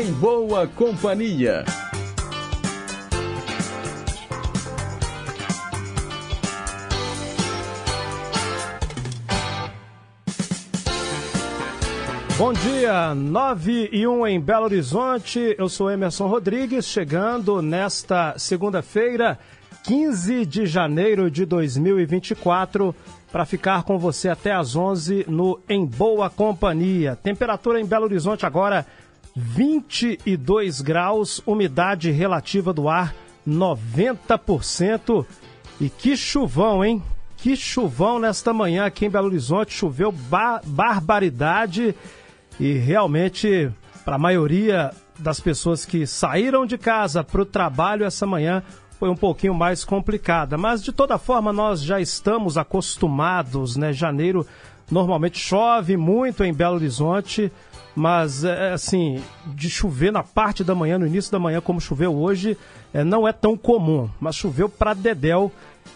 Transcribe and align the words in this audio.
em 0.00 0.12
boa 0.12 0.64
companhia. 0.68 1.64
Bom 12.38 12.52
dia, 12.52 13.12
9 13.12 13.88
e 13.90 14.06
1 14.06 14.26
em 14.28 14.40
Belo 14.40 14.66
Horizonte. 14.66 15.56
Eu 15.58 15.68
sou 15.68 15.90
Emerson 15.90 16.28
Rodrigues, 16.28 16.86
chegando 16.86 17.60
nesta 17.60 18.38
segunda-feira, 18.38 19.36
15 19.82 20.46
de 20.46 20.64
janeiro 20.64 21.28
de 21.28 21.44
2024, 21.44 22.94
para 23.32 23.44
ficar 23.44 23.82
com 23.82 23.98
você 23.98 24.28
até 24.28 24.52
às 24.52 24.76
11 24.76 25.24
no 25.26 25.58
Em 25.68 25.84
Boa 25.84 26.30
Companhia. 26.30 27.18
Temperatura 27.20 27.80
em 27.80 27.84
Belo 27.84 28.04
Horizonte 28.04 28.46
agora 28.46 28.86
22 29.38 30.80
graus, 30.80 31.40
umidade 31.46 32.10
relativa 32.10 32.72
do 32.72 32.88
ar 32.88 33.14
90%. 33.46 35.24
E 35.80 35.88
que 35.88 36.16
chuvão, 36.16 36.84
hein? 36.84 37.00
Que 37.36 37.56
chuvão 37.56 38.18
nesta 38.18 38.52
manhã 38.52 38.84
aqui 38.84 39.06
em 39.06 39.10
Belo 39.10 39.28
Horizonte. 39.28 39.72
Choveu 39.72 40.10
ba 40.10 40.60
barbaridade 40.64 41.94
e 42.58 42.72
realmente, 42.72 43.70
para 44.04 44.16
a 44.16 44.18
maioria 44.18 44.90
das 45.16 45.38
pessoas 45.38 45.86
que 45.86 46.04
saíram 46.04 46.66
de 46.66 46.76
casa 46.76 47.22
para 47.22 47.42
o 47.42 47.46
trabalho 47.46 48.04
essa 48.04 48.26
manhã, 48.26 48.62
foi 48.98 49.08
um 49.08 49.16
pouquinho 49.16 49.54
mais 49.54 49.84
complicada. 49.84 50.58
Mas 50.58 50.82
de 50.82 50.90
toda 50.90 51.16
forma, 51.16 51.52
nós 51.52 51.80
já 51.80 52.00
estamos 52.00 52.58
acostumados, 52.58 53.76
né? 53.76 53.92
Janeiro 53.92 54.44
normalmente 54.90 55.38
chove 55.38 55.96
muito 55.96 56.42
em 56.42 56.52
Belo 56.52 56.74
Horizonte, 56.74 57.52
mas 57.98 58.44
é, 58.44 58.72
assim, 58.72 59.20
de 59.44 59.68
chover 59.68 60.12
na 60.12 60.22
parte 60.22 60.62
da 60.62 60.72
manhã, 60.72 60.96
no 61.00 61.06
início 61.06 61.32
da 61.32 61.38
manhã, 61.38 61.60
como 61.60 61.80
choveu 61.80 62.14
hoje, 62.14 62.56
é, 62.94 63.02
não 63.02 63.26
é 63.26 63.32
tão 63.32 63.56
comum. 63.56 64.08
Mas 64.20 64.36
choveu 64.36 64.68
para 64.68 64.94
Dedéu. 64.94 65.50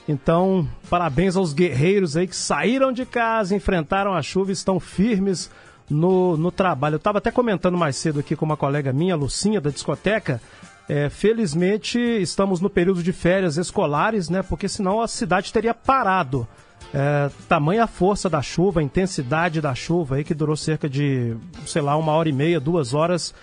Então, 0.09 0.67
parabéns 0.91 1.37
aos 1.37 1.53
guerreiros 1.53 2.17
aí 2.17 2.27
que 2.27 2.35
saíram 2.35 2.93
de 2.93 3.07
casa, 3.07 3.55
enfrentaram 3.55 4.15
a 4.15 4.21
chuva 4.21 4.51
e 4.51 4.53
estão 4.53 4.81
firmes 4.81 5.49
no, 5.89 6.37
no 6.37 6.51
trabalho. 6.51 6.95
Eu 6.95 6.97
estava 6.97 7.19
até 7.19 7.31
comentando 7.31 7.79
mais 7.79 7.95
cedo 7.95 8.19
aqui 8.19 8.35
com 8.35 8.45
uma 8.45 8.57
colega 8.57 8.93
minha, 8.93 9.15
Lucinha, 9.15 9.61
da 9.61 9.71
discoteca. 9.71 10.43
É, 10.89 11.09
felizmente 11.09 12.01
estamos 12.01 12.61
no 12.61 12.69
período 12.69 13.01
de 13.01 13.13
férias 13.13 13.57
escolares, 13.57 14.29
né? 14.29 14.43
Porque 14.43 14.69
senão 14.69 15.01
a 15.01 15.07
cidade 15.07 15.53
teria 15.53 15.73
parado. 15.73 16.49
É, 16.95 17.31
tamanha 17.49 17.87
força 17.87 18.29
da 18.29 18.43
chuva, 18.43 18.81
a 18.81 18.83
intensidade 18.83 19.61
da 19.61 19.75
chuva 19.75 20.17
aí 20.17 20.25
que 20.25 20.35
durou 20.35 20.57
cerca 20.57 20.89
de, 20.89 21.35
sei 21.67 21.83
lá, 21.83 21.97
uma 21.97 22.13
hora 22.13 22.29
e 22.29 22.33
meia, 22.33 22.61
duas 22.61 22.93
horas 22.95 23.35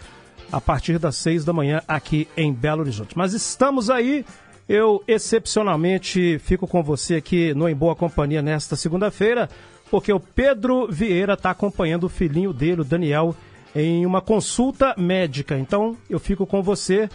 a 0.51 0.61
partir 0.61 0.99
das 0.99 1.15
seis 1.15 1.45
da 1.45 1.53
manhã 1.53 1.81
aqui 1.87 2.27
em 2.37 2.53
Belo 2.53 2.81
Horizonte. 2.81 3.17
Mas 3.17 3.33
estamos 3.33 3.89
aí. 3.89 4.25
Eu 4.67 5.03
excepcionalmente 5.07 6.37
fico 6.37 6.67
com 6.67 6.83
você 6.83 7.15
aqui 7.15 7.55
no 7.55 7.67
Em 7.67 7.75
Boa 7.75 7.95
Companhia 7.95 8.39
nesta 8.39 8.75
segunda-feira 8.75 9.49
porque 9.89 10.13
o 10.13 10.19
Pedro 10.19 10.87
Vieira 10.87 11.33
está 11.33 11.51
acompanhando 11.51 12.05
o 12.05 12.09
filhinho 12.09 12.53
dele, 12.53 12.81
o 12.81 12.85
Daniel, 12.85 13.35
em 13.75 14.05
uma 14.05 14.21
consulta 14.21 14.93
médica. 14.97 15.57
Então, 15.57 15.97
eu 16.09 16.19
fico 16.19 16.45
com 16.45 16.61
você, 16.61 17.09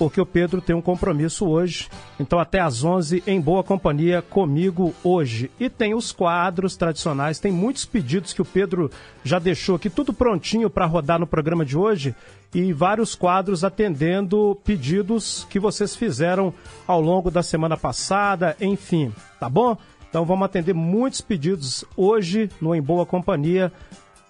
porque 0.00 0.18
o 0.18 0.24
Pedro 0.24 0.62
tem 0.62 0.74
um 0.74 0.80
compromisso 0.80 1.46
hoje. 1.46 1.86
Então, 2.18 2.38
até 2.38 2.58
às 2.58 2.82
11 2.82 3.22
em 3.26 3.38
boa 3.38 3.62
companhia 3.62 4.22
comigo 4.22 4.94
hoje. 5.04 5.50
E 5.60 5.68
tem 5.68 5.92
os 5.92 6.10
quadros 6.10 6.74
tradicionais, 6.74 7.38
tem 7.38 7.52
muitos 7.52 7.84
pedidos 7.84 8.32
que 8.32 8.40
o 8.40 8.44
Pedro 8.46 8.90
já 9.22 9.38
deixou 9.38 9.76
aqui, 9.76 9.90
tudo 9.90 10.14
prontinho 10.14 10.70
para 10.70 10.86
rodar 10.86 11.18
no 11.18 11.26
programa 11.26 11.66
de 11.66 11.76
hoje. 11.76 12.14
E 12.54 12.72
vários 12.72 13.14
quadros 13.14 13.62
atendendo 13.62 14.58
pedidos 14.64 15.46
que 15.50 15.60
vocês 15.60 15.94
fizeram 15.94 16.54
ao 16.86 17.02
longo 17.02 17.30
da 17.30 17.42
semana 17.42 17.76
passada, 17.76 18.56
enfim, 18.58 19.12
tá 19.38 19.50
bom? 19.50 19.76
Então 20.08 20.24
vamos 20.24 20.46
atender 20.46 20.72
muitos 20.72 21.20
pedidos 21.20 21.84
hoje 21.94 22.48
no 22.58 22.74
Em 22.74 22.80
Boa 22.80 23.04
Companhia 23.04 23.70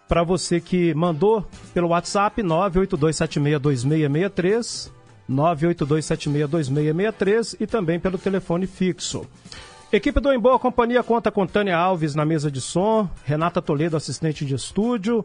para 0.08 0.24
você 0.24 0.60
que 0.60 0.92
mandou 0.94 1.46
pelo 1.72 1.90
WhatsApp 1.90 2.42
982762663, 2.42 4.98
982762663 5.30 7.56
e 7.60 7.66
também 7.66 8.00
pelo 8.00 8.18
telefone 8.18 8.66
fixo. 8.66 9.24
Equipe 9.92 10.20
do 10.20 10.32
Em 10.32 10.38
Boa 10.38 10.58
Companhia 10.58 11.02
conta 11.02 11.30
com 11.30 11.46
Tânia 11.46 11.76
Alves 11.76 12.14
na 12.14 12.24
mesa 12.24 12.50
de 12.50 12.60
som, 12.60 13.08
Renata 13.24 13.60
Toledo, 13.60 13.96
assistente 13.96 14.44
de 14.44 14.54
estúdio. 14.54 15.24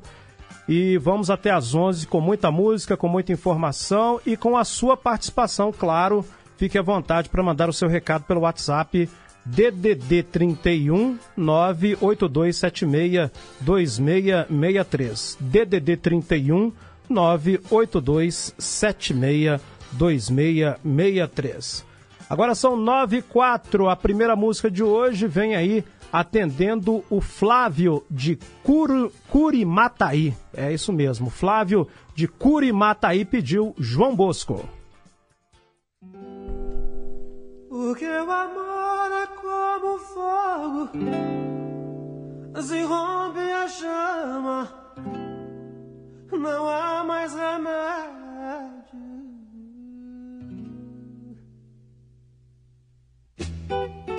E 0.68 0.98
vamos 0.98 1.30
até 1.30 1.52
às 1.52 1.76
11 1.76 2.08
com 2.08 2.20
muita 2.20 2.50
música, 2.50 2.98
com 2.98 3.08
muita 3.08 3.32
informação 3.32 4.20
e 4.26 4.36
com 4.36 4.58
a 4.58 4.64
sua 4.64 4.98
participação, 4.98 5.72
claro. 5.72 6.26
Fique 6.58 6.78
à 6.78 6.82
vontade 6.82 7.30
para 7.30 7.44
mandar 7.44 7.70
o 7.70 7.74
seu 7.74 7.88
recado 7.88 8.24
pelo 8.24 8.42
WhatsApp 8.42 9.08
DDD 9.46 10.24
31 10.24 11.20
98276 11.38 13.30
2663. 13.62 15.38
DDD 15.40 15.98
31 15.98 16.72
98276 17.08 18.56
2663. 18.58 19.75
Agora 22.30 22.56
são 22.56 22.76
9 22.76 23.18
e 23.18 23.22
4. 23.22 23.90
A 23.90 23.96
primeira 23.96 24.36
música 24.36 24.70
de 24.70 24.84
hoje 24.84 25.28
vem 25.28 25.56
aí 25.56 25.84
atendendo 26.12 27.04
o 27.10 27.20
Flávio 27.22 28.04
de 28.10 28.40
Cur... 28.64 29.12
Curimataí. 29.30 30.36
É 30.54 30.72
isso 30.72 30.94
mesmo. 30.94 31.30
Flávio 31.30 31.88
de 32.16 32.28
Curimataí 32.28 33.26
pediu 33.26 33.76
João 33.78 34.16
Bosco. 34.16 34.68
Porque 37.70 38.06
o 38.06 38.32
amor 38.32 39.12
é 39.12 39.28
como 39.36 40.00
fogo, 40.00 40.90
se 42.62 42.82
rompe 42.84 43.40
a 43.40 43.68
chama, 43.68 44.70
não 46.32 46.70
há 46.70 47.04
mais 47.04 47.34
remédio. 47.34 49.15
Thank 53.70 54.10
you. 54.10 54.15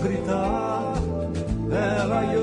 Gritar. 0.00 0.94
Ela, 1.70 2.24
yo, 2.32 2.40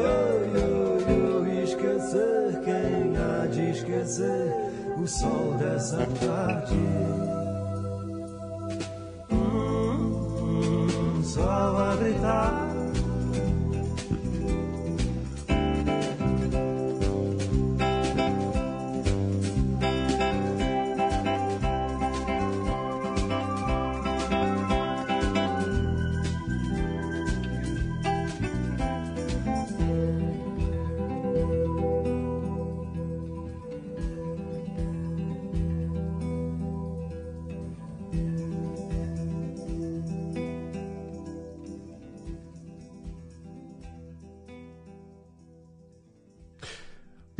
yo, 0.53 0.99
yo, 1.09 1.63
esquecer 1.63 2.61
quem 2.63 3.17
há 3.17 3.47
de 3.47 3.71
esquecer 3.71 4.53
o 5.01 5.07
sol 5.07 5.55
dessa 5.57 6.05
tarde. 6.05 7.34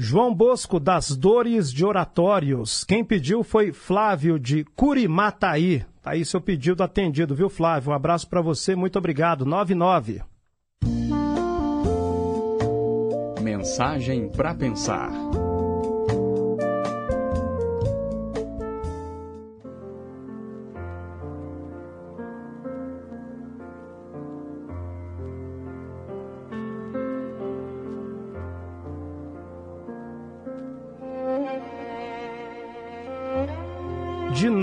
João 0.07 0.35
Bosco 0.35 0.79
das 0.79 1.17
Dores 1.17 1.73
de 1.73 1.83
Oratórios. 1.83 2.83
Quem 2.83 3.03
pediu 3.03 3.43
foi 3.43 3.73
Flávio 3.73 4.37
de 4.37 4.63
Curimataí. 4.75 5.83
Tá 6.03 6.11
aí 6.11 6.23
seu 6.23 6.39
pedido 6.39 6.83
atendido, 6.83 7.33
viu, 7.33 7.49
Flávio? 7.49 7.89
Um 7.89 7.95
abraço 7.95 8.29
para 8.29 8.39
você, 8.39 8.75
muito 8.75 8.99
obrigado. 8.99 9.47
99. 9.47 10.21
Mensagem 13.41 14.29
para 14.29 14.53
pensar. 14.53 15.09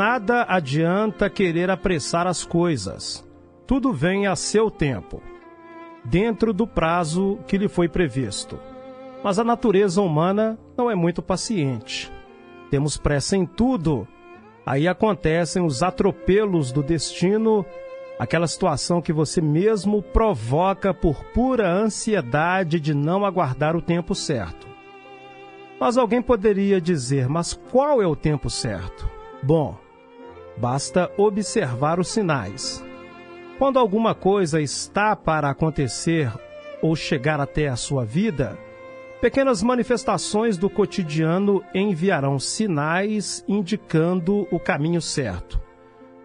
Nada 0.02 0.44
adianta 0.49 1.30
querer 1.30 1.71
apressar 1.71 2.26
as 2.26 2.44
coisas. 2.44 3.25
Tudo 3.68 3.92
vem 3.92 4.26
a 4.26 4.35
seu 4.35 4.68
tempo, 4.68 5.23
dentro 6.04 6.52
do 6.52 6.66
prazo 6.66 7.38
que 7.47 7.56
lhe 7.56 7.68
foi 7.68 7.88
previsto. 7.88 8.59
Mas 9.23 9.38
a 9.38 9.44
natureza 9.44 10.02
humana 10.02 10.59
não 10.76 10.90
é 10.90 10.97
muito 10.97 11.23
paciente. 11.23 12.12
Temos 12.68 12.97
pressa 12.97 13.37
em 13.37 13.47
tudo. 13.47 14.09
Aí 14.66 14.88
acontecem 14.88 15.64
os 15.64 15.85
atropelos 15.85 16.73
do 16.73 16.82
destino, 16.82 17.64
aquela 18.18 18.49
situação 18.49 19.00
que 19.00 19.12
você 19.12 19.40
mesmo 19.40 20.02
provoca 20.02 20.92
por 20.92 21.23
pura 21.26 21.73
ansiedade 21.73 22.80
de 22.80 22.92
não 22.92 23.25
aguardar 23.25 23.76
o 23.76 23.82
tempo 23.82 24.16
certo. 24.16 24.66
Mas 25.78 25.97
alguém 25.97 26.21
poderia 26.21 26.80
dizer: 26.80 27.28
mas 27.28 27.54
qual 27.71 28.02
é 28.02 28.06
o 28.06 28.16
tempo 28.16 28.50
certo? 28.50 29.09
Bom, 29.44 29.82
basta 30.56 31.11
observar 31.16 31.99
os 31.99 32.09
sinais. 32.09 32.85
Quando 33.59 33.78
alguma 33.78 34.14
coisa 34.14 34.61
está 34.61 35.14
para 35.14 35.50
acontecer 35.50 36.32
ou 36.80 36.97
chegar 36.97 37.40
até 37.40 37.68
a 37.68 37.76
sua 37.76 38.04
vida, 38.04 38.59
pequenas 39.21 39.62
manifestações 39.62 40.56
do 40.56 40.68
cotidiano 40.68 41.62
enviarão 41.73 42.38
sinais 42.38 43.44
indicando 43.47 44.49
o 44.50 44.59
caminho 44.59 45.00
certo. 45.00 45.61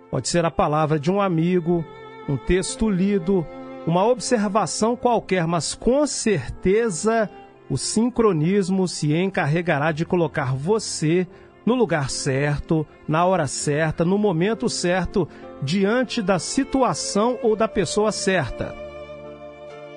Pode 0.09 0.27
ser 0.29 0.45
a 0.45 0.51
palavra 0.51 0.99
de 0.99 1.11
um 1.11 1.21
amigo, 1.21 1.85
um 2.27 2.37
texto 2.37 2.89
lido, 2.89 3.45
uma 3.85 4.05
observação 4.05 4.95
qualquer, 4.95 5.45
mas 5.45 5.75
com 5.75 6.07
certeza 6.07 7.29
o 7.69 7.77
sincronismo 7.77 8.87
se 8.87 9.13
encarregará 9.13 9.91
de 9.91 10.05
colocar 10.05 10.55
você 10.55 11.27
no 11.67 11.75
lugar 11.75 12.09
certo, 12.09 12.87
na 13.05 13.25
hora 13.25 13.45
certa, 13.45 14.05
no 14.05 14.17
momento 14.17 14.69
certo, 14.69 15.27
diante 15.61 16.21
da 16.21 16.39
situação 16.39 17.37
ou 17.43 17.57
da 17.57 17.67
pessoa 17.67 18.09
certa. 18.09 18.73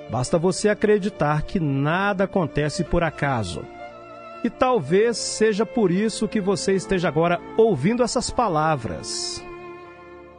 Basta 0.09 0.37
você 0.37 0.67
acreditar 0.67 1.43
que 1.43 1.61
nada 1.61 2.25
acontece 2.25 2.83
por 2.83 3.03
acaso. 3.03 3.63
E 4.43 4.49
talvez 4.49 5.15
seja 5.17 5.65
por 5.65 5.91
isso 5.91 6.27
que 6.27 6.41
você 6.41 6.73
esteja 6.73 7.07
agora 7.07 7.39
ouvindo 7.55 8.03
essas 8.03 8.29
palavras. 8.29 9.41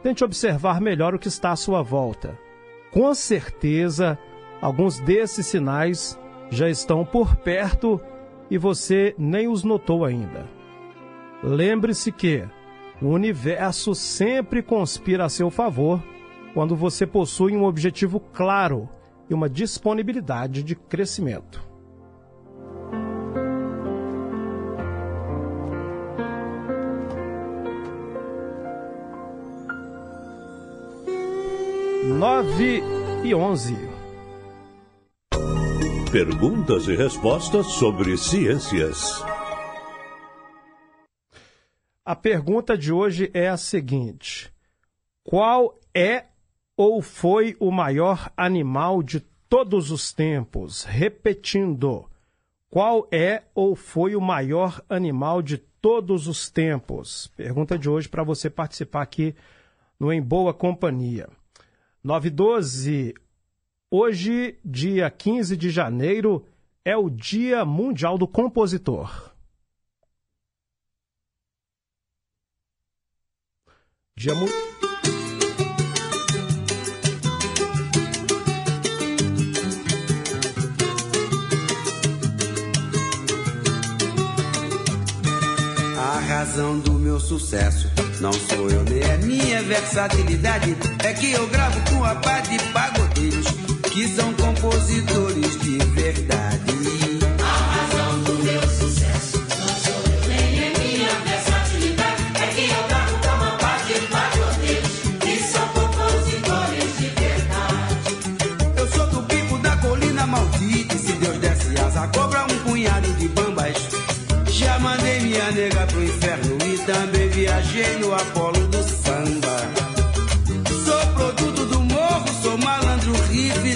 Tente 0.03 0.23
observar 0.23 0.79
melhor 0.79 1.15
o 1.15 1.19
que 1.19 1.29
está 1.29 1.49
à 1.49 1.55
sua 1.55 1.81
volta. 1.81 2.37
Com 2.91 3.11
certeza, 3.15 4.19
alguns 4.61 4.99
desses 4.99 5.47
sinais 5.47 6.19
já 6.51 6.69
estão 6.69 7.03
por 7.03 7.35
perto 7.37 7.99
e 8.51 8.57
você 8.59 9.15
nem 9.17 9.47
os 9.47 9.63
notou 9.63 10.05
ainda. 10.05 10.61
Lembre-se 11.43 12.09
que 12.09 12.47
o 13.01 13.07
universo 13.07 13.93
sempre 13.93 14.63
conspira 14.63 15.25
a 15.25 15.29
seu 15.29 15.51
favor 15.51 16.01
quando 16.53 16.73
você 16.73 17.05
possui 17.05 17.53
um 17.53 17.65
objetivo 17.65 18.17
claro 18.17 18.87
e 19.29 19.33
uma 19.33 19.49
disponibilidade 19.49 20.63
de 20.63 20.73
crescimento. 20.73 21.61
Nove 32.05 32.81
e 33.23 33.35
onze. 33.35 33.75
Perguntas 36.09 36.87
e 36.87 36.95
respostas 36.95 37.65
sobre 37.65 38.15
ciências. 38.17 39.32
A 42.05 42.17
pergunta 42.17 42.77
de 42.77 42.91
hoje 42.91 43.31
é 43.33 43.47
a 43.47 43.55
seguinte: 43.55 44.51
Qual 45.23 45.79
é 45.95 46.25
ou 46.75 47.01
foi 47.01 47.55
o 47.61 47.71
maior 47.71 48.29
animal 48.35 49.01
de 49.01 49.21
todos 49.47 49.89
os 49.89 50.11
tempos? 50.11 50.83
Repetindo, 50.83 52.09
qual 52.69 53.07
é 53.09 53.43
ou 53.55 53.73
foi 53.73 54.17
o 54.17 54.21
maior 54.21 54.83
animal 54.89 55.41
de 55.41 55.57
todos 55.57 56.27
os 56.27 56.49
tempos? 56.49 57.31
Pergunta 57.37 57.77
de 57.79 57.89
hoje 57.89 58.09
para 58.09 58.23
você 58.23 58.49
participar 58.49 59.03
aqui 59.03 59.33
no 59.97 60.11
Em 60.11 60.21
Boa 60.21 60.53
Companhia. 60.53 61.29
912 62.03 63.13
Hoje, 63.89 64.57
dia 64.65 65.09
15 65.09 65.55
de 65.55 65.69
janeiro, 65.69 66.45
é 66.83 66.97
o 66.97 67.09
Dia 67.09 67.63
Mundial 67.63 68.17
do 68.17 68.27
Compositor. 68.27 69.32
Dia 74.15 74.35
mu... 74.35 74.47
A 85.97 86.19
razão 86.19 86.79
do 86.79 86.93
meu 86.93 87.19
sucesso 87.19 87.89
não 88.21 88.31
sou 88.31 88.69
eu 88.69 88.83
nem 88.83 89.01
é 89.01 89.17
minha 89.17 89.63
versatilidade. 89.63 90.77
É 91.03 91.13
que 91.13 91.31
eu 91.31 91.47
gravo 91.47 91.81
com 91.89 92.03
a 92.05 92.13
pá 92.15 92.39
de 92.41 92.59
pagodeiros 92.71 93.47
que 93.91 94.07
são 94.09 94.31
compositores 94.35 95.59
de 95.59 95.77
verdade. 95.79 97.12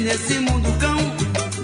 Nesse 0.07 0.39
mundo 0.39 0.71
cão. 0.79 0.97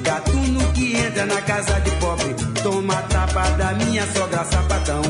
Gatuno 0.03 0.59
que 0.73 0.97
entra 0.97 1.25
na 1.25 1.41
casa 1.41 1.79
de 1.79 1.91
pobre, 1.91 2.35
toma 2.61 2.95
tapa 3.03 3.49
da 3.51 3.71
minha 3.73 4.05
sogra 4.07 4.43
sapatão. 4.43 5.01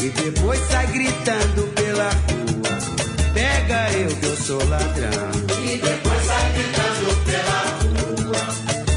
E 0.00 0.08
depois 0.08 0.60
sai 0.70 0.86
gritando 0.86 1.62
pela 1.74 2.10
rua. 2.10 3.32
Pega 3.34 3.92
eu 3.92 4.08
que 4.16 4.26
eu 4.26 4.36
sou 4.36 4.68
ladrão. 4.68 5.30
E 5.64 5.78
depois 5.78 6.26
sai 6.26 6.52
gritando 6.52 7.06
pela 7.24 7.60
rua. 7.82 8.42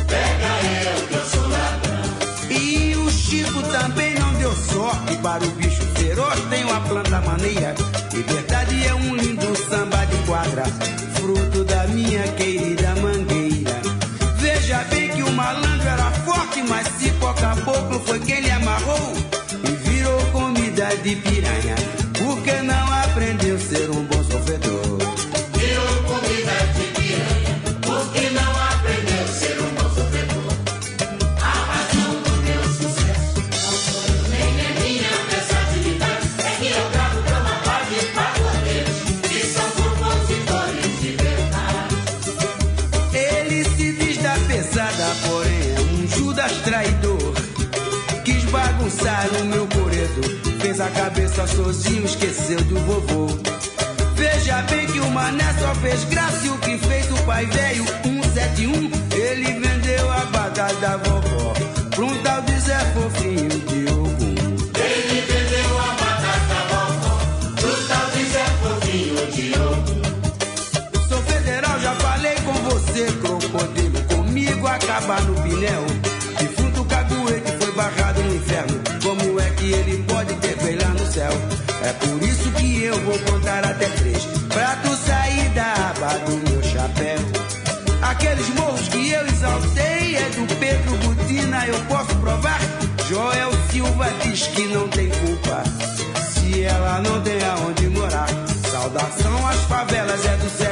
Pega 0.08 0.51
eu 0.86 1.08
que 1.08 1.13
eu 1.15 1.25
sou 1.25 1.48
ladrão. 1.50 2.51
E 2.51 2.96
o 2.96 3.10
Chico 3.10 3.63
também 3.63 4.13
não 4.19 4.34
deu 4.36 4.53
sorte 4.53 5.17
para 5.17 5.43
o 5.43 5.50
bicho 5.51 5.81
feroz, 5.96 6.39
tem 6.51 6.63
uma 6.63 6.81
planta 6.81 7.22
mania. 7.22 7.74
Liberdade 8.13 8.88
é 8.88 8.93
um 8.93 9.15
lindo 9.15 9.55
samba 9.67 10.05
de 10.05 10.17
quadra, 10.27 10.63
fruto 11.15 11.63
da 11.63 11.88
minha 11.88 12.24
querida 12.34 12.58
caboclo 17.79 18.00
foi 18.01 18.19
quem 18.19 18.41
lhe 18.41 18.51
amarrou 18.51 19.13
e 19.63 19.89
virou 19.89 20.19
comida 20.31 20.88
de 20.98 21.15
piranha. 21.15 21.38
Sozinho, 51.48 52.05
esqueceu 52.05 52.62
do 52.63 52.79
vovô. 52.81 53.27
Veja 54.15 54.62
bem 54.63 54.88
que 54.88 55.00
o 55.00 55.10
mané 55.12 55.53
só 55.60 55.74
fez 55.75 56.03
graça 56.05 56.46
e 56.46 56.50
o 56.50 56.58
que 56.58 56.77
fez 56.77 57.10
o 57.12 57.24
pai 57.24 57.46
velho 57.46 57.86
171. 58.03 58.91
Ele 59.15 59.60
vendeu 59.60 60.12
a 60.12 60.25
batata 60.25 60.74
da 60.75 60.98
vovó 60.98 61.58
É 81.89 81.93
por 81.93 82.22
isso 82.22 82.51
que 82.51 82.84
eu 82.84 82.96
vou 83.03 83.17
contar 83.17 83.65
até 83.65 83.89
três. 83.89 84.24
Pra 84.48 84.75
tu 84.75 84.96
sair 84.96 85.50
da 85.55 85.74
aba 85.74 86.19
do 86.19 86.38
meu 86.48 86.62
chapéu. 86.62 87.17
Aqueles 88.03 88.48
morros 88.50 88.88
que 88.89 89.10
eu 89.10 89.25
exaltei 89.25 90.15
é 90.15 90.29
do 90.29 90.55
Pedro 90.60 90.98
Butina, 90.98 91.65
eu 91.65 91.79
posso 91.86 92.15
provar. 92.17 92.60
Joel 93.10 93.50
Silva 93.72 94.05
diz 94.22 94.48
que 94.50 94.67
não 94.67 94.88
tem 94.89 95.10
culpa. 95.10 95.63
Se 96.31 96.63
ela 96.63 97.01
não 97.01 97.19
tem 97.24 97.43
aonde 97.43 97.89
morar. 97.89 98.29
Saudação 98.72 99.48
às 99.48 99.62
favelas 99.62 100.24
é 100.27 100.38
do 100.38 100.50
Célio 100.51 100.68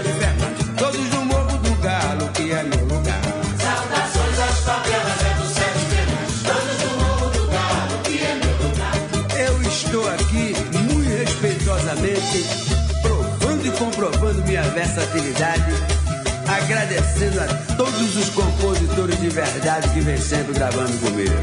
agradecendo 17.17 17.41
a 17.41 17.75
todos 17.75 18.15
os 18.15 18.29
compositores 18.29 19.19
de 19.19 19.29
verdade 19.29 19.89
que 19.89 20.01
vem 20.01 20.17
sempre 20.17 20.53
gravando 20.53 20.97
comigo. 20.99 21.33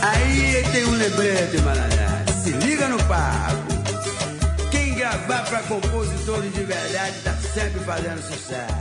Aí 0.00 0.62
tem 0.70 0.86
um 0.86 0.92
lembrete, 0.92 1.60
Maraná, 1.62 2.24
se 2.42 2.50
liga 2.52 2.88
no 2.88 2.98
papo. 3.04 4.70
Quem 4.70 4.94
gravar 4.94 5.44
para 5.44 5.62
compositores 5.64 6.54
de 6.54 6.62
verdade 6.62 7.20
tá 7.24 7.32
sempre 7.32 7.80
fazendo 7.80 8.22
sucesso. 8.22 8.72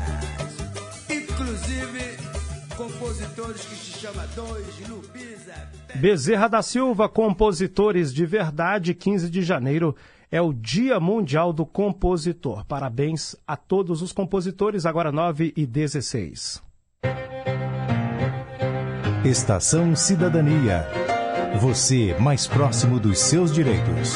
Inclusive, 1.09 2.17
compositores 2.77 3.61
que 3.61 3.75
se 3.75 3.99
chama 3.99 4.25
Dois, 4.35 4.87
Lupisa, 4.87 5.53
Bezerra 5.95 6.47
da 6.47 6.61
Silva, 6.61 7.09
compositores 7.09 8.13
de 8.13 8.25
verdade, 8.25 8.93
15 8.93 9.29
de 9.29 9.41
janeiro 9.41 9.95
é 10.31 10.41
o 10.41 10.53
Dia 10.53 10.97
Mundial 10.97 11.51
do 11.51 11.65
Compositor. 11.65 12.65
Parabéns 12.65 13.35
a 13.45 13.57
todos 13.57 14.01
os 14.01 14.13
compositores, 14.13 14.85
agora 14.85 15.11
9 15.11 15.53
e 15.57 15.65
16. 15.65 16.63
Estação 19.25 19.93
Cidadania. 19.93 20.87
Você 21.59 22.15
mais 22.17 22.47
próximo 22.47 22.97
dos 22.97 23.19
seus 23.19 23.51
direitos. 23.51 24.13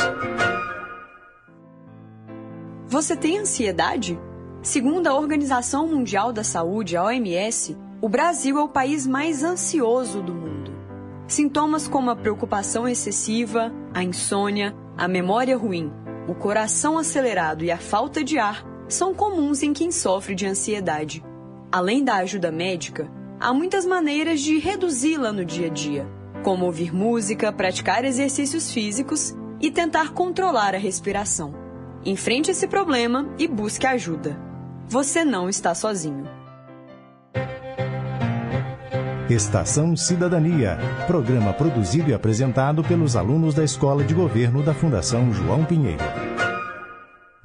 Você 2.88 3.18
tem 3.18 3.40
ansiedade? 3.40 4.18
Segundo 4.62 5.08
a 5.08 5.14
Organização 5.14 5.86
Mundial 5.86 6.32
da 6.32 6.46
Saúde, 6.46 6.96
a 6.96 7.04
OMS, 7.04 7.78
o 8.02 8.08
Brasil 8.08 8.58
é 8.58 8.64
o 8.64 8.70
país 8.70 9.06
mais 9.06 9.44
ansioso 9.44 10.22
do 10.22 10.34
mundo. 10.34 10.72
Sintomas 11.28 11.90
como 11.90 12.10
a 12.10 12.16
preocupação 12.16 12.88
excessiva, 12.88 13.72
a 13.94 14.02
insônia, 14.02 14.74
a 14.98 15.08
memória 15.10 15.58
ruim, 15.58 15.92
o 16.28 16.34
coração 16.34 16.98
acelerado 16.98 17.64
e 17.64 17.72
a 17.72 17.78
falta 17.78 18.24
de 18.24 18.38
ar 18.38 18.66
são 18.88 19.14
comuns 19.14 19.64
em 19.64 19.74
quem 19.74 19.92
sofre 19.92 20.36
de 20.36 20.46
ansiedade. 20.46 21.24
Além 21.72 22.04
da 22.04 22.16
ajuda 22.16 22.52
médica, 22.52 23.10
há 23.40 23.54
muitas 23.54 23.86
maneiras 23.86 24.42
de 24.42 24.58
reduzi-la 24.58 25.32
no 25.32 25.46
dia 25.46 25.68
a 25.68 25.70
dia, 25.70 26.08
como 26.44 26.66
ouvir 26.66 26.94
música, 26.94 27.52
praticar 27.52 28.06
exercícios 28.06 28.72
físicos 28.72 29.36
e 29.60 29.72
tentar 29.72 30.14
controlar 30.14 30.76
a 30.76 30.80
respiração. 30.80 31.54
Enfrente 32.06 32.52
esse 32.52 32.68
problema 32.68 33.28
e 33.38 33.48
busque 33.48 33.88
ajuda. 33.88 34.40
Você 34.88 35.26
não 35.26 35.50
está 35.50 35.74
sozinho. 35.74 36.28
Estação 39.30 39.98
Cidadania. 39.98 40.78
Programa 41.08 41.52
produzido 41.52 42.12
e 42.12 42.14
apresentado 42.14 42.84
pelos 42.84 43.16
alunos 43.16 43.56
da 43.56 43.64
Escola 43.64 44.04
de 44.04 44.14
Governo 44.14 44.62
da 44.62 44.72
Fundação 44.72 45.34
João 45.34 45.66
Pinheiro. 45.66 46.04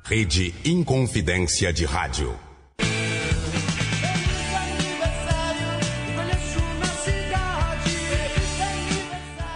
Rede 0.04 0.54
Inconfidência 0.62 1.72
de 1.72 1.86
Rádio. 1.86 2.34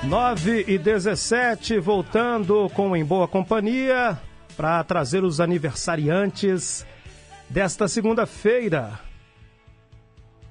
9 0.04 0.64
e 0.66 0.78
17, 0.78 1.78
voltando 1.78 2.70
com 2.70 2.96
Em 2.96 3.04
Boa 3.04 3.28
Companhia 3.28 4.18
para 4.56 4.82
trazer 4.82 5.24
os 5.24 5.40
aniversariantes 5.40 6.86
desta 7.50 7.86
segunda-feira. 7.86 9.03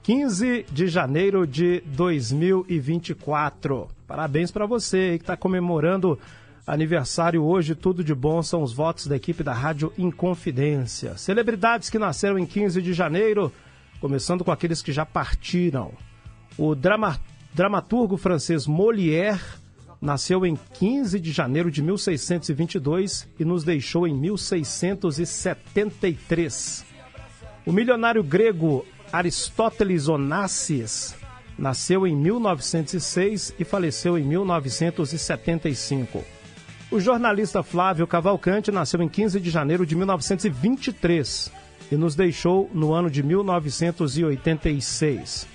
15 0.03 0.65
de 0.69 0.87
janeiro 0.89 1.47
de 1.47 1.81
2024. 1.85 3.87
Parabéns 4.05 4.51
para 4.51 4.65
você 4.65 5.17
que 5.17 5.23
está 5.23 5.37
comemorando 5.37 6.19
aniversário 6.67 7.41
hoje. 7.41 7.73
Tudo 7.73 8.03
de 8.03 8.13
bom 8.13 8.43
são 8.43 8.61
os 8.61 8.73
votos 8.73 9.07
da 9.07 9.15
equipe 9.15 9.43
da 9.43 9.53
Rádio 9.53 9.93
Inconfidência. 9.97 11.17
Celebridades 11.17 11.89
que 11.89 11.97
nasceram 11.97 12.37
em 12.37 12.45
15 12.45 12.81
de 12.81 12.91
janeiro, 12.91 13.49
começando 14.01 14.43
com 14.43 14.51
aqueles 14.51 14.81
que 14.81 14.91
já 14.91 15.05
partiram. 15.05 15.93
O 16.57 16.75
drama, 16.75 17.17
dramaturgo 17.53 18.17
francês 18.17 18.67
Molière 18.67 19.39
nasceu 20.01 20.45
em 20.45 20.59
15 20.73 21.17
de 21.17 21.31
janeiro 21.31 21.71
de 21.71 21.81
1622 21.81 23.29
e 23.39 23.45
nos 23.45 23.63
deixou 23.63 24.05
em 24.05 24.13
1673. 24.13 26.91
O 27.65 27.71
milionário 27.71 28.21
grego 28.21 28.85
Aristóteles 29.13 30.07
Onassis 30.07 31.15
nasceu 31.55 32.07
em 32.07 32.15
1906 32.15 33.53
e 33.59 33.63
faleceu 33.63 34.17
em 34.17 34.23
1975. 34.23 36.23
O 36.89 36.99
jornalista 36.99 37.61
Flávio 37.61 38.07
Cavalcante 38.07 38.71
nasceu 38.71 39.03
em 39.03 39.07
15 39.07 39.39
de 39.39 39.51
janeiro 39.51 39.85
de 39.85 39.95
1923 39.95 41.51
e 41.91 41.95
nos 41.95 42.15
deixou 42.15 42.67
no 42.73 42.91
ano 42.91 43.07
de 43.07 43.21
1986. 43.21 45.47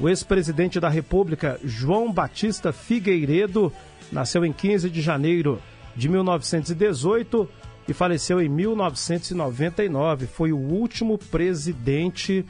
O 0.00 0.08
ex-presidente 0.08 0.80
da 0.80 0.88
República, 0.88 1.60
João 1.62 2.10
Batista 2.10 2.72
Figueiredo, 2.72 3.70
nasceu 4.10 4.42
em 4.42 4.54
15 4.54 4.88
de 4.88 5.02
janeiro 5.02 5.60
de 5.94 6.08
1918 6.08 7.46
e 7.86 7.92
faleceu 7.92 8.40
em 8.40 8.48
1999. 8.48 10.26
Foi 10.26 10.50
o 10.50 10.56
último 10.56 11.18
presidente 11.18 12.46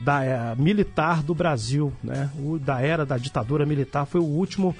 da 0.00 0.24
eh, 0.24 0.54
militar 0.56 1.22
do 1.22 1.34
Brasil, 1.34 1.92
né? 2.02 2.30
O, 2.38 2.58
da 2.58 2.80
era 2.80 3.06
da 3.06 3.16
ditadura 3.16 3.64
militar 3.64 4.06
foi 4.06 4.20
o 4.20 4.24
último 4.24 4.76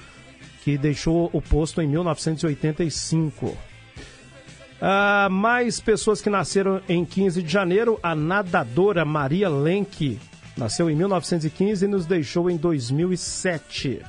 que 0.63 0.77
deixou 0.77 1.29
o 1.33 1.41
posto 1.41 1.81
em 1.81 1.87
1985. 1.87 3.57
Ah, 4.79 5.27
mais 5.31 5.79
pessoas 5.79 6.21
que 6.21 6.29
nasceram 6.29 6.81
em 6.87 7.03
15 7.03 7.41
de 7.41 7.51
janeiro, 7.51 7.99
a 8.03 8.13
nadadora 8.13 9.03
Maria 9.03 9.49
Lenk 9.49 10.19
nasceu 10.55 10.89
em 10.89 10.95
1915 10.95 11.85
e 11.85 11.87
nos 11.87 12.05
deixou 12.05 12.49
em 12.49 12.57
2007. 12.57 14.01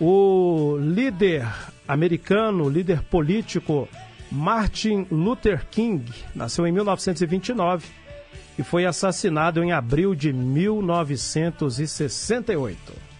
O 0.00 0.76
líder 0.80 1.46
americano, 1.86 2.68
líder 2.68 3.02
político 3.04 3.88
Martin 4.30 5.06
Luther 5.10 5.66
King 5.70 6.10
nasceu 6.34 6.66
em 6.66 6.72
1929 6.72 7.86
e 8.58 8.62
foi 8.62 8.86
assassinado 8.86 9.62
em 9.62 9.72
abril 9.72 10.14
de 10.14 10.32
1968. 10.32 13.12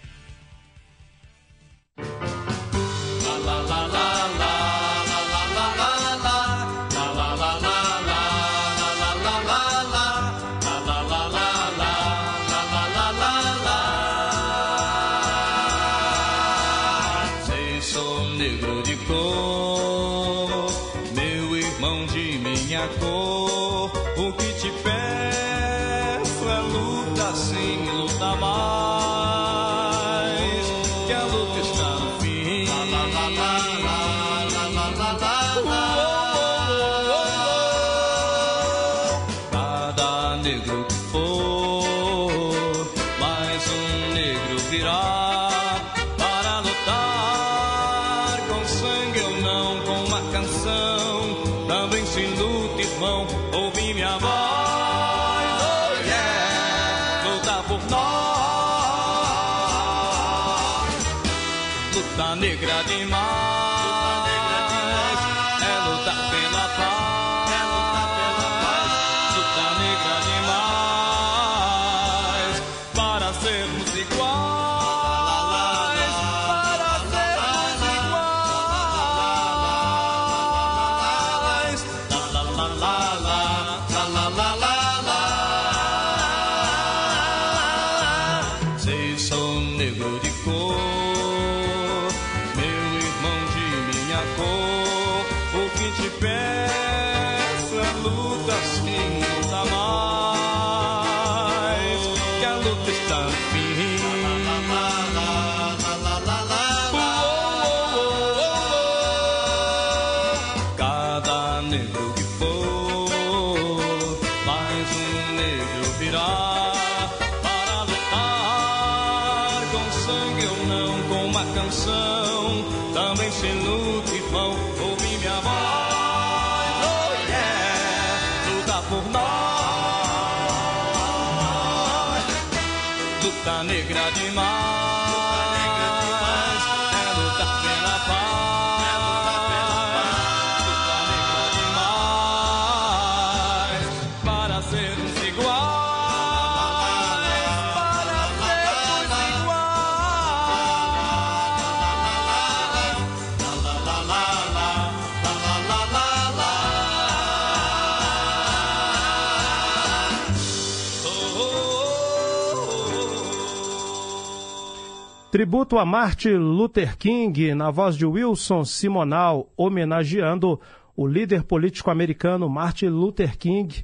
Tributo 165.33 165.79
a 165.79 165.83
Martin 165.83 166.35
Luther 166.35 166.95
King, 166.95 167.55
na 167.55 167.71
voz 167.71 167.97
de 167.97 168.05
Wilson 168.05 168.63
Simonal, 168.63 169.51
homenageando 169.57 170.61
o 170.95 171.07
líder 171.07 171.41
político 171.41 171.89
americano 171.89 172.47
Martin 172.47 172.89
Luther 172.89 173.35
King, 173.35 173.83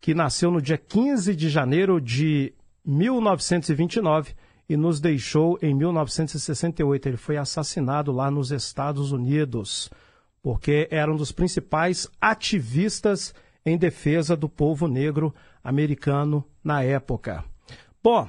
que 0.00 0.12
nasceu 0.12 0.50
no 0.50 0.60
dia 0.60 0.76
15 0.76 1.36
de 1.36 1.48
janeiro 1.48 2.00
de 2.00 2.52
1929 2.84 4.34
e 4.68 4.76
nos 4.76 5.00
deixou 5.00 5.56
em 5.62 5.72
1968. 5.72 7.06
Ele 7.06 7.16
foi 7.16 7.36
assassinado 7.36 8.10
lá 8.10 8.28
nos 8.28 8.50
Estados 8.50 9.12
Unidos, 9.12 9.88
porque 10.42 10.88
era 10.90 11.12
um 11.12 11.16
dos 11.16 11.30
principais 11.30 12.08
ativistas 12.20 13.32
em 13.64 13.78
defesa 13.78 14.36
do 14.36 14.48
povo 14.48 14.88
negro 14.88 15.32
americano 15.62 16.44
na 16.64 16.82
época. 16.82 17.44
Bom, 18.02 18.28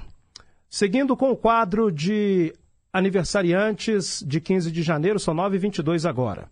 Seguindo 0.71 1.17
com 1.17 1.31
o 1.31 1.35
quadro 1.35 1.91
de 1.91 2.53
aniversariantes 2.91 4.23
de 4.25 4.41
15 4.41 4.71
de 4.71 4.81
janeiro, 4.81 5.19
são 5.19 5.33
9h22 5.33 6.07
agora. 6.07 6.49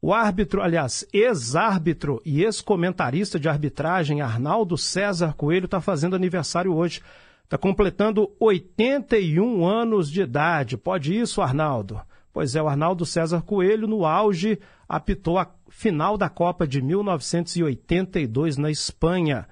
O 0.00 0.12
árbitro, 0.12 0.60
aliás, 0.60 1.06
ex-árbitro 1.12 2.20
e 2.24 2.42
ex-comentarista 2.42 3.38
de 3.38 3.48
arbitragem, 3.48 4.20
Arnaldo 4.20 4.76
César 4.76 5.34
Coelho, 5.34 5.66
está 5.66 5.80
fazendo 5.80 6.16
aniversário 6.16 6.74
hoje. 6.74 7.00
Está 7.44 7.56
completando 7.56 8.32
81 8.40 9.64
anos 9.64 10.10
de 10.10 10.22
idade. 10.22 10.76
Pode 10.76 11.16
isso, 11.16 11.40
Arnaldo? 11.40 12.00
Pois 12.32 12.56
é, 12.56 12.62
o 12.62 12.66
Arnaldo 12.66 13.06
César 13.06 13.42
Coelho, 13.42 13.86
no 13.86 14.04
auge, 14.04 14.58
apitou 14.88 15.38
a 15.38 15.48
final 15.68 16.18
da 16.18 16.28
Copa 16.28 16.66
de 16.66 16.82
1982 16.82 18.56
na 18.56 18.70
Espanha, 18.70 19.46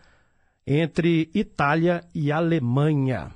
entre 0.66 1.30
Itália 1.32 2.02
e 2.14 2.32
Alemanha. 2.32 3.30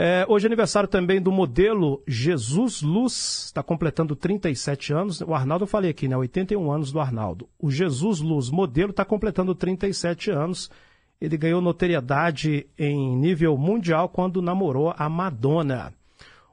É, 0.00 0.24
hoje 0.28 0.46
é 0.46 0.48
aniversário 0.48 0.88
também 0.88 1.20
do 1.20 1.32
modelo 1.32 2.00
Jesus 2.06 2.82
Luz, 2.82 3.46
está 3.46 3.64
completando 3.64 4.14
37 4.14 4.92
anos. 4.92 5.20
O 5.20 5.34
Arnaldo 5.34 5.64
eu 5.64 5.66
falei 5.66 5.90
aqui, 5.90 6.06
né? 6.06 6.16
81 6.16 6.70
anos 6.70 6.92
do 6.92 7.00
Arnaldo. 7.00 7.48
O 7.58 7.68
Jesus 7.68 8.20
Luz 8.20 8.48
modelo 8.48 8.90
está 8.90 9.04
completando 9.04 9.56
37 9.56 10.30
anos. 10.30 10.70
Ele 11.20 11.36
ganhou 11.36 11.60
notoriedade 11.60 12.64
em 12.78 13.16
nível 13.16 13.58
mundial 13.58 14.08
quando 14.08 14.40
namorou 14.40 14.94
a 14.96 15.08
Madonna. 15.08 15.92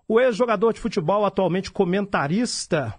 O 0.07 0.19
ex-jogador 0.19 0.73
de 0.73 0.79
futebol, 0.79 1.23
atualmente 1.23 1.71
comentarista 1.71 2.95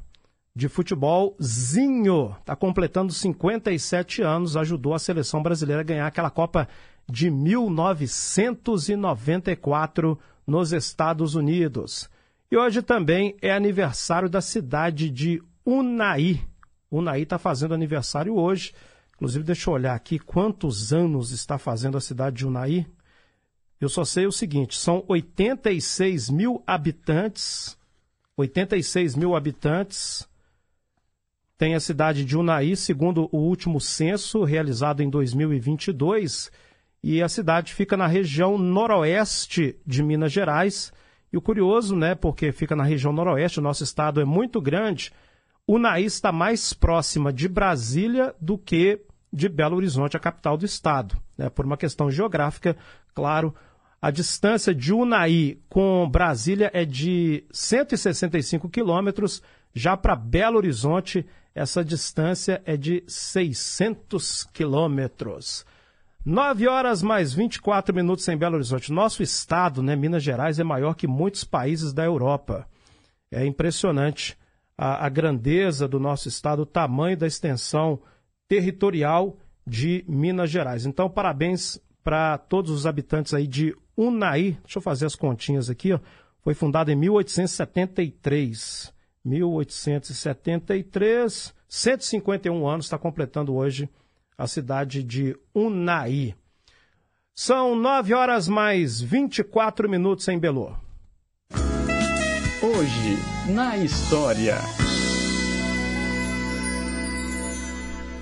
de 0.54 0.68
futebol, 0.68 1.36
Zinho, 1.42 2.36
está 2.38 2.54
completando 2.54 3.12
57 3.12 4.22
anos, 4.22 4.56
ajudou 4.56 4.94
a 4.94 5.00
seleção 5.00 5.42
brasileira 5.42 5.80
a 5.80 5.84
ganhar 5.84 6.06
aquela 6.06 6.30
Copa 6.30 6.68
de 7.10 7.32
1994 7.32 10.16
nos 10.46 10.72
Estados 10.72 11.34
Unidos. 11.34 12.08
E 12.50 12.56
hoje 12.56 12.80
também 12.80 13.36
é 13.42 13.52
aniversário 13.52 14.28
da 14.28 14.40
cidade 14.40 15.10
de 15.10 15.42
Unai. 15.64 16.40
Unai 16.90 17.22
está 17.22 17.38
fazendo 17.38 17.74
aniversário 17.74 18.36
hoje. 18.36 18.72
Inclusive, 19.16 19.44
deixa 19.44 19.68
eu 19.68 19.74
olhar 19.74 19.94
aqui 19.94 20.18
quantos 20.18 20.92
anos 20.92 21.32
está 21.32 21.58
fazendo 21.58 21.96
a 21.96 22.00
cidade 22.00 22.36
de 22.36 22.46
Unai. 22.46 22.86
Eu 23.80 23.88
só 23.88 24.04
sei 24.04 24.26
o 24.26 24.32
seguinte: 24.32 24.78
são 24.78 25.04
86 25.08 26.30
mil 26.30 26.62
habitantes. 26.66 27.76
86 28.36 29.16
mil 29.16 29.34
habitantes. 29.34 30.28
Tem 31.58 31.74
a 31.74 31.80
cidade 31.80 32.24
de 32.24 32.36
Unai, 32.36 32.76
segundo 32.76 33.28
o 33.32 33.38
último 33.38 33.80
censo 33.80 34.44
realizado 34.44 35.02
em 35.02 35.08
2022 35.08 36.50
e 37.02 37.22
a 37.22 37.28
cidade 37.28 37.74
fica 37.74 37.96
na 37.96 38.06
região 38.06 38.58
noroeste 38.58 39.76
de 39.86 40.02
Minas 40.02 40.32
Gerais. 40.32 40.92
E 41.32 41.36
o 41.36 41.42
curioso, 41.42 41.94
né, 41.94 42.14
porque 42.14 42.52
fica 42.52 42.74
na 42.74 42.84
região 42.84 43.12
noroeste, 43.12 43.60
o 43.60 43.62
nosso 43.62 43.84
estado 43.84 44.20
é 44.20 44.24
muito 44.24 44.60
grande, 44.60 45.12
Unai 45.68 46.04
está 46.04 46.30
mais 46.30 46.72
próxima 46.72 47.32
de 47.32 47.48
Brasília 47.48 48.32
do 48.40 48.56
que 48.56 49.00
de 49.32 49.48
Belo 49.48 49.76
Horizonte, 49.76 50.16
a 50.16 50.20
capital 50.20 50.56
do 50.56 50.64
estado. 50.64 51.20
Né? 51.36 51.50
Por 51.50 51.66
uma 51.66 51.76
questão 51.76 52.08
geográfica, 52.08 52.76
claro, 53.12 53.52
a 54.00 54.12
distância 54.12 54.72
de 54.72 54.92
Unai 54.92 55.58
com 55.68 56.08
Brasília 56.08 56.70
é 56.72 56.84
de 56.84 57.44
165 57.50 58.68
quilômetros, 58.68 59.42
já 59.74 59.96
para 59.96 60.14
Belo 60.14 60.58
Horizonte, 60.58 61.26
essa 61.52 61.84
distância 61.84 62.62
é 62.64 62.76
de 62.76 63.02
600 63.08 64.44
quilômetros. 64.44 65.66
9 66.26 66.66
horas 66.66 67.02
mais 67.04 67.32
24 67.32 67.94
minutos 67.94 68.26
em 68.26 68.36
Belo 68.36 68.56
Horizonte. 68.56 68.92
Nosso 68.92 69.22
estado, 69.22 69.80
né, 69.80 69.94
Minas 69.94 70.24
Gerais, 70.24 70.58
é 70.58 70.64
maior 70.64 70.94
que 70.94 71.06
muitos 71.06 71.44
países 71.44 71.92
da 71.92 72.04
Europa. 72.04 72.68
É 73.30 73.46
impressionante 73.46 74.36
a, 74.76 75.06
a 75.06 75.08
grandeza 75.08 75.86
do 75.86 76.00
nosso 76.00 76.26
estado, 76.26 76.62
o 76.62 76.66
tamanho 76.66 77.16
da 77.16 77.28
extensão 77.28 78.00
territorial 78.48 79.36
de 79.64 80.04
Minas 80.08 80.50
Gerais. 80.50 80.84
Então, 80.84 81.08
parabéns 81.08 81.80
para 82.02 82.38
todos 82.38 82.72
os 82.72 82.86
habitantes 82.86 83.32
aí 83.32 83.46
de 83.46 83.72
Unai. 83.96 84.58
Deixa 84.64 84.78
eu 84.78 84.82
fazer 84.82 85.06
as 85.06 85.14
continhas 85.14 85.70
aqui. 85.70 85.92
Ó. 85.92 86.00
Foi 86.40 86.54
fundado 86.54 86.90
em 86.90 86.96
1873. 86.96 88.92
1873, 89.24 91.54
151 91.68 92.66
anos, 92.66 92.86
está 92.86 92.98
completando 92.98 93.54
hoje 93.54 93.88
a 94.38 94.46
cidade 94.46 95.02
de 95.02 95.36
Unai. 95.54 96.34
São 97.34 97.74
nove 97.74 98.12
horas 98.14 98.46
mais 98.48 99.00
24 99.00 99.88
minutos 99.88 100.28
em 100.28 100.38
Belo. 100.38 100.78
Hoje, 102.62 103.16
na 103.54 103.78
história. 103.78 104.56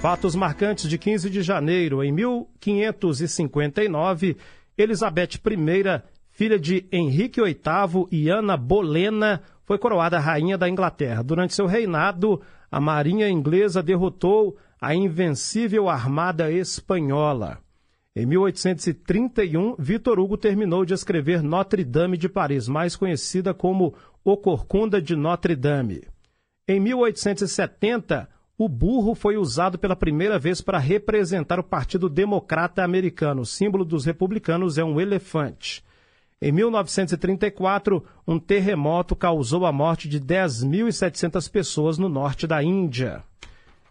Fatos 0.00 0.34
marcantes 0.34 0.88
de 0.88 0.96
15 0.98 1.28
de 1.30 1.42
janeiro. 1.42 2.02
Em 2.02 2.10
1559, 2.12 4.36
Elizabeth 4.76 5.36
I, 5.36 6.02
filha 6.30 6.58
de 6.58 6.84
Henrique 6.92 7.40
VIII 7.40 8.08
e 8.10 8.28
Ana 8.28 8.56
Bolena, 8.56 9.40
foi 9.64 9.78
coroada 9.78 10.18
rainha 10.18 10.58
da 10.58 10.68
Inglaterra. 10.68 11.22
Durante 11.22 11.54
seu 11.54 11.66
reinado, 11.66 12.42
a 12.70 12.80
marinha 12.80 13.28
inglesa 13.28 13.80
derrotou 13.82 14.56
a 14.84 14.94
invencível 14.94 15.88
armada 15.88 16.52
espanhola. 16.52 17.58
Em 18.14 18.26
1831, 18.26 19.76
Victor 19.78 20.20
Hugo 20.20 20.36
terminou 20.36 20.84
de 20.84 20.92
escrever 20.92 21.42
Notre 21.42 21.82
Dame 21.82 22.18
de 22.18 22.28
Paris, 22.28 22.68
mais 22.68 22.94
conhecida 22.94 23.54
como 23.54 23.94
O 24.22 24.36
Corcunda 24.36 25.00
de 25.00 25.16
Notre 25.16 25.56
Dame. 25.56 26.02
Em 26.68 26.78
1870, 26.78 28.28
o 28.58 28.68
burro 28.68 29.14
foi 29.14 29.38
usado 29.38 29.78
pela 29.78 29.96
primeira 29.96 30.38
vez 30.38 30.60
para 30.60 30.76
representar 30.76 31.58
o 31.58 31.64
Partido 31.64 32.06
Democrata 32.06 32.84
Americano. 32.84 33.40
O 33.40 33.46
símbolo 33.46 33.86
dos 33.86 34.04
republicanos 34.04 34.76
é 34.76 34.84
um 34.84 35.00
elefante. 35.00 35.82
Em 36.42 36.52
1934, 36.52 38.04
um 38.28 38.38
terremoto 38.38 39.16
causou 39.16 39.64
a 39.64 39.72
morte 39.72 40.10
de 40.10 40.20
10.700 40.20 41.50
pessoas 41.50 41.96
no 41.96 42.10
norte 42.10 42.46
da 42.46 42.62
Índia. 42.62 43.24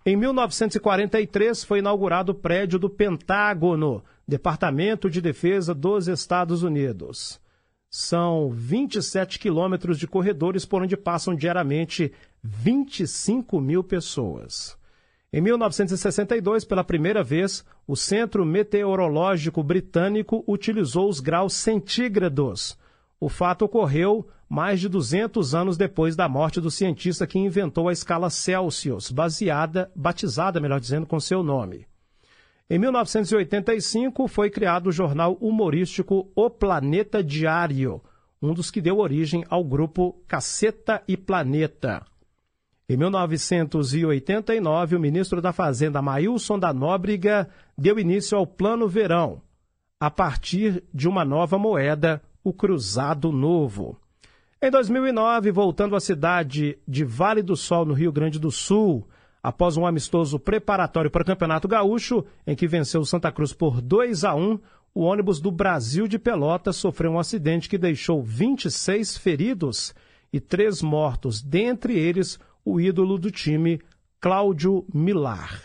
Em 0.06 0.18
1943, 0.18 1.64
foi 1.64 1.80
inaugurado 1.80 2.34
o 2.34 2.36
prédio 2.36 2.78
do 2.78 2.90
Pentágono, 2.90 4.04
Departamento 4.28 5.10
de 5.10 5.22
Defesa 5.22 5.74
dos 5.74 6.10
Estados 6.10 6.62
Unidos. 6.62 7.40
São 7.90 8.50
27 8.50 9.40
quilômetros 9.40 9.98
de 9.98 10.06
corredores 10.06 10.66
por 10.66 10.82
onde 10.82 10.98
passam 10.98 11.34
diariamente 11.34 12.12
25 12.44 13.62
mil 13.62 13.82
pessoas. 13.82 14.78
Em 15.32 15.40
1962, 15.40 16.66
pela 16.66 16.84
primeira 16.84 17.24
vez, 17.24 17.64
o 17.88 17.96
Centro 17.96 18.46
Meteorológico 18.46 19.64
Britânico 19.64 20.44
utilizou 20.46 21.08
os 21.08 21.22
graus 21.22 21.54
centígrados. 21.54 22.78
O 23.22 23.30
fato 23.30 23.64
ocorreu 23.64 24.28
mais 24.54 24.80
de 24.80 24.88
200 24.88 25.56
anos 25.56 25.78
depois 25.78 26.16
da 26.16 26.30
morte 26.30 26.62
do 26.62 26.70
cientista 26.70 27.26
que 27.26 27.40
inventou 27.40 27.90
a 27.90 27.92
escala 27.92 28.30
Celsius, 28.30 29.10
baseada, 29.10 29.92
batizada, 29.96 30.60
melhor 30.60 30.80
dizendo, 30.80 31.08
com 31.08 31.20
seu 31.20 31.42
nome. 31.42 31.88
Em 32.70 32.78
1985 32.78 34.28
foi 34.28 34.52
criado 34.52 34.90
o 34.90 34.92
jornal 34.92 35.34
humorístico 35.42 36.32
O 36.36 36.52
Planeta 36.52 37.24
Diário, 37.24 38.00
um 38.40 38.54
dos 38.54 38.70
que 38.70 38.80
deu 38.80 39.00
origem 39.00 39.44
ao 39.50 39.64
grupo 39.64 40.22
Caceta 40.28 41.02
e 41.08 41.18
Planeta. 41.18 42.06
Em 42.88 42.96
1989, 42.96 44.96
o 44.96 45.00
ministro 45.00 45.42
da 45.42 45.52
Fazenda, 45.52 46.00
Mailson 46.00 46.60
da 46.60 46.72
Nóbrega, 46.72 47.50
deu 47.76 47.98
início 47.98 48.38
ao 48.38 48.46
Plano 48.46 48.88
Verão, 48.88 49.42
a 50.00 50.12
partir 50.12 50.84
de 50.94 51.10
uma 51.10 51.26
nova 51.26 51.58
moeda, 51.58 52.22
o 52.44 52.54
Cruzado 52.54 53.32
Novo. 53.32 53.98
Em 54.66 54.72
2009, 54.72 55.52
voltando 55.52 55.94
à 55.94 56.00
cidade 56.00 56.78
de 56.88 57.04
Vale 57.04 57.42
do 57.42 57.54
Sol, 57.54 57.84
no 57.84 57.94
Rio 57.94 58.14
Grande 58.14 58.40
do 58.40 58.50
Sul, 58.50 59.06
após 59.44 59.76
um 59.76 59.86
amistoso 59.86 60.40
preparatório 60.40 61.12
para 61.12 61.22
o 61.22 61.26
Campeonato 61.26 61.68
Gaúcho, 61.68 62.24
em 62.48 62.56
que 62.56 62.66
venceu 62.66 63.02
o 63.02 63.06
Santa 63.06 63.30
Cruz 63.30 63.52
por 63.52 63.82
2 63.82 64.24
a 64.24 64.34
1, 64.34 64.58
o 64.96 65.02
ônibus 65.02 65.42
do 65.42 65.52
Brasil 65.52 66.08
de 66.08 66.18
Pelotas 66.18 66.78
sofreu 66.78 67.12
um 67.12 67.20
acidente 67.20 67.68
que 67.68 67.78
deixou 67.78 68.24
26 68.24 69.18
feridos 69.18 69.94
e 70.32 70.40
três 70.40 70.82
mortos, 70.82 71.42
dentre 71.42 72.00
eles 72.00 72.40
o 72.64 72.80
ídolo 72.80 73.18
do 73.18 73.30
time, 73.30 73.82
Cláudio 74.18 74.86
Milar. 74.94 75.62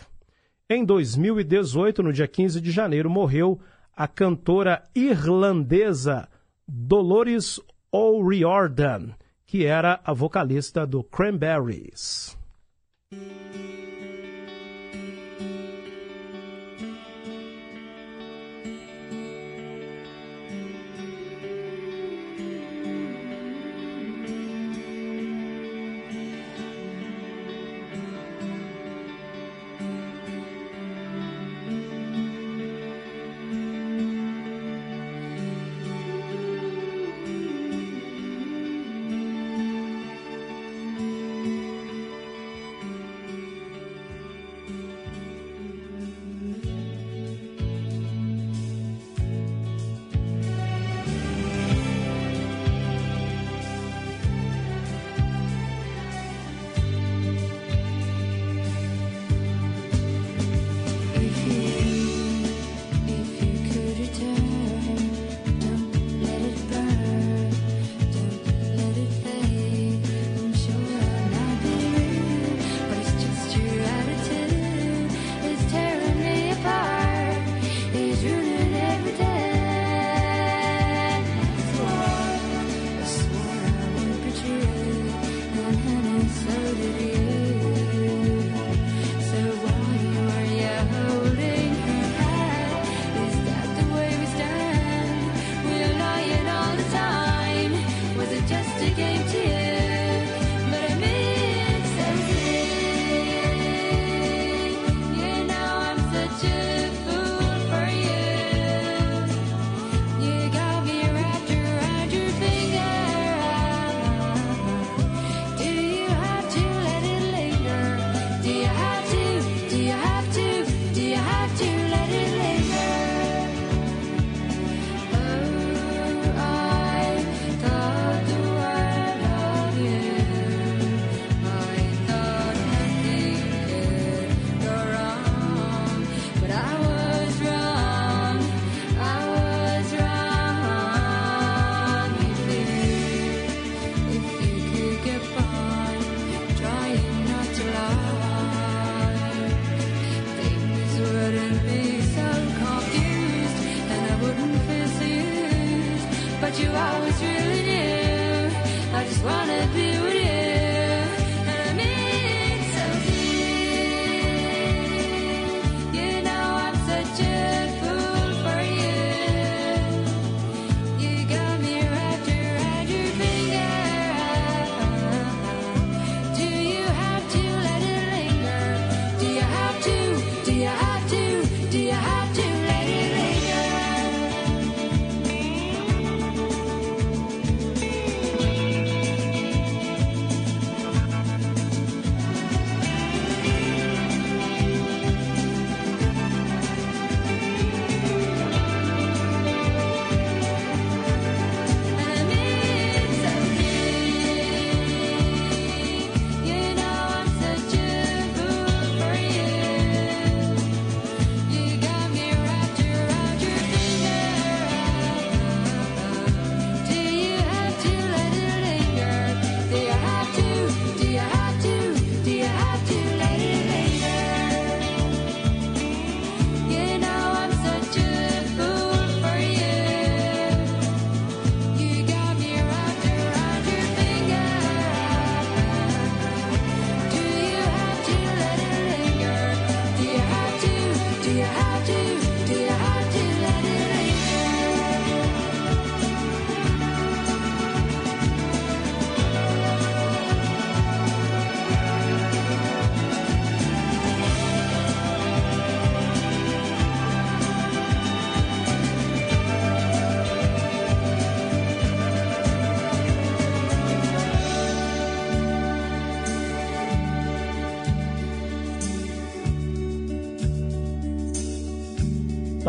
Em 0.69 0.83
2018, 0.83 2.03
no 2.03 2.11
dia 2.11 2.27
15 2.27 2.59
de 2.59 2.69
janeiro, 2.69 3.09
morreu 3.09 3.61
a 3.95 4.09
cantora 4.09 4.83
irlandesa 4.93 6.27
Dolores 6.67 7.61
O'Riordan, 7.91 9.15
que 9.47 9.65
era 9.65 9.99
a 10.03 10.13
vocalista 10.13 10.85
do 10.85 11.03
Cranberries. 11.03 12.37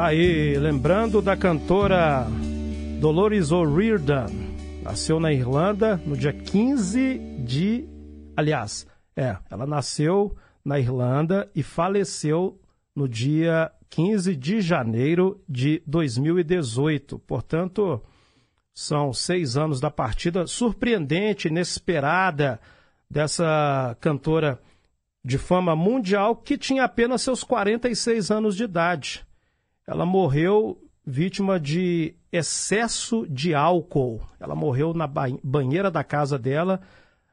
Tá 0.00 0.06
aí, 0.06 0.56
lembrando 0.56 1.20
da 1.20 1.36
cantora 1.36 2.26
Dolores 3.02 3.52
O'Riordan. 3.52 4.28
Nasceu 4.82 5.20
na 5.20 5.30
Irlanda 5.30 6.00
no 6.06 6.16
dia 6.16 6.32
15 6.32 7.18
de. 7.44 7.86
Aliás, 8.34 8.86
é, 9.14 9.36
ela 9.50 9.66
nasceu 9.66 10.34
na 10.64 10.78
Irlanda 10.80 11.50
e 11.54 11.62
faleceu 11.62 12.58
no 12.96 13.06
dia 13.06 13.70
15 13.90 14.34
de 14.36 14.62
janeiro 14.62 15.38
de 15.46 15.82
2018. 15.86 17.18
Portanto, 17.18 18.02
são 18.72 19.12
seis 19.12 19.58
anos 19.58 19.82
da 19.82 19.90
partida 19.90 20.46
surpreendente, 20.46 21.48
inesperada 21.48 22.58
dessa 23.08 23.94
cantora 24.00 24.58
de 25.22 25.36
fama 25.36 25.76
mundial 25.76 26.34
que 26.34 26.56
tinha 26.56 26.84
apenas 26.84 27.20
seus 27.20 27.44
46 27.44 28.30
anos 28.30 28.56
de 28.56 28.64
idade. 28.64 29.26
Ela 29.90 30.06
morreu 30.06 30.80
vítima 31.04 31.58
de 31.58 32.14
excesso 32.30 33.26
de 33.28 33.52
álcool. 33.56 34.22
Ela 34.38 34.54
morreu 34.54 34.94
na 34.94 35.04
ba- 35.04 35.36
banheira 35.42 35.90
da 35.90 36.04
casa 36.04 36.38
dela 36.38 36.80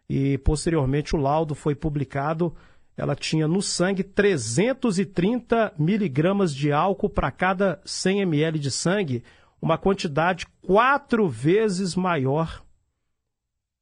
e 0.10 0.40
posteriormente 0.40 1.16
o 1.16 1.20
laudo 1.20 1.54
foi 1.54 1.76
publicado. 1.76 2.56
Ela 2.98 3.16
tinha 3.16 3.48
no 3.48 3.62
sangue 3.62 4.04
330 4.04 5.72
miligramas 5.78 6.52
de 6.52 6.72
álcool 6.72 7.12
para 7.12 7.30
cada 7.30 7.80
100 7.86 8.22
ml 8.22 8.58
de 8.58 8.72
sangue, 8.72 9.24
uma 9.62 9.78
quantidade 9.78 10.48
quatro 10.60 11.30
vezes 11.30 11.94
maior 11.94 12.64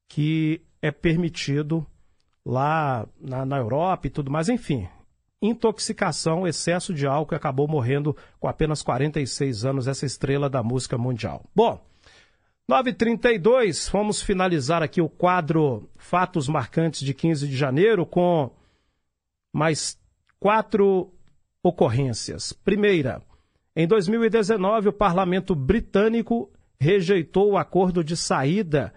que 0.10 0.62
é 0.82 0.92
permitido 0.92 1.88
lá 2.46 3.08
na, 3.22 3.46
na 3.46 3.58
Europa 3.58 4.08
e 4.08 4.10
tudo 4.10 4.30
mais. 4.30 4.50
Enfim, 4.50 4.86
intoxicação, 5.42 6.48
excesso 6.48 6.94
de 6.94 7.06
álcool 7.06 7.36
e 7.36 7.38
acabou 7.38 7.68
morrendo 7.68 8.16
com 8.40 8.48
apenas 8.48 8.82
46 8.82 9.66
anos, 9.66 9.88
essa 9.88 10.06
estrela 10.06 10.50
da 10.50 10.64
música 10.64 10.98
mundial. 10.98 11.44
Bom, 11.56 11.84
9h32, 12.70 13.92
vamos 13.92 14.22
finalizar 14.22 14.82
aqui 14.82 15.00
o 15.00 15.10
quadro 15.10 15.88
Fatos 15.98 16.48
Marcantes 16.48 17.02
de 17.02 17.14
15 17.14 17.48
de 17.48 17.56
janeiro 17.56 18.06
com 18.06 18.50
mais 19.54 20.00
quatro 20.40 21.14
ocorrências. 21.62 22.54
Primeira, 22.54 23.22
em 23.76 23.88
2019, 23.88 24.90
o 24.90 24.94
parlamento 24.94 25.54
britânico 25.54 26.52
rejeitou 26.80 27.52
o 27.52 27.58
acordo 27.58 28.04
de 28.04 28.18
saída 28.18 28.94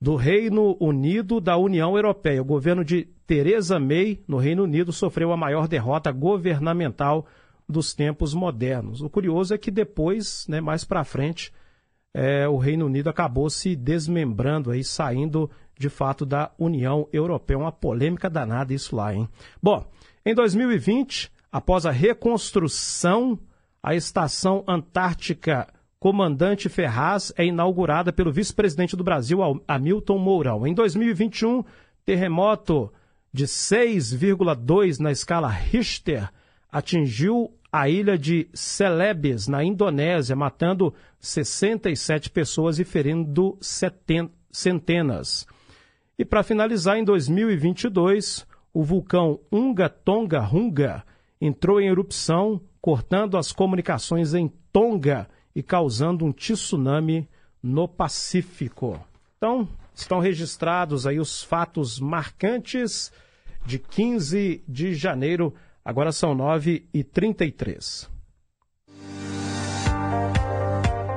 do 0.00 0.16
Reino 0.16 0.76
Unido 0.80 1.40
da 1.40 1.56
União 1.56 1.96
Europeia. 1.96 2.40
O 2.40 2.46
governo 2.46 2.84
de 2.84 3.08
Theresa 3.26 3.78
May, 3.78 4.20
no 4.26 4.36
Reino 4.36 4.64
Unido, 4.64 4.92
sofreu 4.92 5.32
a 5.32 5.36
maior 5.36 5.68
derrota 5.68 6.10
governamental 6.10 7.26
dos 7.68 7.94
tempos 7.94 8.34
modernos. 8.34 9.00
O 9.00 9.08
curioso 9.08 9.54
é 9.54 9.58
que 9.58 9.70
depois, 9.70 10.46
né, 10.48 10.60
mais 10.60 10.84
para 10.84 11.04
frente, 11.04 11.52
é, 12.14 12.46
o 12.46 12.58
Reino 12.58 12.86
Unido 12.86 13.08
acabou 13.08 13.48
se 13.48 13.74
desmembrando, 13.74 14.70
aí, 14.70 14.84
saindo 14.84 15.50
de 15.78 15.88
fato 15.88 16.26
da 16.26 16.52
União 16.58 17.08
Europeia. 17.12 17.58
Uma 17.58 17.72
polêmica 17.72 18.28
danada 18.28 18.74
isso 18.74 18.94
lá, 18.94 19.14
hein? 19.14 19.28
Bom, 19.62 19.84
em 20.24 20.34
2020, 20.34 21.30
após 21.50 21.86
a 21.86 21.90
reconstrução, 21.90 23.38
a 23.82 23.94
estação 23.94 24.62
antártica 24.68 25.66
Comandante 26.02 26.68
Ferraz 26.68 27.32
é 27.36 27.44
inaugurada 27.44 28.12
pelo 28.12 28.32
vice-presidente 28.32 28.96
do 28.96 29.04
Brasil, 29.04 29.38
Hamilton 29.68 30.18
Mourão. 30.18 30.66
Em 30.66 30.74
2021, 30.74 31.62
terremoto 32.04 32.92
de 33.32 33.44
6,2 33.46 34.98
na 35.00 35.10
escala 35.10 35.48
Richter 35.48 36.28
atingiu 36.70 37.50
a 37.72 37.88
ilha 37.88 38.18
de 38.18 38.48
Celebes, 38.52 39.48
na 39.48 39.64
Indonésia, 39.64 40.36
matando 40.36 40.92
67 41.18 42.28
pessoas 42.28 42.78
e 42.78 42.84
ferindo 42.84 43.58
centenas. 44.50 45.46
E 46.18 46.24
para 46.24 46.42
finalizar, 46.42 46.98
em 46.98 47.04
2022, 47.04 48.46
o 48.74 48.82
vulcão 48.82 49.40
Unga 49.50 49.88
Tonga 49.88 50.40
Runga 50.40 51.02
entrou 51.40 51.80
em 51.80 51.88
erupção, 51.88 52.60
cortando 52.80 53.38
as 53.38 53.52
comunicações 53.52 54.34
em 54.34 54.52
Tonga 54.70 55.26
e 55.56 55.62
causando 55.62 56.26
um 56.26 56.32
tsunami 56.32 57.26
no 57.62 57.88
Pacífico. 57.88 59.00
Então, 59.38 59.66
estão 59.94 60.18
registrados 60.18 61.06
aí 61.06 61.18
os 61.18 61.42
fatos 61.42 62.00
marcantes 62.00 63.12
de 63.64 63.78
15 63.78 64.62
de 64.66 64.94
janeiro. 64.94 65.54
Agora 65.84 66.12
são 66.12 66.34
9 66.34 66.86
e 66.94 67.02
33 67.02 68.12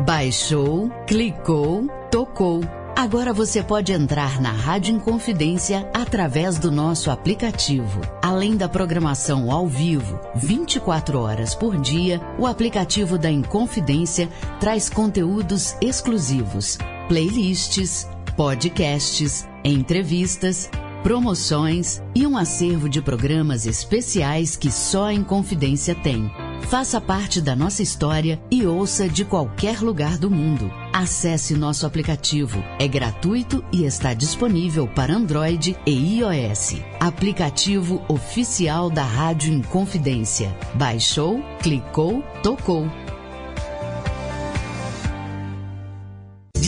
Baixou, 0.06 0.92
clicou, 1.08 1.88
tocou. 2.12 2.62
Agora 2.96 3.34
você 3.34 3.64
pode 3.64 3.92
entrar 3.92 4.40
na 4.40 4.52
Rádio 4.52 4.94
Inconfidência 4.94 5.90
através 5.96 6.60
do 6.60 6.72
nosso 6.72 7.10
aplicativo. 7.10 8.02
Além 8.22 8.56
da 8.56 8.70
programação 8.70 9.52
ao 9.52 9.68
vivo, 9.68 10.20
24 10.36 11.20
horas 11.20 11.56
por 11.56 11.76
dia, 11.82 12.22
o 12.38 12.46
aplicativo 12.46 13.18
da 13.18 13.32
Inconfidência 13.32 14.30
traz 14.60 14.92
conteúdos 14.92 15.76
exclusivos, 15.82 16.78
playlists, 17.08 18.08
podcasts, 18.36 19.48
entrevistas, 19.64 20.70
promoções 21.02 22.02
e 22.16 22.26
um 22.26 22.36
acervo 22.36 22.90
de 22.90 23.02
programas 23.02 23.66
especiais 23.66 24.56
que 24.56 24.72
só 24.72 25.06
a 25.06 25.14
Inconfidência 25.14 25.94
tem. 25.94 26.32
Faça 26.68 27.00
parte 27.00 27.40
da 27.40 27.56
nossa 27.56 27.84
história 27.84 28.42
e 28.50 28.66
ouça 28.66 29.08
de 29.08 29.24
qualquer 29.24 29.82
lugar 29.82 30.18
do 30.18 30.32
mundo. 30.32 30.72
Acesse 30.92 31.54
nosso 31.54 31.86
aplicativo. 31.86 32.64
É 32.80 32.88
gratuito 32.88 33.64
e 33.72 33.84
está 33.86 34.14
disponível 34.14 34.88
para 34.88 35.14
Android 35.14 35.78
e 35.86 36.20
iOS. 36.20 36.78
Aplicativo 37.00 38.02
oficial 38.08 38.90
da 38.90 39.04
Rádio 39.04 39.54
Inconfidência. 39.54 40.58
Baixou, 40.74 41.40
clicou, 41.62 42.24
tocou. 42.42 42.90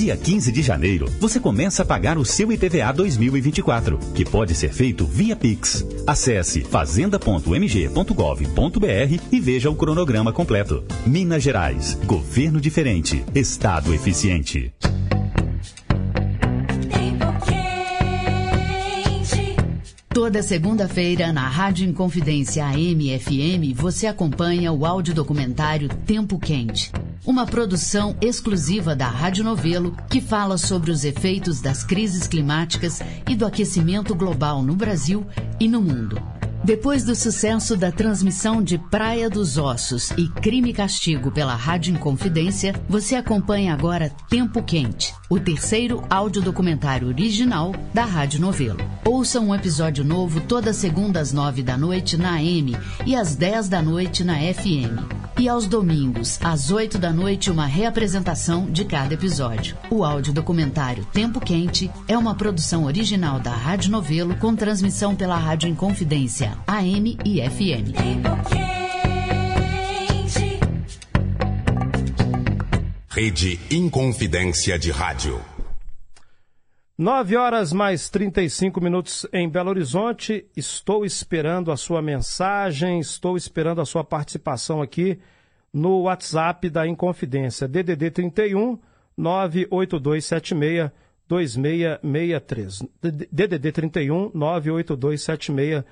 Dia 0.07 0.15
15 0.15 0.53
de 0.53 0.61
janeiro, 0.61 1.11
você 1.19 1.37
começa 1.37 1.83
a 1.83 1.85
pagar 1.85 2.17
o 2.17 2.23
seu 2.23 2.49
IPVA 2.49 2.93
2024, 2.93 3.99
que 4.15 4.23
pode 4.23 4.55
ser 4.55 4.71
feito 4.71 5.05
via 5.05 5.35
Pix. 5.35 5.85
Acesse 6.07 6.61
fazenda.mg.gov.br 6.61 9.21
e 9.29 9.39
veja 9.41 9.69
o 9.69 9.75
cronograma 9.75 10.31
completo. 10.31 10.81
Minas 11.05 11.43
Gerais, 11.43 11.95
governo 12.05 12.61
diferente, 12.61 13.21
estado 13.35 13.93
eficiente. 13.93 14.73
Toda 20.07 20.41
segunda-feira, 20.41 21.33
na 21.33 21.49
Rádio 21.49 21.85
Inconfidência 21.85 22.65
AM 22.65 23.19
FM, 23.19 23.75
você 23.75 24.07
acompanha 24.07 24.71
o 24.71 24.85
audiodocumentário 24.85 25.89
Tempo 25.89 26.39
Quente. 26.39 26.93
Uma 27.27 27.45
produção 27.45 28.15
exclusiva 28.21 28.95
da 28.95 29.09
Rádio 29.09 29.43
Novelo 29.43 29.93
que 30.09 30.21
fala 30.21 30.57
sobre 30.57 30.91
os 30.91 31.03
efeitos 31.03 31.59
das 31.59 31.83
crises 31.83 32.25
climáticas 32.25 33.01
e 33.29 33.35
do 33.35 33.45
aquecimento 33.45 34.15
global 34.15 34.63
no 34.63 34.73
Brasil 34.77 35.27
e 35.59 35.67
no 35.67 35.81
mundo. 35.81 36.36
Depois 36.67 37.01
do 37.05 37.15
sucesso 37.15 37.77
da 37.77 37.93
transmissão 37.93 38.61
de 38.61 38.77
Praia 38.77 39.29
dos 39.29 39.57
Ossos 39.57 40.11
e 40.17 40.27
Crime 40.27 40.71
e 40.71 40.73
Castigo 40.73 41.31
pela 41.31 41.55
Rádio 41.55 41.93
Inconfidência, 41.93 42.75
você 42.89 43.15
acompanha 43.15 43.73
agora 43.73 44.11
Tempo 44.29 44.61
Quente, 44.61 45.15
o 45.29 45.39
terceiro 45.39 46.03
audiodocumentário 46.09 47.07
original 47.07 47.73
da 47.93 48.03
Rádio 48.03 48.41
Novelo. 48.41 48.81
Ouça 49.05 49.39
um 49.39 49.55
episódio 49.55 50.03
novo 50.03 50.41
toda 50.41 50.73
segunda 50.73 51.21
às 51.21 51.31
nove 51.31 51.63
da 51.63 51.77
noite 51.77 52.17
na 52.17 52.31
AM 52.33 52.75
e 53.05 53.15
às 53.15 53.33
dez 53.33 53.69
da 53.69 53.81
noite 53.81 54.25
na 54.25 54.35
FM. 54.35 55.27
E 55.39 55.47
aos 55.47 55.67
domingos, 55.67 56.39
às 56.43 56.71
oito 56.71 56.97
da 56.97 57.13
noite, 57.13 57.51
uma 57.51 57.67
reapresentação 57.67 58.65
de 58.71 58.83
cada 58.83 59.13
episódio. 59.13 59.77
O 59.87 60.03
audiodocumentário 60.03 61.05
Tempo 61.13 61.39
Quente 61.39 61.91
é 62.07 62.17
uma 62.17 62.33
produção 62.33 62.85
original 62.85 63.39
da 63.39 63.51
Rádio 63.51 63.91
Novelo 63.91 64.35
com 64.37 64.55
transmissão 64.55 65.15
pela 65.15 65.37
Rádio 65.37 65.69
Inconfidência, 65.69 66.56
AM 66.65 67.17
e 67.25 67.41
FM. 67.41 67.93
Rede 73.09 73.59
Inconfidência 73.69 74.79
de 74.79 74.91
Rádio. 74.91 75.41
9 76.97 77.35
horas 77.35 77.73
mais 77.73 78.09
35 78.09 78.79
minutos 78.81 79.27
em 79.31 79.49
Belo 79.49 79.69
Horizonte. 79.69 80.45
Estou 80.55 81.05
esperando 81.05 81.71
a 81.71 81.77
sua 81.77 82.01
mensagem, 82.01 82.99
estou 82.99 83.37
esperando 83.37 83.81
a 83.81 83.85
sua 83.85 84.03
participação 84.03 84.81
aqui 84.81 85.19
no 85.73 86.03
WhatsApp 86.03 86.69
da 86.69 86.87
Inconfidência. 86.87 87.67
DDD 87.67 88.11
31 88.11 88.79
98276 89.17 90.91
2663. 91.27 92.83
DDD 93.31 93.71
31 93.71 94.31
98276 94.33 95.83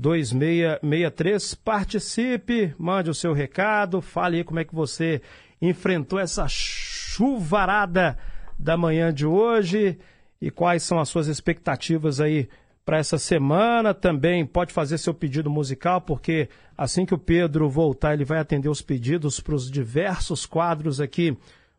2663. 0.00 1.54
Participe, 1.56 2.74
mande 2.78 3.10
o 3.10 3.14
seu 3.14 3.34
recado, 3.34 4.00
fale 4.00 4.38
aí 4.38 4.44
como 4.44 4.58
é 4.58 4.64
que 4.64 4.74
você 4.74 5.20
enfrentou 5.60 6.18
essa 6.18 6.46
chuvarada 6.48 8.16
da 8.58 8.78
manhã 8.78 9.12
de 9.12 9.26
hoje 9.26 9.98
e 10.40 10.50
quais 10.50 10.82
são 10.82 10.98
as 10.98 11.08
suas 11.10 11.26
expectativas 11.26 12.18
aí 12.18 12.48
para 12.82 12.96
essa 12.96 13.18
semana. 13.18 13.92
Também 13.92 14.46
pode 14.46 14.72
fazer 14.72 14.96
seu 14.96 15.12
pedido 15.12 15.50
musical, 15.50 16.00
porque 16.00 16.48
assim 16.78 17.04
que 17.04 17.14
o 17.14 17.18
Pedro 17.18 17.68
voltar, 17.68 18.14
ele 18.14 18.24
vai 18.24 18.38
atender 18.38 18.70
os 18.70 18.80
pedidos 18.80 19.38
para 19.38 19.54
os 19.54 19.70
diversos 19.70 20.46
quadros 20.46 20.98
aqui 20.98 21.36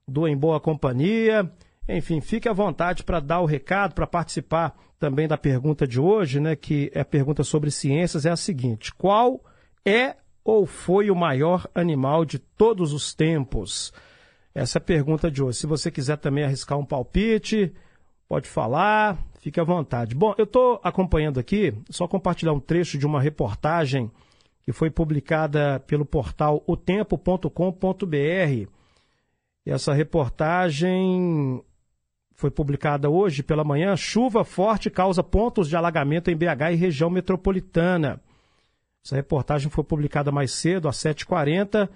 do 0.08 0.28
Em 0.28 0.38
Boa 0.38 0.60
Companhia. 0.60 1.52
Enfim, 1.98 2.22
fique 2.22 2.48
à 2.48 2.54
vontade 2.54 3.04
para 3.04 3.20
dar 3.20 3.42
o 3.42 3.46
recado, 3.46 3.94
para 3.94 4.08
participar 4.08 4.74
também 4.98 5.28
da 5.28 5.38
pergunta 5.38 5.88
de 5.88 6.00
hoje, 6.00 6.40
né, 6.40 6.56
que 6.56 6.92
é 6.94 7.02
a 7.02 7.06
pergunta 7.06 7.44
sobre 7.44 7.72
ciências, 7.72 8.26
é 8.26 8.30
a 8.30 8.38
seguinte: 8.38 8.94
qual 8.94 9.44
é 9.86 10.16
ou 10.44 10.66
foi 10.66 11.12
o 11.12 11.16
maior 11.16 11.68
animal 11.76 12.24
de 12.24 12.40
todos 12.40 12.94
os 12.94 13.14
tempos? 13.14 13.92
Essa 14.54 14.78
é 14.78 14.80
a 14.80 14.84
pergunta 14.84 15.30
de 15.30 15.44
hoje. 15.44 15.60
Se 15.60 15.68
você 15.68 15.90
quiser 15.90 16.18
também 16.18 16.44
arriscar 16.44 16.78
um 16.78 16.86
palpite, 16.86 17.74
pode 18.28 18.48
falar, 18.48 19.18
fique 19.40 19.60
à 19.60 19.64
vontade. 19.64 20.16
Bom, 20.16 20.34
eu 20.38 20.44
estou 20.44 20.80
acompanhando 20.84 21.40
aqui, 21.40 21.74
só 21.90 22.08
compartilhar 22.08 22.54
um 22.54 22.60
trecho 22.60 22.98
de 22.98 23.06
uma 23.06 23.22
reportagem 23.22 24.12
que 24.64 24.72
foi 24.72 24.90
publicada 24.90 25.80
pelo 25.88 26.06
portal 26.06 26.64
otempo.com.br. 26.68 28.70
Essa 29.66 29.94
reportagem 29.94 31.64
foi 32.42 32.50
publicada 32.50 33.08
hoje 33.08 33.44
pela 33.44 33.64
manhã. 33.64 33.96
Chuva 33.96 34.44
forte 34.44 34.90
causa 34.90 35.22
pontos 35.24 35.70
de 35.70 35.76
alagamento 35.76 36.32
em 36.32 36.36
BH 36.36 36.72
e 36.72 36.76
região 36.76 37.08
metropolitana. 37.08 38.20
Essa 39.06 39.16
reportagem 39.16 39.70
foi 39.70 39.84
publicada 39.84 40.32
mais 40.32 40.52
cedo, 40.52 40.88
às 40.88 40.98
7h40, 40.98 41.88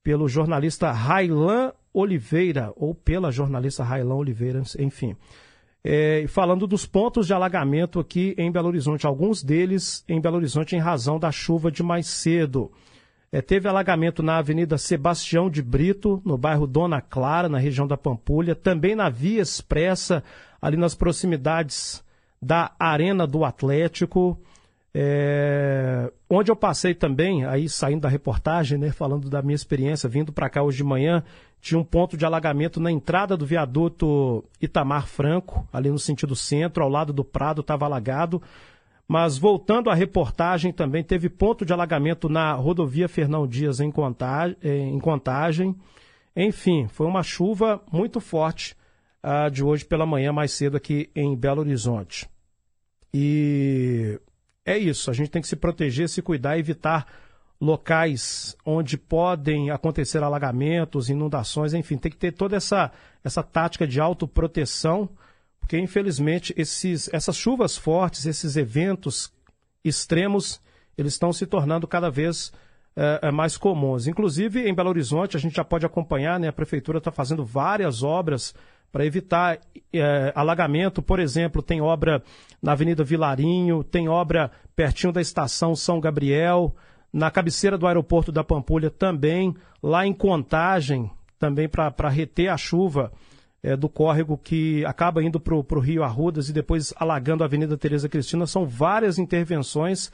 pelo 0.00 0.28
jornalista 0.28 0.92
Railan 0.92 1.72
Oliveira, 1.92 2.72
ou 2.76 2.94
pela 2.94 3.32
jornalista 3.32 3.82
Railan 3.82 4.14
Oliveira, 4.14 4.62
enfim. 4.78 5.16
É, 5.82 6.24
falando 6.28 6.68
dos 6.68 6.86
pontos 6.86 7.26
de 7.26 7.34
alagamento 7.34 7.98
aqui 7.98 8.34
em 8.38 8.50
Belo 8.52 8.68
Horizonte, 8.68 9.06
alguns 9.06 9.42
deles 9.42 10.04
em 10.08 10.20
Belo 10.20 10.36
Horizonte 10.36 10.76
em 10.76 10.78
razão 10.78 11.18
da 11.18 11.32
chuva 11.32 11.70
de 11.70 11.82
mais 11.82 12.06
cedo. 12.06 12.70
É, 13.32 13.40
teve 13.40 13.68
alagamento 13.68 14.24
na 14.24 14.38
Avenida 14.38 14.76
Sebastião 14.76 15.48
de 15.48 15.62
Brito, 15.62 16.20
no 16.24 16.36
bairro 16.36 16.66
Dona 16.66 17.00
Clara, 17.00 17.48
na 17.48 17.58
região 17.58 17.86
da 17.86 17.96
Pampulha, 17.96 18.56
também 18.56 18.96
na 18.96 19.08
Via 19.08 19.40
Expressa, 19.40 20.24
ali 20.60 20.76
nas 20.76 20.96
proximidades 20.96 22.02
da 22.42 22.72
Arena 22.76 23.28
do 23.28 23.44
Atlético. 23.44 24.36
É, 24.92 26.10
onde 26.28 26.50
eu 26.50 26.56
passei 26.56 26.92
também, 26.92 27.44
aí 27.44 27.68
saindo 27.68 28.00
da 28.00 28.08
reportagem, 28.08 28.76
né, 28.76 28.90
falando 28.90 29.30
da 29.30 29.40
minha 29.40 29.54
experiência, 29.54 30.08
vindo 30.08 30.32
para 30.32 30.50
cá 30.50 30.64
hoje 30.64 30.78
de 30.78 30.84
manhã, 30.84 31.22
tinha 31.60 31.78
um 31.78 31.84
ponto 31.84 32.16
de 32.16 32.24
alagamento 32.24 32.80
na 32.80 32.90
entrada 32.90 33.36
do 33.36 33.46
viaduto 33.46 34.44
Itamar 34.60 35.06
Franco, 35.06 35.64
ali 35.72 35.88
no 35.88 36.00
sentido 36.00 36.34
centro, 36.34 36.82
ao 36.82 36.90
lado 36.90 37.12
do 37.12 37.22
Prado, 37.22 37.60
estava 37.60 37.84
alagado. 37.84 38.42
Mas 39.12 39.36
voltando 39.36 39.90
à 39.90 39.94
reportagem, 39.94 40.72
também 40.72 41.02
teve 41.02 41.28
ponto 41.28 41.64
de 41.64 41.72
alagamento 41.72 42.28
na 42.28 42.52
rodovia 42.52 43.08
Fernão 43.08 43.44
Dias 43.44 43.80
em 43.80 43.90
Contagem. 43.90 44.56
Em 44.62 45.00
contagem. 45.00 45.74
Enfim, 46.36 46.86
foi 46.86 47.08
uma 47.08 47.24
chuva 47.24 47.82
muito 47.90 48.20
forte 48.20 48.76
a 49.20 49.48
de 49.48 49.64
hoje 49.64 49.84
pela 49.84 50.06
manhã, 50.06 50.32
mais 50.32 50.52
cedo 50.52 50.76
aqui 50.76 51.10
em 51.12 51.34
Belo 51.34 51.62
Horizonte. 51.62 52.30
E 53.12 54.20
é 54.64 54.78
isso, 54.78 55.10
a 55.10 55.12
gente 55.12 55.28
tem 55.28 55.42
que 55.42 55.48
se 55.48 55.56
proteger, 55.56 56.08
se 56.08 56.22
cuidar, 56.22 56.56
evitar 56.56 57.04
locais 57.60 58.56
onde 58.64 58.96
podem 58.96 59.72
acontecer 59.72 60.22
alagamentos, 60.22 61.10
inundações, 61.10 61.74
enfim, 61.74 61.98
tem 61.98 62.12
que 62.12 62.16
ter 62.16 62.30
toda 62.30 62.56
essa, 62.56 62.92
essa 63.24 63.42
tática 63.42 63.88
de 63.88 64.00
autoproteção, 64.00 65.08
porque 65.70 65.78
infelizmente 65.78 66.52
esses, 66.56 67.08
essas 67.12 67.36
chuvas 67.36 67.76
fortes, 67.76 68.26
esses 68.26 68.56
eventos 68.56 69.32
extremos, 69.84 70.60
eles 70.98 71.12
estão 71.12 71.32
se 71.32 71.46
tornando 71.46 71.86
cada 71.86 72.10
vez 72.10 72.52
é, 72.96 73.30
mais 73.30 73.56
comuns. 73.56 74.08
Inclusive, 74.08 74.68
em 74.68 74.74
Belo 74.74 74.88
Horizonte, 74.88 75.36
a 75.36 75.40
gente 75.40 75.54
já 75.54 75.62
pode 75.62 75.86
acompanhar, 75.86 76.40
né, 76.40 76.48
a 76.48 76.52
prefeitura 76.52 76.98
está 76.98 77.12
fazendo 77.12 77.44
várias 77.44 78.02
obras 78.02 78.52
para 78.90 79.06
evitar 79.06 79.60
é, 79.92 80.32
alagamento. 80.34 81.00
Por 81.00 81.20
exemplo, 81.20 81.62
tem 81.62 81.80
obra 81.80 82.20
na 82.60 82.72
Avenida 82.72 83.04
Vilarinho, 83.04 83.84
tem 83.84 84.08
obra 84.08 84.50
pertinho 84.74 85.12
da 85.12 85.20
estação 85.20 85.76
São 85.76 86.00
Gabriel, 86.00 86.74
na 87.12 87.30
cabeceira 87.30 87.78
do 87.78 87.86
aeroporto 87.86 88.32
da 88.32 88.42
Pampulha 88.42 88.90
também, 88.90 89.54
lá 89.80 90.04
em 90.04 90.12
Contagem, 90.12 91.08
também 91.38 91.68
para 91.68 92.08
reter 92.08 92.48
a 92.48 92.56
chuva 92.56 93.12
é, 93.62 93.76
do 93.76 93.88
córrego 93.88 94.38
que 94.38 94.84
acaba 94.84 95.22
indo 95.22 95.38
para 95.38 95.54
o 95.54 95.80
Rio 95.80 96.02
Arrudas 96.02 96.48
e 96.48 96.52
depois 96.52 96.92
alagando 96.96 97.42
a 97.42 97.46
Avenida 97.46 97.76
Tereza 97.76 98.08
Cristina. 98.08 98.46
São 98.46 98.66
várias 98.66 99.18
intervenções 99.18 100.10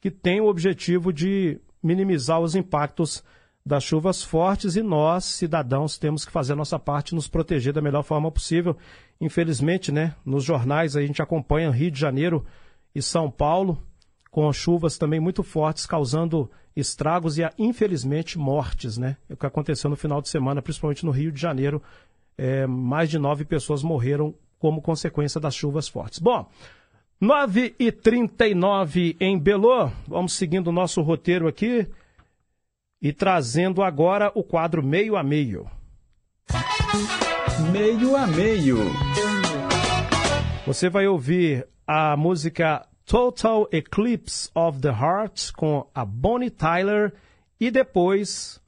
que 0.00 0.10
têm 0.10 0.40
o 0.40 0.48
objetivo 0.48 1.12
de 1.12 1.58
minimizar 1.82 2.40
os 2.40 2.54
impactos 2.54 3.22
das 3.64 3.84
chuvas 3.84 4.22
fortes 4.22 4.76
e 4.76 4.82
nós, 4.82 5.24
cidadãos, 5.24 5.98
temos 5.98 6.24
que 6.24 6.32
fazer 6.32 6.54
a 6.54 6.56
nossa 6.56 6.78
parte 6.78 7.14
nos 7.14 7.28
proteger 7.28 7.72
da 7.72 7.82
melhor 7.82 8.02
forma 8.02 8.30
possível. 8.30 8.76
Infelizmente, 9.20 9.92
né, 9.92 10.14
nos 10.24 10.44
jornais 10.44 10.96
a 10.96 11.02
gente 11.02 11.20
acompanha 11.20 11.70
Rio 11.70 11.90
de 11.90 12.00
Janeiro 12.00 12.44
e 12.94 13.02
São 13.02 13.30
Paulo 13.30 13.82
com 14.30 14.50
chuvas 14.52 14.96
também 14.96 15.20
muito 15.20 15.42
fortes, 15.42 15.86
causando 15.86 16.50
estragos 16.74 17.36
e, 17.36 17.42
infelizmente, 17.58 18.38
mortes, 18.38 18.96
né? 18.96 19.16
É 19.28 19.34
o 19.34 19.36
que 19.36 19.44
aconteceu 19.44 19.90
no 19.90 19.96
final 19.96 20.22
de 20.22 20.28
semana, 20.28 20.62
principalmente 20.62 21.04
no 21.04 21.10
Rio 21.10 21.32
de 21.32 21.40
Janeiro, 21.40 21.82
é, 22.36 22.66
mais 22.66 23.10
de 23.10 23.18
nove 23.18 23.44
pessoas 23.44 23.82
morreram 23.82 24.34
como 24.58 24.82
consequência 24.82 25.40
das 25.40 25.54
chuvas 25.54 25.88
fortes. 25.88 26.18
Bom, 26.18 26.48
9 27.20 27.74
e 27.78 27.92
39 27.92 29.16
em 29.20 29.38
Belo, 29.38 29.92
vamos 30.06 30.32
seguindo 30.32 30.68
o 30.68 30.72
nosso 30.72 31.02
roteiro 31.02 31.46
aqui 31.48 31.86
e 33.00 33.12
trazendo 33.12 33.82
agora 33.82 34.30
o 34.34 34.42
quadro 34.42 34.82
Meio 34.82 35.16
a 35.16 35.22
Meio. 35.22 35.66
Meio 37.72 38.16
a 38.16 38.26
Meio. 38.26 38.78
Você 40.66 40.88
vai 40.88 41.06
ouvir 41.06 41.66
a 41.86 42.16
música 42.16 42.86
Total 43.04 43.66
Eclipse 43.72 44.50
of 44.54 44.80
the 44.80 44.88
Heart 44.88 45.52
com 45.56 45.86
a 45.94 46.04
Bonnie 46.04 46.50
Tyler 46.50 47.12
e 47.58 47.70
depois 47.70 48.59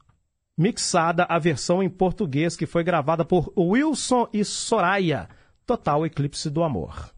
mixada 0.62 1.26
a 1.28 1.40
versão 1.40 1.82
em 1.82 1.90
português 1.90 2.56
que 2.56 2.66
foi 2.66 2.84
gravada 2.84 3.24
por 3.24 3.52
Wilson 3.58 4.28
e 4.32 4.44
Soraya, 4.44 5.28
Total 5.66 6.06
Eclipse 6.06 6.48
do 6.48 6.62
Amor. 6.62 7.10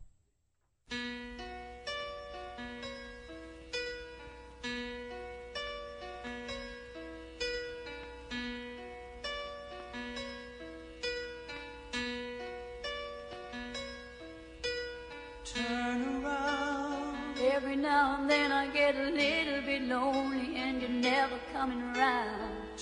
Every 17.57 17.77
now 17.77 18.17
and 18.21 18.29
then 18.29 18.51
I 18.51 18.69
get 18.73 18.97
a 18.97 19.11
little 19.11 19.63
bit 19.63 19.83
lonely 19.83 20.57
and 20.57 20.81
you're 20.81 20.91
never 20.91 21.39
coming 21.53 21.81
around. 21.95 22.64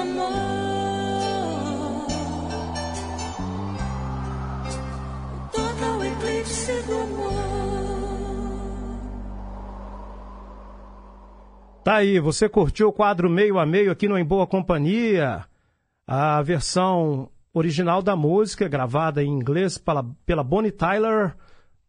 Amor. 0.00 0.30
Total 5.52 6.04
eclipse 6.04 6.82
do 6.82 6.94
amor. 7.00 7.50
Tá 11.84 11.96
aí, 11.96 12.20
você 12.20 12.48
curtiu 12.48 12.88
o 12.88 12.92
quadro 12.92 13.30
meio 13.30 13.58
a 13.58 13.66
meio 13.66 13.90
aqui 13.90 14.06
no 14.06 14.18
Em 14.18 14.24
Boa 14.24 14.46
Companhia? 14.46 15.44
A 16.06 16.42
versão 16.42 17.30
original 17.52 18.02
da 18.02 18.14
música, 18.14 18.68
gravada 18.68 19.22
em 19.22 19.28
inglês 19.28 19.78
pela, 19.78 20.04
pela 20.24 20.44
Bonnie 20.44 20.70
Tyler, 20.70 21.34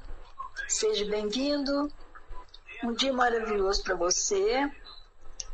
Seja 0.69 1.05
bem-vindo. 1.05 1.93
Um 2.85 2.93
dia 2.93 3.13
maravilhoso 3.13 3.83
para 3.83 3.97
você, 3.97 4.71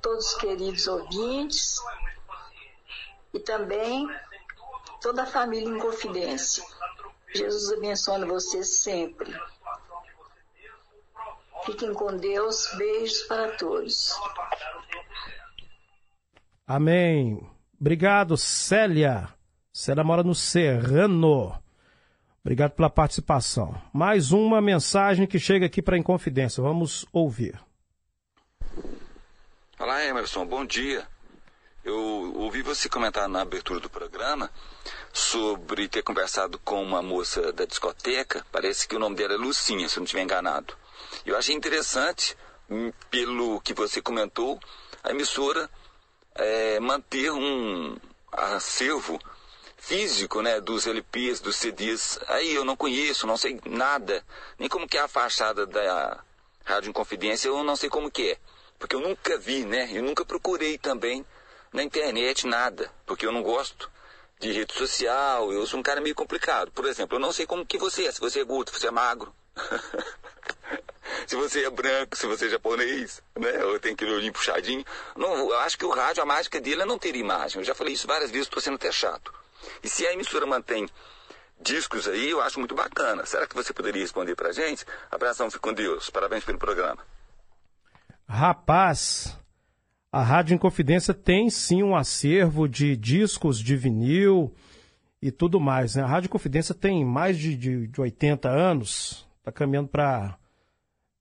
todos 0.03 0.27
os 0.27 0.35
queridos 0.35 0.87
ouvintes 0.87 1.79
e 3.33 3.41
também 3.41 4.07
toda 5.01 5.23
a 5.23 5.27
família 5.27 5.67
em 5.67 5.79
confidência. 5.79 6.63
Jesus 7.35 7.73
abençoe 7.73 8.27
vocês 8.27 8.81
sempre. 8.81 9.35
Fiquem 11.65 11.95
com 11.95 12.15
Deus. 12.19 12.69
Beijos 12.77 13.23
para 13.23 13.57
todos. 13.57 14.15
Amém. 16.67 17.47
Obrigado, 17.79 18.37
Célia. 18.37 19.29
Célia 19.73 20.03
mora 20.03 20.23
no 20.23 20.35
Serrano. 20.35 21.53
Obrigado 22.43 22.73
pela 22.73 22.89
participação. 22.89 23.75
Mais 23.93 24.33
uma 24.33 24.61
mensagem 24.61 25.27
que 25.27 25.39
chega 25.39 25.67
aqui 25.67 25.83
para 25.83 25.97
a 25.97 25.99
Inconfidência. 25.99 26.63
Vamos 26.63 27.05
ouvir. 27.13 27.61
Olá, 29.79 30.05
Emerson, 30.07 30.47
bom 30.47 30.65
dia. 30.65 31.07
Eu 31.85 32.35
ouvi 32.37 32.63
você 32.63 32.89
comentar 32.89 33.29
na 33.29 33.43
abertura 33.43 33.79
do 33.79 33.91
programa 33.91 34.51
sobre 35.13 35.87
ter 35.87 36.03
conversado 36.03 36.59
com 36.59 36.83
uma 36.83 37.03
moça 37.03 37.53
da 37.53 37.67
discoteca. 37.67 38.45
Parece 38.51 38.89
que 38.89 38.97
o 38.97 38.99
nome 38.99 39.17
dela 39.17 39.35
é 39.35 39.37
Lucinha, 39.37 39.87
se 39.87 39.97
eu 39.97 40.01
não 40.01 40.05
estiver 40.05 40.23
enganado. 40.23 40.75
Eu 41.27 41.37
achei 41.37 41.55
interessante, 41.55 42.35
hum, 42.71 42.91
pelo 43.11 43.61
que 43.61 43.75
você 43.75 44.01
comentou, 44.01 44.59
a 45.03 45.11
emissora 45.11 45.69
é, 46.35 46.81
manter 46.81 47.31
um 47.31 47.97
acervo 48.33 49.19
físico, 49.77 50.41
né, 50.41 50.61
dos 50.61 50.87
LPs, 50.87 51.41
dos 51.41 51.57
CDs. 51.57 52.19
Aí 52.29 52.55
eu 52.55 52.65
não 52.65 52.77
conheço, 52.77 53.27
não 53.27 53.37
sei 53.37 53.61
nada, 53.67 54.25
nem 54.59 54.69
como 54.69 54.89
que 54.89 54.97
é 54.97 55.01
a 55.01 55.09
fachada 55.09 55.67
da 55.67 56.23
Rádio 56.65 56.91
Inconfidência, 56.91 57.49
eu 57.49 57.63
não 57.63 57.77
sei 57.77 57.91
como 57.91 58.11
que 58.11 58.33
é, 58.33 58.39
porque 58.79 58.97
eu 58.97 59.01
nunca 59.01 59.37
vi, 59.39 59.65
né, 59.65 59.89
eu 59.93 60.03
nunca 60.03 60.25
procurei 60.25 60.79
também 60.79 61.25
na 61.73 61.83
internet 61.83 62.47
nada, 62.47 62.91
porque 63.05 63.27
eu 63.27 63.33
não 63.33 63.43
gosto 63.43 63.91
de 64.41 64.53
rede 64.53 64.75
social, 64.75 65.53
eu 65.53 65.67
sou 65.67 65.81
um 65.81 65.83
cara 65.83 66.01
meio 66.01 66.15
complicado. 66.15 66.71
Por 66.73 66.87
exemplo, 66.87 67.17
eu 67.17 67.21
não 67.21 67.33
sei 67.33 67.47
como 67.47 67.67
que 67.67 67.79
você 67.79 68.07
é, 68.07 68.13
se 68.13 68.21
você 68.21 68.41
é 68.41 68.45
gordo, 68.45 68.71
se 68.71 68.81
você 68.81 68.89
é 68.89 68.91
magro. 68.91 69.35
se 71.27 71.37
você 71.37 71.65
é 71.65 71.71
branco, 71.71 72.17
se 72.17 72.27
você 72.27 72.47
é 72.47 72.51
japonês, 72.51 73.23
né? 73.39 73.65
Ou 73.65 73.79
tem 73.79 73.93
aquele 73.93 74.13
olhinho 74.13 74.33
puxadinho. 74.33 74.85
Não, 75.17 75.51
eu 75.51 75.59
acho 75.61 75.79
que 75.79 75.85
o 75.85 75.91
rádio, 75.91 76.23
a 76.23 76.27
mágica 76.27 76.61
dele 76.61 76.83
é 76.83 76.87
não 76.87 76.99
ter 76.99 77.15
imagem. 77.17 77.61
Eu 77.61 77.65
já 77.65 77.75
falei 77.75 77.95
isso 77.95 78.07
várias 78.07 78.31
vezes, 78.31 78.47
estou 78.47 78.63
sendo 78.63 78.75
até 78.75 78.91
chato. 78.91 79.33
E 79.83 79.89
se 79.89 80.07
a 80.07 80.13
emissora 80.13 80.47
mantém 80.47 80.89
discos 81.61 82.09
aí, 82.09 82.31
eu 82.31 82.41
acho 82.41 82.59
muito 82.59 82.75
bacana. 82.75 83.25
Será 83.25 83.47
que 83.47 83.55
você 83.55 83.73
poderia 83.73 84.03
responder 84.03 84.35
pra 84.35 84.53
gente? 84.53 84.85
Abração, 85.11 85.51
fique 85.51 85.63
com 85.63 85.73
Deus. 85.73 86.11
Parabéns 86.11 86.45
pelo 86.45 86.59
programa. 86.59 86.99
Rapaz, 88.29 89.37
a 90.11 90.23
Rádio 90.23 90.55
Inconfidência 90.55 91.13
tem 91.13 91.51
sim 91.51 91.83
um 91.83 91.97
acervo 91.97 92.69
de 92.69 92.97
discos 92.97 93.59
de 93.59 93.77
vinil 93.77 94.55
e 95.21 95.31
tudo 95.31 95.59
mais. 95.59 95.95
Né? 95.95 96.03
A 96.03 96.07
Rádio 96.07 96.31
Confidência 96.31 96.75
tem 96.75 97.05
mais 97.05 97.39
de, 97.39 97.57
de, 97.57 97.87
de 97.87 98.01
80 98.01 98.49
anos, 98.49 99.27
está 99.39 99.51
caminhando 99.51 99.89
para 99.89 100.39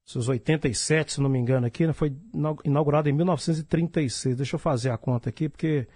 seus 0.06 0.28
87, 0.28 1.14
se 1.14 1.22
não 1.22 1.30
me 1.30 1.40
engano, 1.40 1.66
aqui, 1.66 1.88
né? 1.88 1.94
foi 1.94 2.16
inaugurada 2.64 3.10
em 3.10 3.14
1936. 3.14 4.36
Deixa 4.36 4.56
eu 4.56 4.60
fazer 4.60 4.90
a 4.90 4.98
conta 4.98 5.30
aqui, 5.30 5.48
porque 5.48 5.88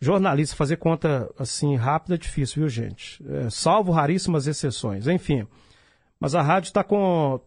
jornalista 0.00 0.56
fazer 0.56 0.76
conta 0.76 1.30
assim 1.38 1.76
rápida 1.76 2.14
é 2.14 2.18
difícil, 2.18 2.62
viu, 2.62 2.68
gente? 2.68 3.22
É, 3.28 3.50
salvo 3.50 3.92
raríssimas 3.92 4.46
exceções. 4.46 5.06
Enfim, 5.06 5.46
mas 6.18 6.34
a 6.34 6.42
rádio 6.42 6.68
está 6.68 6.82
com 6.82 7.40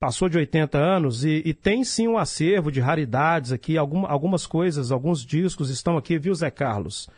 passou 0.00 0.28
de 0.28 0.36
80 0.36 0.78
anos 0.78 1.24
e, 1.24 1.42
e, 1.44 1.54
tem 1.54 1.84
sim 1.84 2.08
um 2.08 2.18
acervo 2.18 2.72
de 2.72 2.80
raridades 2.80 3.52
aqui, 3.52 3.78
algum, 3.78 4.04
algumas 4.04 4.44
coisas, 4.44 4.90
alguns 4.90 5.24
discos 5.24 5.70
estão 5.70 5.96
aqui, 5.96 6.18
viu, 6.18 6.34
Zé 6.34 6.50
Carlos? 6.50 7.08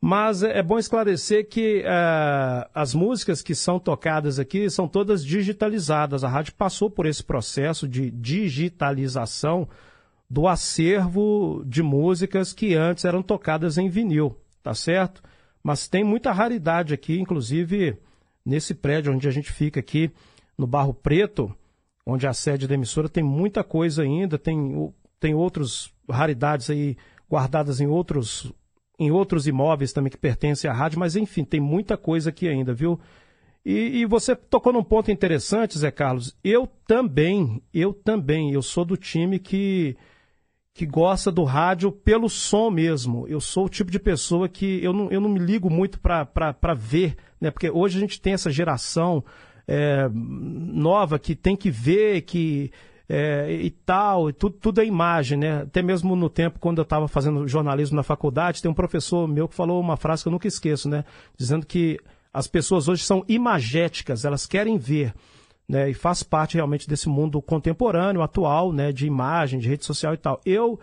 Mas 0.00 0.42
é, 0.42 0.58
é 0.58 0.62
bom 0.62 0.78
esclarecer 0.78 1.46
que 1.48 1.80
uh, 1.80 2.70
as 2.74 2.94
músicas 2.94 3.42
que 3.42 3.54
são 3.54 3.78
tocadas 3.78 4.38
aqui 4.38 4.70
são 4.70 4.88
todas 4.88 5.24
digitalizadas. 5.24 6.24
A 6.24 6.28
rádio 6.28 6.54
passou 6.54 6.90
por 6.90 7.04
esse 7.04 7.22
processo 7.22 7.86
de 7.86 8.10
digitalização 8.10 9.68
do 10.28 10.46
acervo 10.48 11.62
de 11.66 11.82
músicas 11.82 12.52
que 12.52 12.74
antes 12.74 13.04
eram 13.04 13.22
tocadas 13.22 13.76
em 13.76 13.88
vinil, 13.88 14.38
tá 14.62 14.72
certo? 14.72 15.22
Mas 15.62 15.88
tem 15.88 16.04
muita 16.04 16.32
raridade 16.32 16.94
aqui, 16.94 17.20
inclusive 17.20 17.98
nesse 18.46 18.74
prédio 18.74 19.12
onde 19.12 19.28
a 19.28 19.30
gente 19.30 19.52
fica 19.52 19.80
aqui, 19.80 20.10
no 20.56 20.66
Barro 20.66 20.94
Preto, 20.94 21.54
onde 22.06 22.26
é 22.26 22.28
a 22.28 22.34
sede 22.34 22.66
da 22.66 22.74
emissora, 22.74 23.08
tem 23.08 23.24
muita 23.24 23.62
coisa 23.62 24.02
ainda, 24.02 24.38
tem, 24.38 24.92
tem 25.18 25.34
outras 25.34 25.92
raridades 26.08 26.70
aí 26.70 26.96
guardadas 27.28 27.80
em 27.80 27.86
outros, 27.86 28.52
em 29.00 29.10
outros 29.10 29.46
imóveis 29.46 29.94
também 29.94 30.10
que 30.10 30.18
pertencem 30.18 30.70
à 30.70 30.74
rádio, 30.74 31.00
mas 31.00 31.16
enfim, 31.16 31.42
tem 31.42 31.58
muita 31.58 31.96
coisa 31.96 32.28
aqui 32.28 32.46
ainda, 32.46 32.74
viu? 32.74 33.00
E, 33.64 34.00
e 34.00 34.06
você 34.06 34.36
tocou 34.36 34.74
num 34.74 34.84
ponto 34.84 35.10
interessante, 35.10 35.78
Zé 35.78 35.90
Carlos. 35.90 36.36
Eu 36.44 36.68
também, 36.86 37.62
eu 37.72 37.94
também, 37.94 38.52
eu 38.52 38.60
sou 38.60 38.84
do 38.84 38.98
time 38.98 39.38
que 39.38 39.96
que 40.72 40.86
gosta 40.86 41.32
do 41.32 41.42
rádio 41.42 41.90
pelo 41.90 42.28
som 42.28 42.70
mesmo. 42.70 43.26
Eu 43.26 43.40
sou 43.40 43.66
o 43.66 43.68
tipo 43.68 43.90
de 43.90 43.98
pessoa 43.98 44.48
que 44.48 44.82
eu 44.82 44.92
não, 44.92 45.10
eu 45.10 45.20
não 45.20 45.28
me 45.28 45.38
ligo 45.38 45.68
muito 45.68 45.98
para 45.98 46.74
ver, 46.74 47.16
né? 47.40 47.50
Porque 47.50 47.68
hoje 47.68 47.98
a 47.98 48.00
gente 48.00 48.20
tem 48.20 48.34
essa 48.34 48.50
geração 48.50 49.24
é, 49.66 50.08
nova 50.12 51.18
que 51.18 51.34
tem 51.34 51.56
que 51.56 51.70
ver, 51.70 52.22
que 52.22 52.70
é, 53.12 53.50
e 53.50 53.70
tal, 53.70 54.30
e 54.30 54.32
tudo, 54.32 54.56
tudo 54.60 54.80
é 54.80 54.84
imagem, 54.84 55.36
né? 55.36 55.62
Até 55.62 55.82
mesmo 55.82 56.14
no 56.14 56.30
tempo, 56.30 56.60
quando 56.60 56.78
eu 56.78 56.84
estava 56.84 57.08
fazendo 57.08 57.48
jornalismo 57.48 57.96
na 57.96 58.04
faculdade, 58.04 58.62
tem 58.62 58.70
um 58.70 58.74
professor 58.74 59.26
meu 59.26 59.48
que 59.48 59.54
falou 59.56 59.80
uma 59.80 59.96
frase 59.96 60.22
que 60.22 60.28
eu 60.28 60.32
nunca 60.32 60.46
esqueço, 60.46 60.88
né? 60.88 61.04
Dizendo 61.36 61.66
que 61.66 61.98
as 62.32 62.46
pessoas 62.46 62.86
hoje 62.86 63.02
são 63.02 63.24
imagéticas, 63.28 64.24
elas 64.24 64.46
querem 64.46 64.78
ver 64.78 65.12
né, 65.68 65.90
e 65.90 65.94
faz 65.94 66.22
parte 66.22 66.54
realmente 66.54 66.88
desse 66.88 67.08
mundo 67.08 67.42
contemporâneo, 67.42 68.22
atual, 68.22 68.72
né, 68.72 68.92
de 68.92 69.06
imagem, 69.06 69.58
de 69.58 69.68
rede 69.68 69.84
social 69.84 70.14
e 70.14 70.16
tal. 70.16 70.40
Eu 70.46 70.78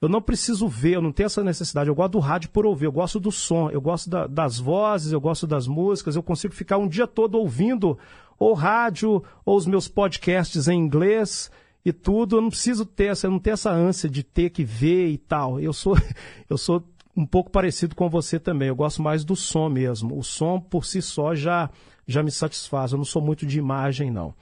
eu 0.00 0.08
não 0.10 0.20
preciso 0.20 0.68
ver, 0.68 0.94
eu 0.96 1.02
não 1.02 1.10
tenho 1.10 1.26
essa 1.26 1.42
necessidade. 1.42 1.88
Eu 1.88 1.94
gosto 1.94 2.12
do 2.12 2.18
rádio 2.18 2.50
por 2.50 2.66
ouvir, 2.66 2.84
eu 2.84 2.92
gosto 2.92 3.18
do 3.18 3.32
som, 3.32 3.70
eu 3.70 3.80
gosto 3.80 4.08
da- 4.10 4.26
das 4.26 4.58
vozes, 4.58 5.12
eu 5.12 5.20
gosto 5.20 5.46
das 5.46 5.66
músicas, 5.66 6.16
eu 6.16 6.22
consigo 6.22 6.54
ficar 6.54 6.76
um 6.78 6.86
dia 6.88 7.06
todo 7.06 7.38
ouvindo 7.38 7.98
ou 8.38 8.52
rádio 8.54 9.22
ou 9.44 9.56
os 9.56 9.66
meus 9.66 9.88
podcasts 9.88 10.68
em 10.68 10.78
inglês 10.78 11.50
e 11.86 11.92
tudo. 11.92 12.36
Eu 12.36 12.42
não 12.42 12.50
preciso 12.50 12.84
ter 12.84 13.12
eu 13.22 13.30
não 13.30 13.38
tenho 13.38 13.54
essa 13.54 13.70
ânsia 13.70 14.10
de 14.10 14.24
ter 14.24 14.50
que 14.50 14.64
ver 14.64 15.08
e 15.08 15.16
tal. 15.16 15.60
Eu 15.60 15.72
sou 15.72 15.96
eu 16.50 16.58
sou 16.58 16.82
um 17.16 17.24
pouco 17.24 17.48
parecido 17.48 17.94
com 17.94 18.10
você 18.10 18.40
também. 18.40 18.68
Eu 18.68 18.74
gosto 18.74 19.00
mais 19.00 19.24
do 19.24 19.36
som 19.36 19.68
mesmo. 19.68 20.18
O 20.18 20.24
som 20.24 20.60
por 20.60 20.84
si 20.84 21.00
só 21.00 21.32
já 21.32 21.70
já 22.04 22.24
me 22.24 22.30
satisfaz. 22.32 22.90
Eu 22.90 22.98
não 22.98 23.04
sou 23.04 23.22
muito 23.22 23.46
de 23.46 23.58
imagem 23.58 24.10
não. 24.10 24.34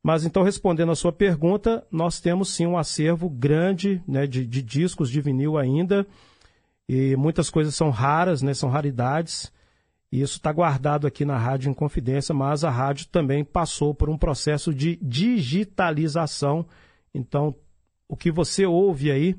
Mas 0.00 0.24
então, 0.24 0.42
respondendo 0.42 0.92
a 0.92 0.96
sua 0.96 1.12
pergunta, 1.12 1.84
nós 1.90 2.20
temos 2.20 2.54
sim 2.54 2.66
um 2.66 2.78
acervo 2.78 3.28
grande 3.28 4.02
né, 4.06 4.26
de, 4.26 4.46
de 4.46 4.62
discos 4.62 5.10
de 5.10 5.20
vinil 5.20 5.58
ainda. 5.58 6.06
E 6.88 7.16
muitas 7.16 7.50
coisas 7.50 7.74
são 7.74 7.90
raras, 7.90 8.42
né, 8.42 8.54
são 8.54 8.68
raridades. 8.68 9.50
E 10.14 10.20
isso 10.20 10.36
está 10.36 10.52
guardado 10.52 11.08
aqui 11.08 11.24
na 11.24 11.36
Rádio 11.36 11.68
em 11.68 11.74
Confidência, 11.74 12.32
mas 12.32 12.62
a 12.62 12.70
rádio 12.70 13.08
também 13.08 13.42
passou 13.42 13.92
por 13.92 14.08
um 14.08 14.16
processo 14.16 14.72
de 14.72 14.94
digitalização. 15.02 16.64
Então, 17.12 17.52
o 18.08 18.16
que 18.16 18.30
você 18.30 18.64
ouve 18.64 19.10
aí 19.10 19.36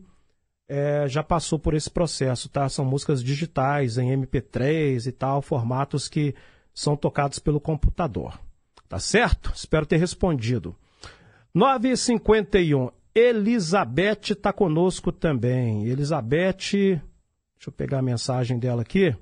é, 0.67 1.07
já 1.07 1.23
passou 1.23 1.57
por 1.57 1.75
esse 1.75 1.89
processo, 1.89 2.49
tá? 2.49 2.67
São 2.67 2.83
músicas 2.83 3.23
digitais, 3.23 3.97
em 3.97 4.11
MP3 4.17 5.07
e 5.07 5.13
tal, 5.13 5.41
formatos 5.41 6.09
que 6.09 6.35
são 6.73 6.97
tocados 6.97 7.39
pelo 7.39 7.61
computador. 7.61 8.37
Tá 8.89 8.99
certo? 8.99 9.53
Espero 9.55 9.85
ter 9.85 9.95
respondido. 9.95 10.75
9h51. 11.55 12.91
Elizabeth 13.15 14.31
está 14.31 14.51
conosco 14.51 15.09
também. 15.13 15.85
Elizabeth, 15.85 16.57
deixa 16.57 17.01
eu 17.67 17.71
pegar 17.71 17.99
a 17.99 18.01
mensagem 18.01 18.59
dela 18.59 18.81
aqui. 18.81 19.15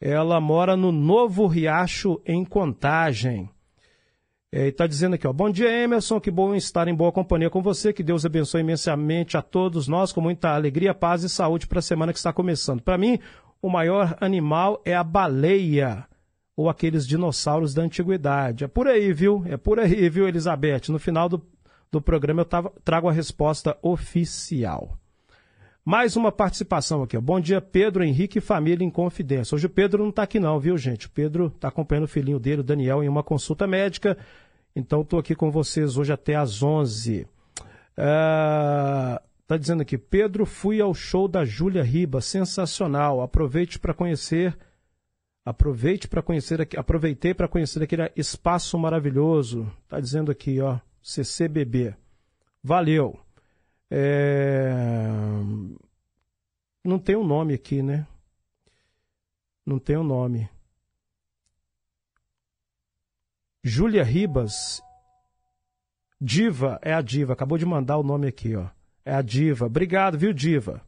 Ela 0.00 0.40
mora 0.40 0.76
no 0.76 0.90
Novo 0.90 1.46
Riacho, 1.46 2.20
em 2.24 2.44
Contagem. 2.44 3.50
É, 4.52 4.64
e 4.66 4.68
está 4.70 4.86
dizendo 4.86 5.14
aqui, 5.14 5.26
ó, 5.28 5.32
bom 5.32 5.48
dia 5.50 5.70
Emerson, 5.70 6.18
que 6.18 6.30
bom 6.30 6.54
estar 6.56 6.88
em 6.88 6.94
boa 6.94 7.12
companhia 7.12 7.48
com 7.50 7.62
você, 7.62 7.92
que 7.92 8.02
Deus 8.02 8.24
abençoe 8.26 8.62
imensamente 8.62 9.36
a 9.36 9.42
todos 9.42 9.86
nós, 9.86 10.10
com 10.12 10.20
muita 10.20 10.50
alegria, 10.54 10.92
paz 10.92 11.22
e 11.22 11.28
saúde 11.28 11.68
para 11.68 11.78
a 11.78 11.82
semana 11.82 12.12
que 12.12 12.18
está 12.18 12.32
começando. 12.32 12.82
Para 12.82 12.98
mim, 12.98 13.18
o 13.62 13.68
maior 13.68 14.16
animal 14.20 14.80
é 14.84 14.94
a 14.94 15.04
baleia, 15.04 16.04
ou 16.56 16.68
aqueles 16.68 17.06
dinossauros 17.06 17.74
da 17.74 17.82
antiguidade. 17.82 18.64
É 18.64 18.68
por 18.68 18.88
aí, 18.88 19.12
viu? 19.12 19.44
É 19.46 19.56
por 19.56 19.78
aí, 19.78 20.08
viu, 20.08 20.26
Elizabeth? 20.26 20.88
No 20.88 20.98
final 20.98 21.28
do, 21.28 21.40
do 21.92 22.00
programa 22.02 22.40
eu 22.40 22.44
tava- 22.46 22.72
trago 22.84 23.08
a 23.08 23.12
resposta 23.12 23.78
oficial. 23.82 24.98
Mais 25.84 26.14
uma 26.14 26.30
participação 26.30 27.02
aqui. 27.02 27.16
ó. 27.16 27.20
Bom 27.20 27.40
dia, 27.40 27.60
Pedro 27.60 28.04
Henrique 28.04 28.40
família 28.40 28.84
em 28.84 28.90
confidência. 28.90 29.54
Hoje 29.54 29.66
o 29.66 29.70
Pedro 29.70 30.02
não 30.02 30.10
está 30.10 30.24
aqui 30.24 30.38
não, 30.38 30.60
viu, 30.60 30.76
gente? 30.76 31.06
O 31.06 31.10
Pedro 31.10 31.46
está 31.46 31.68
acompanhando 31.68 32.04
o 32.04 32.08
filhinho 32.08 32.38
dele, 32.38 32.60
o 32.60 32.64
Daniel, 32.64 33.02
em 33.02 33.08
uma 33.08 33.22
consulta 33.22 33.66
médica. 33.66 34.16
Então 34.76 35.00
estou 35.00 35.18
aqui 35.18 35.34
com 35.34 35.50
vocês 35.50 35.96
hoje 35.96 36.12
até 36.12 36.36
às 36.36 36.62
11. 36.62 37.26
Está 37.96 39.56
dizendo 39.58 39.82
aqui, 39.82 39.98
Pedro, 39.98 40.46
fui 40.46 40.80
ao 40.80 40.94
show 40.94 41.26
da 41.26 41.44
Júlia 41.44 41.82
Riba, 41.82 42.20
sensacional. 42.20 43.20
Aproveite 43.20 43.78
para 43.78 43.94
conhecer 43.94 44.56
Aproveite 45.42 46.06
para 46.06 46.22
conhecer 46.22 46.68
aproveitei 46.76 47.32
para 47.32 47.48
conhecer 47.48 47.82
aquele 47.82 48.10
espaço 48.14 48.78
maravilhoso. 48.78 49.66
Tá 49.88 49.98
dizendo 49.98 50.30
aqui, 50.30 50.60
ó, 50.60 50.78
CCBB. 51.02 51.94
Valeu. 52.62 53.18
É, 53.90 55.10
Não 56.84 56.98
tem 56.98 57.16
um 57.16 57.24
nome 57.24 57.54
aqui, 57.54 57.82
né? 57.82 58.06
Não 59.66 59.78
tem 59.78 59.96
um 59.96 60.04
nome. 60.04 60.48
Júlia 63.62 64.02
Ribas. 64.02 64.82
Diva, 66.20 66.78
é 66.82 66.92
a 66.92 67.00
Diva. 67.00 67.32
Acabou 67.32 67.58
de 67.58 67.66
mandar 67.66 67.98
o 67.98 68.02
nome 68.02 68.28
aqui, 68.28 68.54
ó. 68.54 68.68
É 69.04 69.14
a 69.14 69.22
Diva. 69.22 69.66
Obrigado, 69.66 70.18
viu, 70.18 70.32
Diva? 70.32 70.82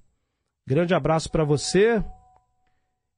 Grande 0.67 0.95
abraço 0.95 1.31
para 1.31 1.45
você. 1.45 2.03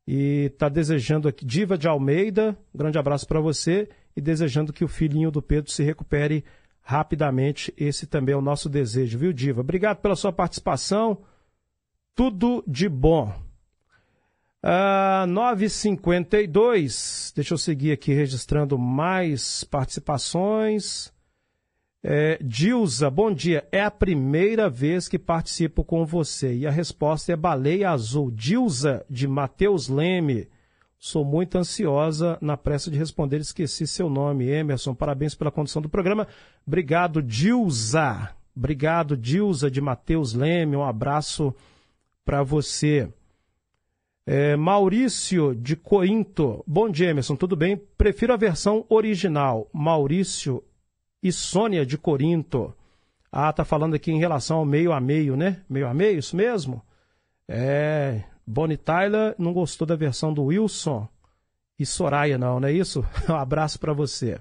E 0.07 0.51
tá 0.59 0.68
desejando 0.68 1.28
aqui, 1.28 1.45
Diva 1.45 1.78
de 1.78 1.89
Almeida, 1.89 2.57
grande 2.74 2.99
abraço 2.99 3.26
para 3.26 3.41
você 3.41 3.89
e 4.14 4.20
desejando 4.20 4.72
que 4.72 4.85
o 4.85 4.89
filhinho 4.89 5.30
do 5.30 5.41
Pedro 5.41 5.70
se 5.70 5.82
recupere 5.82 6.45
rapidamente. 6.85 7.74
Esse 7.76 8.07
também 8.07 8.35
é 8.35 8.37
o 8.37 8.43
nosso 8.43 8.68
desejo, 8.68 9.18
viu, 9.18 9.32
Diva? 9.32 9.62
Obrigado 9.62 9.97
pela 9.99 10.14
sua 10.14 10.32
participação. 10.32 11.18
Tudo 12.14 12.62
de 12.66 12.89
bom. 12.89 13.35
Ah, 14.62 15.24
9h52. 15.26 17.32
Deixa 17.35 17.55
eu 17.55 17.59
seguir 17.59 17.91
aqui 17.93 18.12
registrando 18.12 18.78
mais 18.78 19.64
participações. 19.64 21.12
É, 22.03 22.39
Dilza, 22.43 23.11
bom 23.11 23.32
dia. 23.32 23.66
É 23.72 23.82
a 23.82 23.91
primeira 23.91 24.68
vez 24.68 25.09
que 25.09 25.18
participo 25.18 25.82
com 25.82 26.05
você. 26.05 26.55
E 26.55 26.66
a 26.66 26.70
resposta 26.70 27.32
é 27.32 27.37
baleia 27.37 27.91
azul. 27.91 28.30
Dilza, 28.30 29.07
de 29.09 29.26
Matheus 29.26 29.89
Leme. 29.89 30.47
Sou 31.05 31.23
muito 31.23 31.59
ansiosa 31.59 32.39
na 32.41 32.57
pressa 32.57 32.91
de 32.91 32.97
responder. 32.97 33.37
Esqueci 33.37 33.87
seu 33.87 34.09
nome, 34.09 34.49
Emerson. 34.49 34.95
Parabéns 34.95 35.35
pela 35.35 35.51
condução 35.51 35.83
do 35.83 35.89
programa. 35.89 36.27
Obrigado, 36.67 37.23
Dilza. 37.23 38.35
Obrigado, 38.57 39.15
Dilza, 39.15 39.71
de 39.71 39.83
Matheus 39.83 40.33
Leme. 40.33 40.77
Um 40.77 40.83
abraço 40.83 41.55
para 42.25 42.43
você. 42.43 43.07
É, 44.25 44.57
Maurício 44.57 45.55
de 45.55 45.77
Corinto. 45.77 46.65
Bom 46.67 46.89
dia, 46.89 47.11
Emerson. 47.11 47.37
Tudo 47.37 47.55
bem? 47.55 47.77
Prefiro 47.77 48.33
a 48.33 48.39
versão 48.39 48.87
original. 48.89 49.69
Maurício 49.75 50.65
e 51.23 51.31
Sônia 51.31 51.85
de 51.85 51.99
Corinto. 51.99 52.75
Ah, 53.31 53.53
tá 53.53 53.63
falando 53.63 53.93
aqui 53.93 54.11
em 54.11 54.19
relação 54.19 54.57
ao 54.57 54.65
meio 54.65 54.91
a 54.91 55.01
meio, 55.03 55.37
né? 55.37 55.61
Meio 55.69 55.87
a 55.87 55.93
meio, 55.93 56.19
isso 56.19 56.35
mesmo? 56.35 56.83
É. 57.47 58.25
Bonnie 58.47 58.76
Tyler 58.76 59.34
não 59.38 59.53
gostou 59.53 59.86
da 59.86 59.97
versão 59.97 60.32
do 60.32 60.45
Wilson 60.45 61.09
e 61.78 61.84
Soraya, 61.84 62.38
não, 62.38 62.61
não 62.61 62.68
é 62.68 62.72
isso? 62.72 63.05
Um 63.28 63.34
abraço 63.34 63.78
para 63.78 63.92
você. 63.92 64.40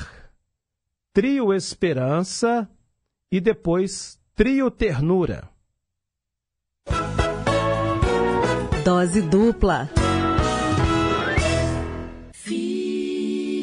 Trio 1.10 1.54
Esperança 1.54 2.68
e 3.32 3.40
depois 3.40 4.20
Trio 4.34 4.70
Ternura. 4.70 5.48
Dose 8.84 9.22
dupla. 9.22 9.88
Filme 12.34 13.54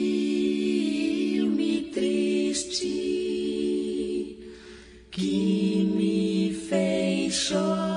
triste 1.93 2.89
que 5.11 5.93
me 5.95 6.51
fez 6.67 7.32
chorar. 7.36 7.92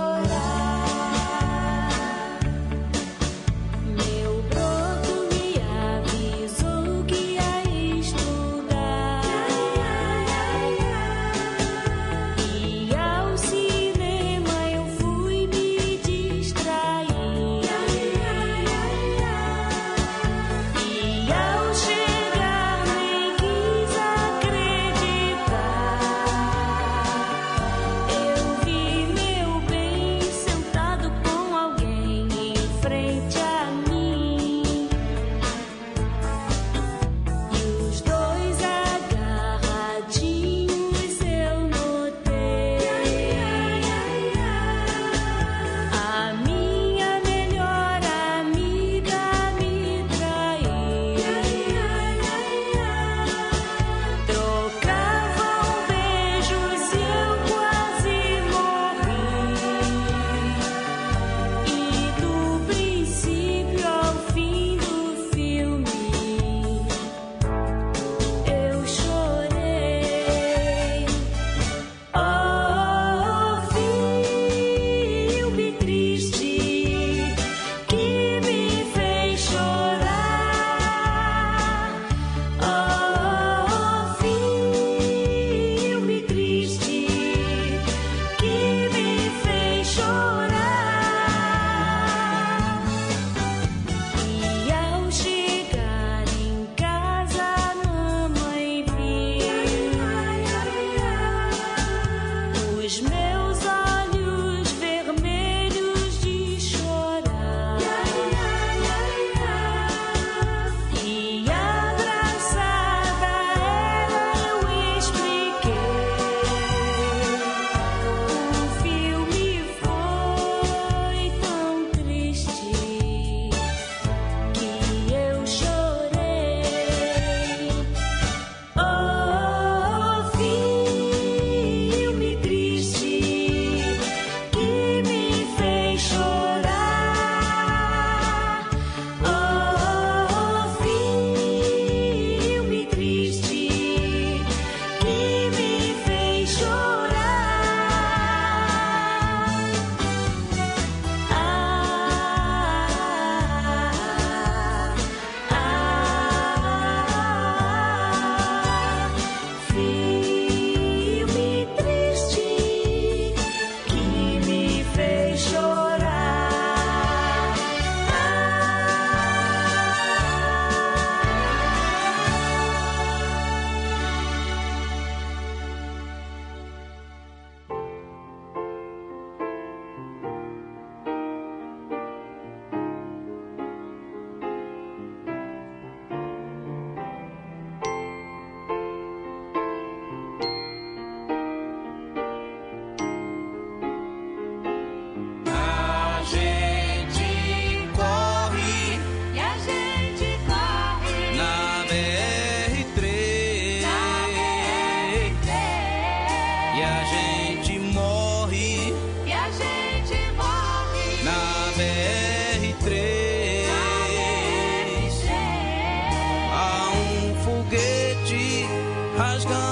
Há 219.18 219.34
um 219.46 219.65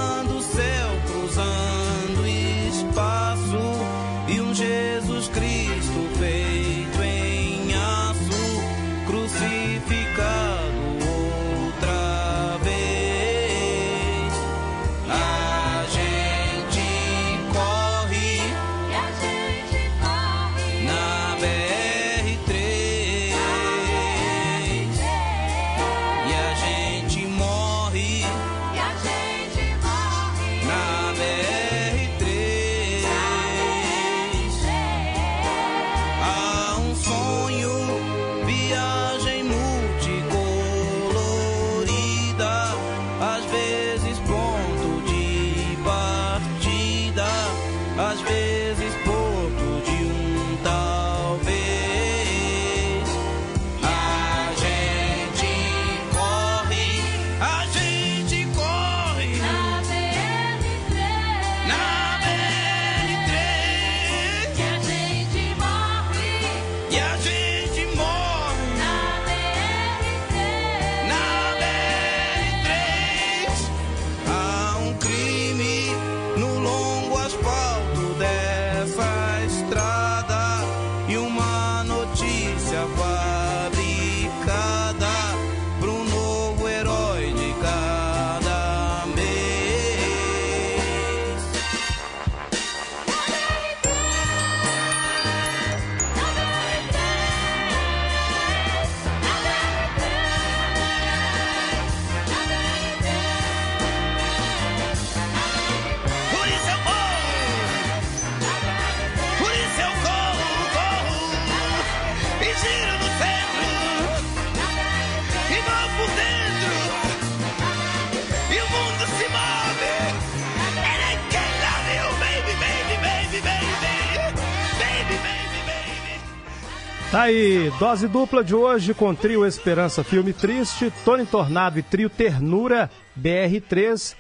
aí, 127.25 127.71
dose 127.79 128.07
dupla 128.07 128.45
de 128.45 128.55
hoje 128.55 128.93
com 128.93 129.15
trio 129.15 129.47
Esperança 129.47 130.05
Filme 130.05 130.33
Triste, 130.33 130.93
Tony 131.05 131.25
Tornado 131.25 131.79
e 131.79 131.83
trio 131.83 132.11
Ternura 132.11 132.91
BR3, 133.19 134.15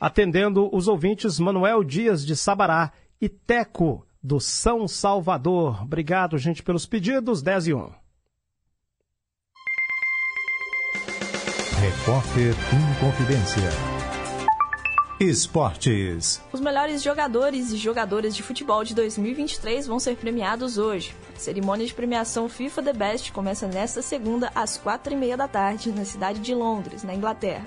atendendo 0.00 0.68
os 0.72 0.86
ouvintes 0.86 1.40
Manuel 1.40 1.82
Dias 1.82 2.24
de 2.24 2.36
Sabará 2.36 2.92
e 3.20 3.28
Teco 3.28 4.06
do 4.22 4.38
São 4.38 4.86
Salvador. 4.86 5.82
Obrigado, 5.82 6.38
gente, 6.38 6.62
pelos 6.62 6.86
pedidos. 6.86 7.42
10 7.42 7.66
e 7.66 7.74
1. 7.74 7.90
Repórter 11.80 12.54
Confidência. 13.00 13.95
Esportes. 15.18 16.42
Os 16.52 16.60
melhores 16.60 17.02
jogadores 17.02 17.72
e 17.72 17.78
jogadoras 17.78 18.36
de 18.36 18.42
futebol 18.42 18.84
de 18.84 18.94
2023 18.94 19.86
vão 19.86 19.98
ser 19.98 20.14
premiados 20.14 20.76
hoje. 20.76 21.14
A 21.34 21.38
cerimônia 21.38 21.86
de 21.86 21.94
premiação 21.94 22.50
FIFA 22.50 22.82
The 22.82 22.92
Best 22.92 23.32
começa 23.32 23.66
nesta 23.66 24.02
segunda 24.02 24.52
às 24.54 24.76
quatro 24.76 25.14
e 25.14 25.16
meia 25.16 25.34
da 25.34 25.48
tarde 25.48 25.90
na 25.90 26.04
cidade 26.04 26.40
de 26.40 26.54
Londres, 26.54 27.02
na 27.02 27.14
Inglaterra. 27.14 27.64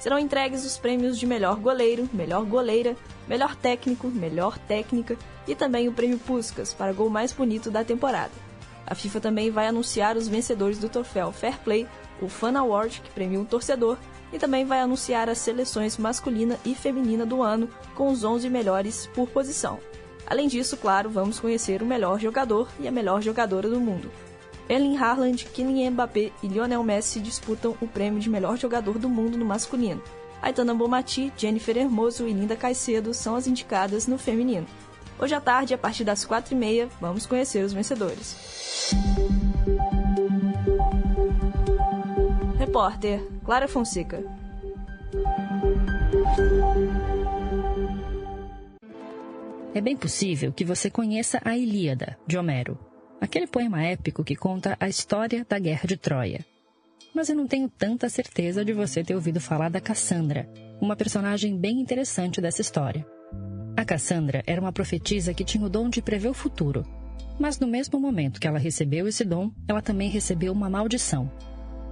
Serão 0.00 0.18
entregues 0.18 0.64
os 0.64 0.78
prêmios 0.78 1.16
de 1.16 1.26
melhor 1.26 1.60
goleiro, 1.60 2.10
melhor 2.12 2.44
goleira, 2.44 2.96
melhor 3.28 3.54
técnico, 3.54 4.08
melhor 4.08 4.58
técnica 4.58 5.16
e 5.46 5.54
também 5.54 5.86
o 5.86 5.92
prêmio 5.92 6.18
Puskas 6.18 6.74
para 6.74 6.92
gol 6.92 7.08
mais 7.08 7.32
bonito 7.32 7.70
da 7.70 7.84
temporada. 7.84 8.32
A 8.84 8.96
FIFA 8.96 9.20
também 9.20 9.48
vai 9.48 9.68
anunciar 9.68 10.16
os 10.16 10.26
vencedores 10.26 10.80
do 10.80 10.88
troféu 10.88 11.30
Fair 11.30 11.56
Play, 11.60 11.86
o 12.20 12.28
Fan 12.28 12.58
Award, 12.58 13.00
que 13.00 13.10
premia 13.10 13.38
um 13.38 13.44
torcedor, 13.44 13.96
e 14.32 14.38
também 14.38 14.64
vai 14.64 14.80
anunciar 14.80 15.28
as 15.28 15.38
seleções 15.38 15.98
masculina 15.98 16.58
e 16.64 16.74
feminina 16.74 17.26
do 17.26 17.42
ano 17.42 17.68
com 17.94 18.08
os 18.08 18.24
11 18.24 18.48
melhores 18.48 19.08
por 19.14 19.28
posição. 19.28 19.78
Além 20.26 20.46
disso, 20.46 20.76
claro, 20.76 21.10
vamos 21.10 21.40
conhecer 21.40 21.82
o 21.82 21.86
melhor 21.86 22.20
jogador 22.20 22.68
e 22.78 22.86
a 22.86 22.92
melhor 22.92 23.20
jogadora 23.20 23.68
do 23.68 23.80
mundo. 23.80 24.10
Erling 24.68 24.96
Haaland, 24.96 25.46
Kylian 25.46 25.90
Mbappé 25.90 26.30
e 26.42 26.46
Lionel 26.46 26.84
Messi 26.84 27.18
disputam 27.18 27.76
o 27.80 27.88
prêmio 27.88 28.20
de 28.20 28.30
melhor 28.30 28.56
jogador 28.56 28.98
do 28.98 29.08
mundo 29.08 29.36
no 29.36 29.44
masculino. 29.44 30.00
Aitana 30.40 30.72
Bomati, 30.72 31.32
Jennifer 31.36 31.76
Hermoso 31.76 32.26
e 32.26 32.32
Linda 32.32 32.54
Caicedo 32.54 33.12
são 33.12 33.34
as 33.34 33.48
indicadas 33.48 34.06
no 34.06 34.16
feminino. 34.16 34.66
Hoje 35.18 35.34
à 35.34 35.40
tarde, 35.40 35.74
a 35.74 35.78
partir 35.78 36.04
das 36.04 36.24
4h30, 36.24 36.88
vamos 37.00 37.26
conhecer 37.26 37.64
os 37.64 37.72
vencedores. 37.72 38.94
Repórter 42.70 43.20
Clara 43.44 43.66
Fonseca. 43.66 44.22
É 49.74 49.80
bem 49.80 49.96
possível 49.96 50.52
que 50.52 50.64
você 50.64 50.88
conheça 50.88 51.42
a 51.44 51.56
Ilíada, 51.56 52.16
de 52.28 52.38
Homero, 52.38 52.78
aquele 53.20 53.48
poema 53.48 53.82
épico 53.82 54.22
que 54.22 54.36
conta 54.36 54.76
a 54.78 54.88
história 54.88 55.44
da 55.48 55.58
Guerra 55.58 55.84
de 55.84 55.96
Troia. 55.96 56.46
Mas 57.12 57.28
eu 57.28 57.34
não 57.34 57.48
tenho 57.48 57.68
tanta 57.68 58.08
certeza 58.08 58.64
de 58.64 58.72
você 58.72 59.02
ter 59.02 59.16
ouvido 59.16 59.40
falar 59.40 59.68
da 59.68 59.80
Cassandra, 59.80 60.48
uma 60.80 60.94
personagem 60.94 61.58
bem 61.58 61.80
interessante 61.80 62.40
dessa 62.40 62.60
história. 62.60 63.04
A 63.76 63.84
Cassandra 63.84 64.44
era 64.46 64.60
uma 64.60 64.72
profetisa 64.72 65.34
que 65.34 65.42
tinha 65.42 65.66
o 65.66 65.68
dom 65.68 65.88
de 65.88 66.00
prever 66.00 66.28
o 66.28 66.34
futuro, 66.34 66.86
mas 67.36 67.58
no 67.58 67.66
mesmo 67.66 67.98
momento 67.98 68.38
que 68.38 68.46
ela 68.46 68.60
recebeu 68.60 69.08
esse 69.08 69.24
dom, 69.24 69.50
ela 69.66 69.82
também 69.82 70.08
recebeu 70.08 70.52
uma 70.52 70.70
maldição. 70.70 71.28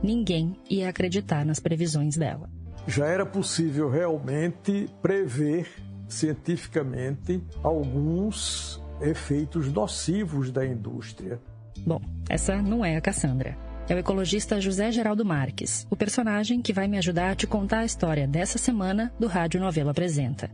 Ninguém 0.03 0.57
ia 0.69 0.89
acreditar 0.89 1.45
nas 1.45 1.61
previsões 1.61 2.17
dela. 2.17 2.49
Já 2.87 3.07
era 3.07 3.27
possível 3.27 3.91
realmente 3.91 4.89
prever 5.03 5.69
cientificamente 6.09 7.43
alguns 7.63 8.83
efeitos 9.01 9.71
nocivos 9.71 10.51
da 10.51 10.67
indústria. 10.67 11.41
Bom, 11.87 12.01
essa 12.29 12.61
não 12.61 12.85
é 12.85 12.97
a 12.97 13.01
Cassandra. 13.01 13.57
É 13.89 13.95
o 13.95 13.99
ecologista 13.99 14.61
José 14.61 14.91
Geraldo 14.91 15.25
Marques, 15.25 15.87
o 15.91 15.97
personagem 15.97 16.61
que 16.61 16.75
vai 16.75 16.87
me 16.87 16.99
ajudar 16.99 17.31
a 17.31 17.35
te 17.35 17.47
contar 17.47 17.81
a 17.81 17.85
história 17.85 18.27
dessa 18.27 18.59
semana 18.59 19.13
do 19.19 19.27
Rádio 19.27 19.61
Novelo 19.61 19.91
Apresenta. 19.91 20.51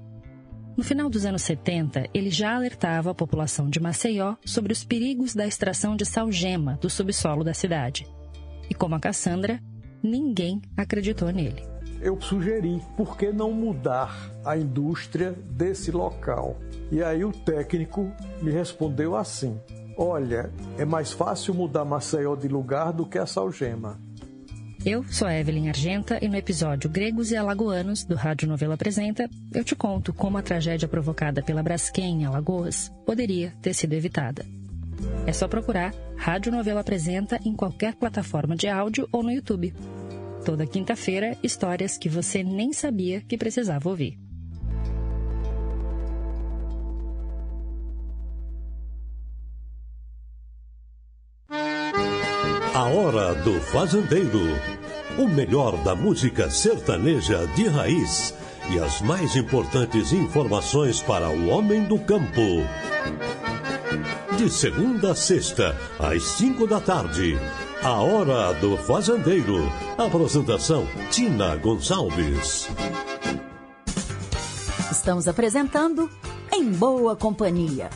No 0.77 0.85
final 0.85 1.09
dos 1.09 1.25
anos 1.25 1.43
70, 1.43 2.09
ele 2.13 2.31
já 2.31 2.55
alertava 2.55 3.11
a 3.11 3.15
população 3.15 3.69
de 3.69 3.81
Maceió 3.81 4.35
sobre 4.45 4.73
os 4.73 4.85
perigos 4.85 5.35
da 5.35 5.47
extração 5.47 5.97
de 5.97 6.05
salgema 6.05 6.79
do 6.81 6.91
subsolo 6.91 7.45
da 7.45 7.55
cidade. 7.55 8.07
E 8.69 8.75
como 8.75 8.95
a 8.95 9.01
Cassandra, 9.01 9.61
ninguém 10.03 10.61
acreditou 10.77 11.31
nele. 11.31 11.63
Eu 12.01 12.21
sugeri, 12.21 12.83
por 12.97 13.17
que 13.17 13.33
não 13.33 13.51
mudar 13.53 14.31
a 14.45 14.59
indústria 14.59 15.33
desse 15.33 15.91
local? 15.91 16.57
E 16.93 17.03
aí 17.03 17.25
o 17.25 17.33
técnico 17.33 18.13
me 18.43 18.51
respondeu 18.51 19.17
assim: 19.17 19.59
Olha, 19.97 20.51
é 20.77 20.85
mais 20.85 21.13
fácil 21.13 21.55
mudar 21.55 21.85
Maceió 21.85 22.37
de 22.37 22.49
lugar 22.49 22.93
do 22.93 23.07
que 23.07 23.19
a 23.19 23.25
salgema. 23.25 23.99
Eu 24.85 25.03
sou 25.05 25.27
a 25.27 25.35
Evelyn 25.35 25.69
Argenta 25.69 26.19
e 26.23 26.29
no 26.29 26.37
episódio 26.37 26.91
Gregos 26.91 27.31
e 27.31 27.37
Alagoanos 27.37 28.05
do 28.05 28.15
Rádio 28.15 28.47
Novela 28.47 28.75
Apresenta, 28.75 29.31
eu 29.55 29.65
te 29.65 29.75
conto 29.75 30.13
como 30.13 30.37
a 30.37 30.43
tragédia 30.43 30.87
provocada 30.87 31.43
pela 31.43 31.63
Braskem 31.63 32.21
em 32.21 32.25
Alagoas 32.27 32.93
poderia 33.07 33.55
ter 33.63 33.73
sido 33.73 33.95
evitada. 33.95 34.45
É 35.27 35.33
só 35.33 35.49
procurar 35.49 35.95
Rádio 36.17 36.53
Novela 36.53 36.81
Apresenta 36.81 37.39
em 37.45 37.55
qualquer 37.55 37.95
plataforma 37.95 38.57
de 38.57 38.69
áudio 38.69 39.09
ou 39.11 39.23
no 39.23 39.31
YouTube. 39.31 39.75
Toda 40.45 40.67
quinta-feira, 40.67 41.37
histórias 41.43 41.97
que 41.97 42.09
você 42.09 42.43
nem 42.43 42.73
sabia 42.73 43.21
que 43.23 43.39
precisava 43.39 43.89
ouvir. 43.89 44.19
A 52.75 52.89
Hora 52.89 53.35
do 53.37 53.61
Fazendeiro. 53.61 54.41
O 55.17 55.29
melhor 55.29 55.77
da 55.85 55.95
música 55.95 56.51
sertaneja 56.51 57.47
de 57.55 57.69
raiz 57.69 58.35
e 58.69 58.81
as 58.81 59.01
mais 59.01 59.37
importantes 59.37 60.13
informações 60.13 61.01
para 61.01 61.29
o 61.29 61.49
homem 61.49 61.85
do 61.85 61.99
campo. 62.01 62.41
De 64.45 64.51
segunda 64.51 65.13
a 65.13 65.15
sexta, 65.15 65.75
às 65.99 66.23
cinco 66.23 66.67
da 66.67 66.79
tarde. 66.79 67.35
A 67.83 68.03
Hora 68.03 68.53
do 68.53 68.77
Fazendeiro. 68.77 69.57
Apresentação: 69.97 70.87
Tina 71.11 71.57
Gonçalves. 71.57 72.69
Estamos 74.93 75.27
apresentando 75.29 76.11
Em 76.53 76.71
Boa 76.71 77.17
Companhia. 77.17 77.89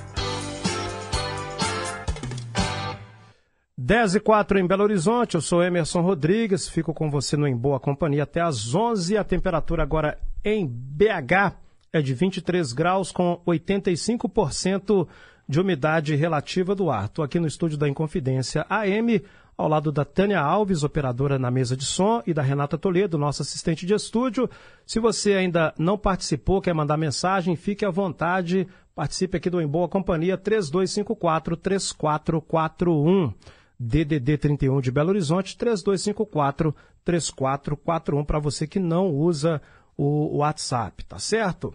10 3.76 4.14
e 4.14 4.20
4 4.20 4.58
em 4.58 4.66
Belo 4.66 4.84
Horizonte, 4.84 5.34
eu 5.34 5.42
sou 5.42 5.62
Emerson 5.62 6.00
Rodrigues, 6.00 6.66
fico 6.66 6.94
com 6.94 7.10
você 7.10 7.36
no 7.36 7.46
Em 7.46 7.54
Boa 7.54 7.78
Companhia 7.78 8.22
até 8.22 8.40
às 8.40 8.74
11. 8.74 9.18
A 9.18 9.24
temperatura 9.24 9.82
agora 9.82 10.18
em 10.42 10.66
BH 10.66 11.58
é 11.92 12.00
de 12.00 12.14
23 12.14 12.72
graus 12.72 13.12
com 13.12 13.38
85% 13.46 15.06
de 15.48 15.58
umidade 15.58 16.14
relativa 16.14 16.74
do 16.74 16.90
ar. 16.90 17.06
Estou 17.06 17.24
aqui 17.24 17.40
no 17.40 17.46
estúdio 17.46 17.78
da 17.78 17.88
Inconfidência 17.88 18.66
AM, 18.68 19.24
ao 19.56 19.66
lado 19.66 19.90
da 19.90 20.04
Tânia 20.04 20.40
Alves, 20.40 20.84
operadora 20.84 21.38
na 21.38 21.50
mesa 21.50 21.76
de 21.76 21.84
som, 21.84 22.22
e 22.26 22.34
da 22.34 22.42
Renata 22.42 22.76
Toledo, 22.76 23.16
nossa 23.16 23.42
assistente 23.42 23.86
de 23.86 23.94
estúdio. 23.94 24.48
Se 24.86 25.00
você 25.00 25.32
ainda 25.32 25.74
não 25.78 25.96
participou, 25.96 26.60
quer 26.60 26.74
mandar 26.74 26.96
mensagem, 26.96 27.56
fique 27.56 27.84
à 27.84 27.90
vontade, 27.90 28.68
participe 28.94 29.38
aqui 29.38 29.48
do 29.48 29.60
Em 29.60 29.66
Boa 29.66 29.88
Companhia 29.88 30.36
3254 30.36 31.56
3441. 31.56 33.32
DDD 33.80 34.36
31 34.38 34.80
de 34.80 34.90
Belo 34.90 35.10
Horizonte, 35.10 35.56
3254 35.56 36.74
3441 37.04 38.24
para 38.24 38.40
você 38.40 38.66
que 38.66 38.80
não 38.80 39.08
usa 39.08 39.62
o 39.96 40.38
WhatsApp, 40.38 41.04
tá 41.04 41.18
certo? 41.18 41.72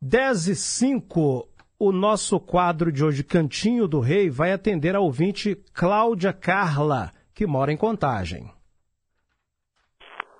10 0.00 0.48
e 0.48 0.56
5, 0.56 1.48
o 1.80 1.92
nosso 1.92 2.38
quadro 2.38 2.92
de 2.92 3.02
hoje, 3.02 3.24
Cantinho 3.24 3.88
do 3.88 4.00
Rei, 4.00 4.28
vai 4.28 4.52
atender 4.52 4.94
a 4.94 5.00
ouvinte 5.00 5.56
Cláudia 5.72 6.30
Carla, 6.30 7.10
que 7.34 7.46
mora 7.46 7.72
em 7.72 7.76
Contagem. 7.76 8.52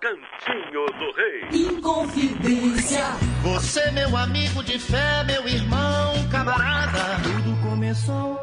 Cantinho 0.03 0.87
do 0.87 1.13
Rei. 1.17 1.77
Inconfidência. 1.79 3.07
Você, 3.43 3.91
meu 3.93 4.15
amigo 4.19 4.63
de 4.63 4.79
fé, 4.79 5.25
meu 5.25 5.49
irmão, 5.49 6.13
camarada. 6.31 7.23
Tudo 7.23 7.71
começou 7.71 8.37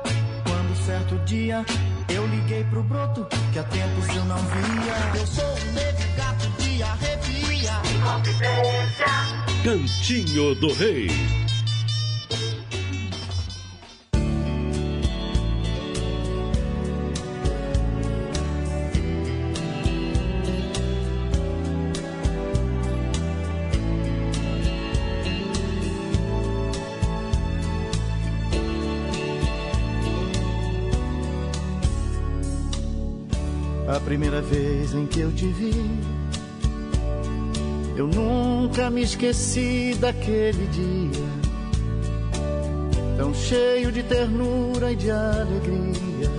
quando 0.44 0.76
certo 0.84 1.16
dia 1.20 1.64
eu 2.10 2.26
liguei 2.26 2.64
pro 2.64 2.82
broto 2.82 3.28
que 3.54 3.60
há 3.60 3.64
tempos 3.64 4.08
eu 4.16 4.26
não 4.26 4.38
via. 4.38 5.20
Eu 5.20 5.28
sou 5.28 5.46
um 5.46 5.74
negro 5.74 6.16
gato 6.18 6.50
de 6.64 6.82
arrepia. 6.82 7.74
Inconfidência. 7.96 9.06
Cantinho 9.64 10.56
do 10.56 10.74
Rei. 10.74 11.47
Primeira 34.02 34.42
vez 34.42 34.94
em 34.94 35.06
que 35.06 35.22
eu 35.22 35.32
te 35.32 35.48
vi, 35.48 35.74
eu 37.96 38.06
nunca 38.06 38.90
me 38.90 39.02
esqueci 39.02 39.96
daquele 39.98 40.68
dia, 40.68 41.26
tão 43.18 43.34
cheio 43.34 43.92
de 43.92 44.04
ternura 44.04 44.92
e 44.92 44.96
de 44.96 45.10
alegria. 45.10 46.30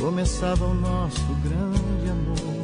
Começava 0.00 0.64
o 0.64 0.72
nosso 0.72 1.26
grande 1.42 2.10
amor. 2.10 2.60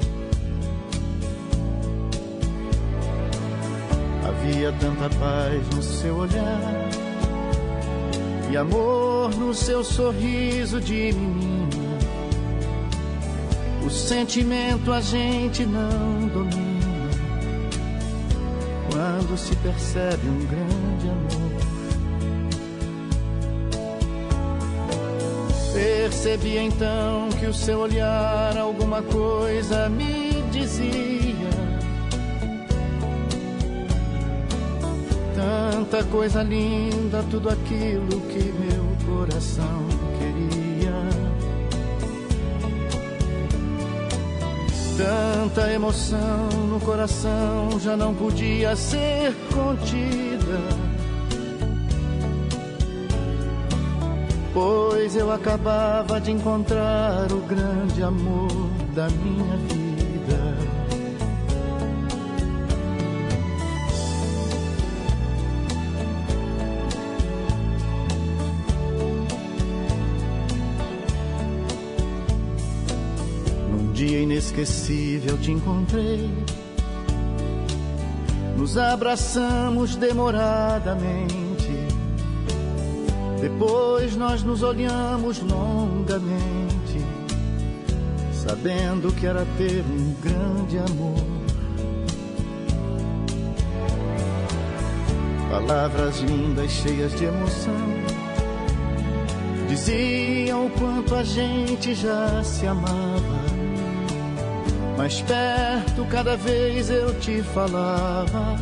Havia 4.26 4.72
tanta 4.72 5.10
paz 5.18 5.68
no 5.74 5.82
seu 5.82 6.16
olhar 6.16 6.88
e 8.50 8.56
amor 8.56 9.34
no 9.36 9.52
seu 9.52 9.84
sorriso 9.84 10.80
de 10.80 11.12
menina. 11.12 11.45
O 13.86 13.90
sentimento 13.90 14.92
a 14.92 15.00
gente 15.00 15.64
não 15.64 16.26
domina 16.26 17.08
quando 18.90 19.38
se 19.38 19.54
percebe 19.54 20.28
um 20.28 20.44
grande 20.44 21.08
amor. 21.08 21.46
Percebi 25.72 26.56
então 26.58 27.28
que 27.38 27.46
o 27.46 27.54
seu 27.54 27.78
olhar 27.78 28.58
alguma 28.58 29.02
coisa 29.02 29.88
me 29.88 30.42
dizia. 30.50 31.50
Tanta 35.36 36.02
coisa 36.04 36.42
linda, 36.42 37.24
tudo 37.30 37.50
aquilo 37.50 38.20
que 38.22 38.52
meu 38.52 38.96
coração 39.06 39.95
Tanta 44.96 45.70
emoção 45.72 46.48
no 46.70 46.80
coração 46.80 47.78
já 47.78 47.96
não 47.96 48.14
podia 48.14 48.74
ser 48.74 49.34
contida. 49.52 50.58
Pois 54.54 55.14
eu 55.14 55.30
acabava 55.30 56.18
de 56.18 56.32
encontrar 56.32 57.30
o 57.30 57.40
grande 57.42 58.02
amor 58.02 58.48
da 58.94 59.06
minha 59.10 59.56
vida. 59.58 59.85
Inesquecível 74.56 75.36
te 75.38 75.52
encontrei. 75.52 76.30
Nos 78.56 78.78
abraçamos 78.78 79.96
demoradamente. 79.96 81.36
Depois 83.40 84.16
nós 84.16 84.42
nos 84.42 84.62
olhamos 84.62 85.40
longamente, 85.40 87.04
sabendo 88.32 89.12
que 89.12 89.26
era 89.26 89.46
ter 89.58 89.84
um 89.84 90.14
grande 90.22 90.78
amor. 90.78 91.36
Palavras 95.50 96.18
lindas, 96.20 96.70
cheias 96.70 97.16
de 97.16 97.24
emoção, 97.24 97.74
diziam 99.68 100.66
o 100.66 100.70
quanto 100.70 101.14
a 101.14 101.22
gente 101.22 101.94
já 101.94 102.42
se 102.42 102.66
amava. 102.66 103.35
Mais 105.06 105.22
perto 105.22 106.04
cada 106.10 106.36
vez 106.36 106.90
eu 106.90 107.14
te 107.20 107.40
falava 107.40 108.56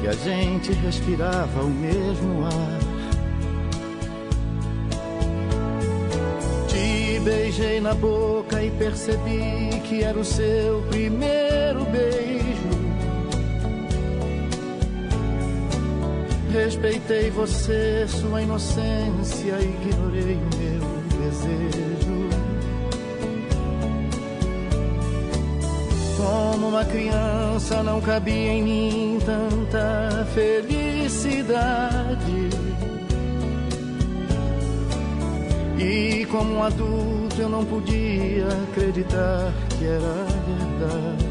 que 0.00 0.06
a 0.06 0.12
gente 0.12 0.70
respirava 0.70 1.64
o 1.64 1.68
mesmo 1.68 2.44
ar. 2.44 2.78
Te 6.68 7.18
beijei 7.24 7.80
na 7.80 7.92
boca 7.92 8.62
e 8.62 8.70
percebi 8.70 9.80
que 9.88 10.04
era 10.04 10.16
o 10.16 10.24
seu 10.24 10.80
primeiro 10.82 11.84
beijo. 11.86 12.70
Respeitei 16.52 17.30
você, 17.30 18.06
sua 18.06 18.42
inocência, 18.42 19.58
ignorei 19.60 20.36
o 20.36 20.56
meu 20.56 21.20
desejo. 21.20 21.89
Como 26.20 26.68
uma 26.68 26.84
criança, 26.84 27.82
não 27.82 27.98
cabia 27.98 28.52
em 28.52 28.62
mim 28.62 29.18
tanta 29.24 30.26
felicidade. 30.34 31.80
E 35.78 36.26
como 36.26 36.56
um 36.56 36.62
adulto, 36.62 37.40
eu 37.40 37.48
não 37.48 37.64
podia 37.64 38.48
acreditar 38.68 39.50
que 39.78 39.86
era 39.86 40.26
verdade. 40.46 41.29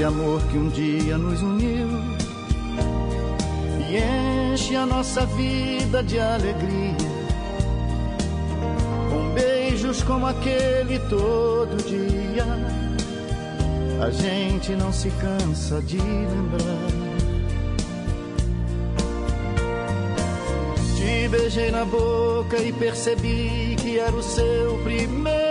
Esse 0.00 0.04
amor 0.06 0.40
que 0.44 0.56
um 0.56 0.70
dia 0.70 1.18
nos 1.18 1.42
uniu 1.42 1.88
e 3.86 4.54
enche 4.54 4.74
a 4.74 4.86
nossa 4.86 5.26
vida 5.26 6.02
de 6.02 6.18
alegria. 6.18 6.96
Com 9.10 9.34
beijos 9.34 10.02
como 10.02 10.26
aquele 10.26 10.98
todo 11.00 11.76
dia, 11.84 12.46
a 14.02 14.10
gente 14.10 14.74
não 14.74 14.90
se 14.90 15.10
cansa 15.10 15.82
de 15.82 15.98
lembrar. 15.98 16.90
Te 20.96 21.28
beijei 21.28 21.70
na 21.70 21.84
boca 21.84 22.56
e 22.56 22.72
percebi 22.72 23.76
que 23.78 23.98
era 23.98 24.16
o 24.16 24.22
seu 24.22 24.78
primeiro 24.82 25.49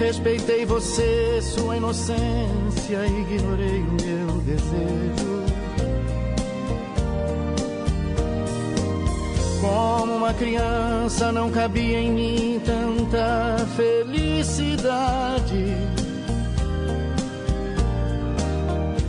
Respeitei 0.00 0.64
você, 0.64 1.42
sua 1.42 1.76
inocência, 1.76 3.06
ignorei 3.06 3.82
o 3.82 3.96
meu 4.02 4.38
desejo. 4.46 5.44
Como 9.60 10.16
uma 10.16 10.32
criança, 10.32 11.30
não 11.30 11.50
cabia 11.50 12.00
em 12.00 12.12
mim 12.12 12.62
tanta 12.64 13.58
felicidade. 13.76 15.66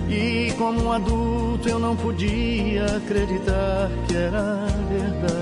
E 0.10 0.52
como 0.58 0.84
um 0.84 0.92
adulto, 0.92 1.70
eu 1.70 1.80
não 1.80 1.96
podia 1.96 2.98
acreditar 2.98 3.90
que 4.10 4.16
era 4.18 4.68
verdade. 4.90 5.41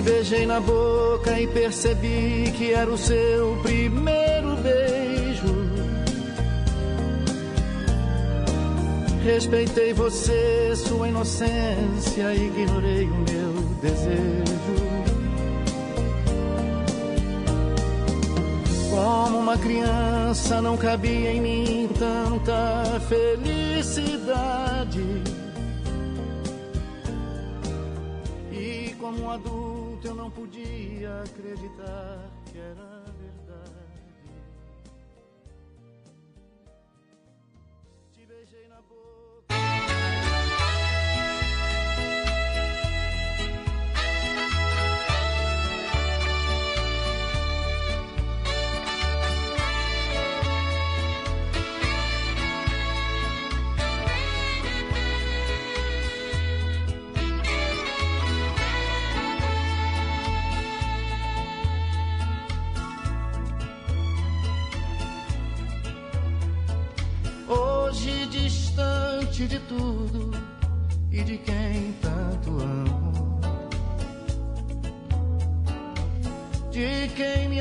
Te 0.00 0.04
beijei 0.04 0.46
na 0.46 0.60
boca 0.60 1.38
e 1.38 1.46
percebi 1.46 2.50
que 2.56 2.72
era 2.72 2.90
o 2.90 2.96
seu 2.96 3.58
primeiro 3.62 4.56
beijo. 4.56 5.54
Respeitei 9.22 9.92
você, 9.92 10.72
sua 10.74 11.06
inocência, 11.06 12.34
ignorei 12.34 13.04
o 13.04 13.14
meu 13.30 13.52
desejo. 13.82 14.74
Como 18.88 19.38
uma 19.38 19.58
criança, 19.58 20.62
não 20.62 20.78
cabia 20.78 21.30
em 21.30 21.42
mim 21.42 21.90
tanta 21.98 22.98
felicidade. 23.06 24.00
Podia 30.40 31.22
acreditar 31.22 32.30
que 32.50 32.58
era 32.58 32.89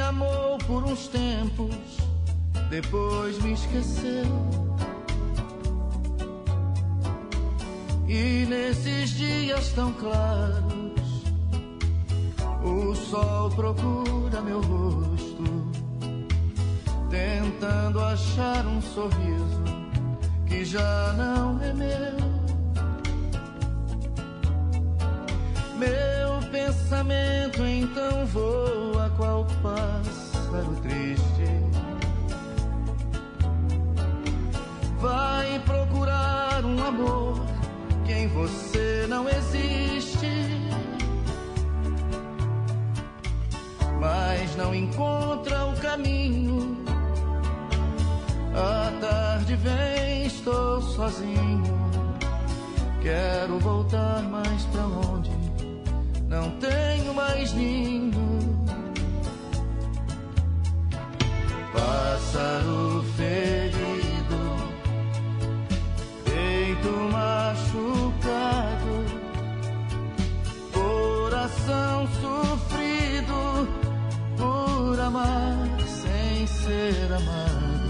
amou 0.10 0.58
por 0.66 0.84
uns 0.84 1.08
tempos, 1.08 1.76
depois 2.70 3.40
me 3.44 3.54
esqueceu. 3.54 4.26
E 8.08 8.46
nesses 8.50 9.12
dias 9.12 9.72
tão 9.74 9.94
claros, 9.94 11.24
o 12.64 12.96
sol 12.96 13.52
procura 13.52 14.42
meu 14.42 14.62
rosto, 14.62 15.44
tentando 17.12 18.00
achar 18.00 18.66
um 18.66 18.82
sorriso 18.82 19.64
que 20.48 20.66
já 20.66 21.14
não 21.14 21.62
é 21.62 21.74
meu. 21.74 22.39
Meu 25.80 26.52
pensamento 26.52 27.66
então 27.66 28.26
voa 28.26 29.10
qual 29.16 29.48
pássaro 29.64 30.76
triste. 30.82 31.24
Vai 35.00 35.58
procurar 35.60 36.66
um 36.66 36.86
amor 36.86 37.40
que 38.06 38.12
em 38.12 38.28
você 38.28 39.06
não 39.08 39.26
existe. 39.30 40.28
Mas 44.02 44.54
não 44.58 44.76
encontra 44.76 45.66
o 45.66 45.80
caminho. 45.80 46.78
A 48.54 48.92
tarde 49.00 49.56
vem, 49.56 50.26
estou 50.26 50.82
sozinho. 50.82 51.80
Quero 53.02 53.58
voltar 53.60 54.22
mais 54.24 54.66
pra 54.66 54.86
onde 54.86 55.39
não 56.30 56.52
tenho 56.52 57.14
mais 57.14 57.52
ninho. 57.54 58.14
Pássaro 61.74 63.04
ferido, 63.18 64.42
peito 66.26 66.90
machucado, 67.12 68.96
coração 70.72 72.08
sofrido 72.22 73.68
por 74.38 75.00
amar 75.00 75.58
sem 75.88 76.46
ser 76.48 77.12
amado. 77.12 77.90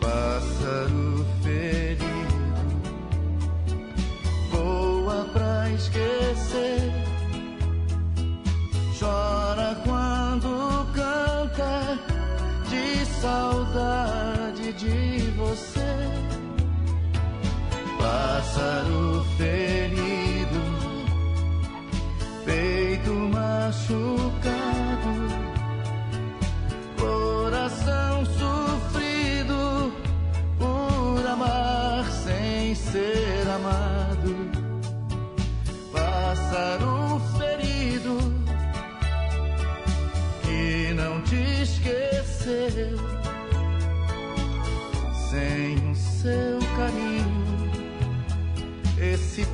Pássaro 0.00 1.26
ferido 1.42 1.89
pra 5.32 5.70
esquecer. 5.70 6.92
Chora 8.98 9.76
quando 9.84 10.86
canta 10.92 11.98
de 12.68 13.06
saudade 13.06 14.72
de 14.74 15.30
você. 15.36 15.80
Pássaro 17.98 19.24
ferido, 19.36 20.60
peito 22.44 23.12
machucado, 23.12 24.89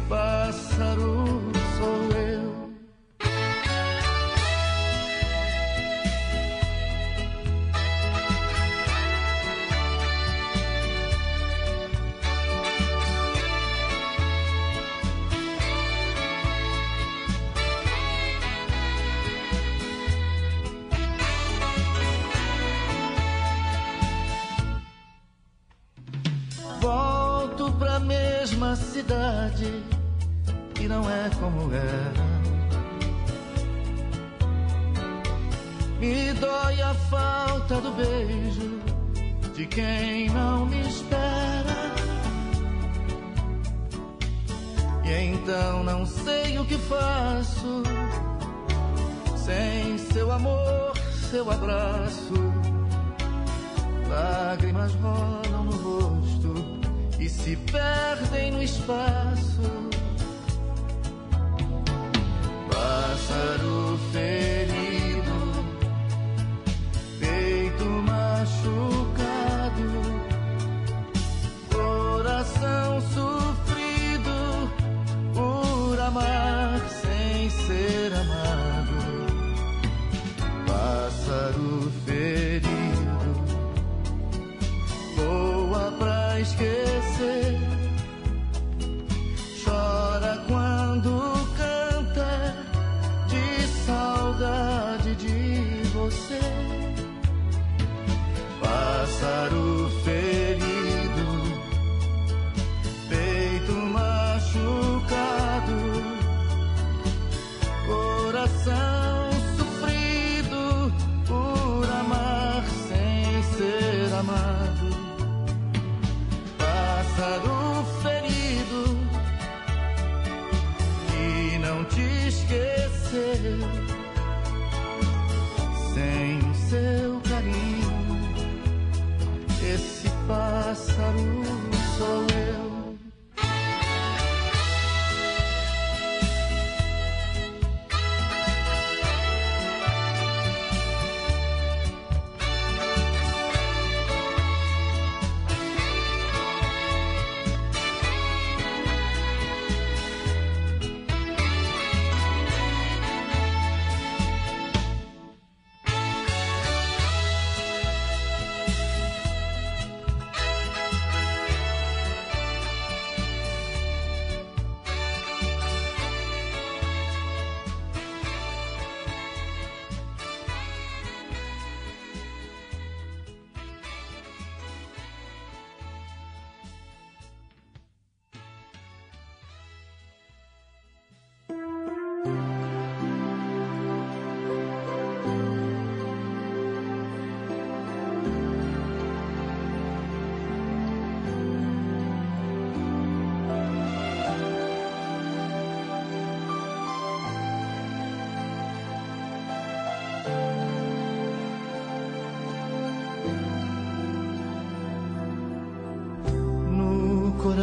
Esse 0.09 1.46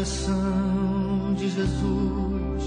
coração 0.03 1.34
de 1.34 1.49
Jesus 1.49 2.63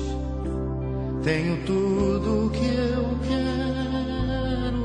tenho 1.22 1.62
tudo 1.66 2.50
que 2.50 2.64
eu 2.64 3.18
quero. 3.28 4.76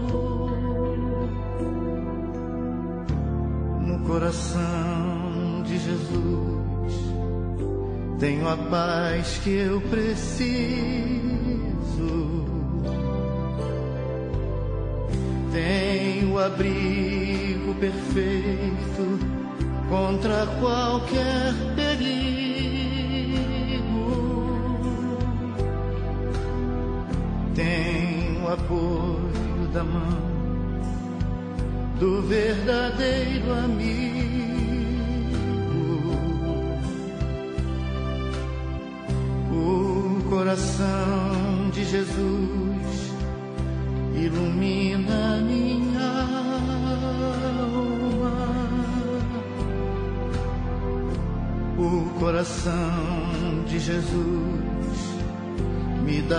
No 3.80 4.00
coração 4.06 5.64
de 5.64 5.80
Jesus 5.80 6.94
tenho 8.20 8.50
a 8.50 8.58
paz 8.58 9.40
que 9.42 9.52
eu 9.52 9.80
preciso. 9.80 10.52
Tenho 15.54 16.34
o 16.34 16.40
abrigo 16.40 17.74
perfeito 17.76 19.20
contra 19.88 20.46
qualquer 20.60 21.41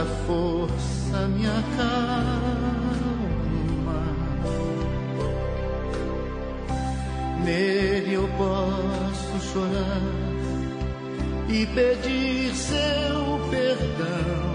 dá 0.02 0.06
força, 0.26 1.28
me 1.28 1.46
acalma. 1.46 2.82
Nele 7.44 8.14
eu 8.14 8.28
posso 8.36 9.52
chorar 9.52 10.00
e 11.48 11.66
pedir 11.66 12.54
seu 12.54 13.40
perdão. 13.50 14.52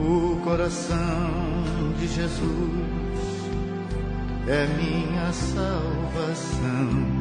O 0.00 0.40
coração 0.44 1.32
de 1.98 2.06
Jesus 2.08 2.94
é 4.46 4.66
minha 4.76 5.32
salvação. 5.32 7.13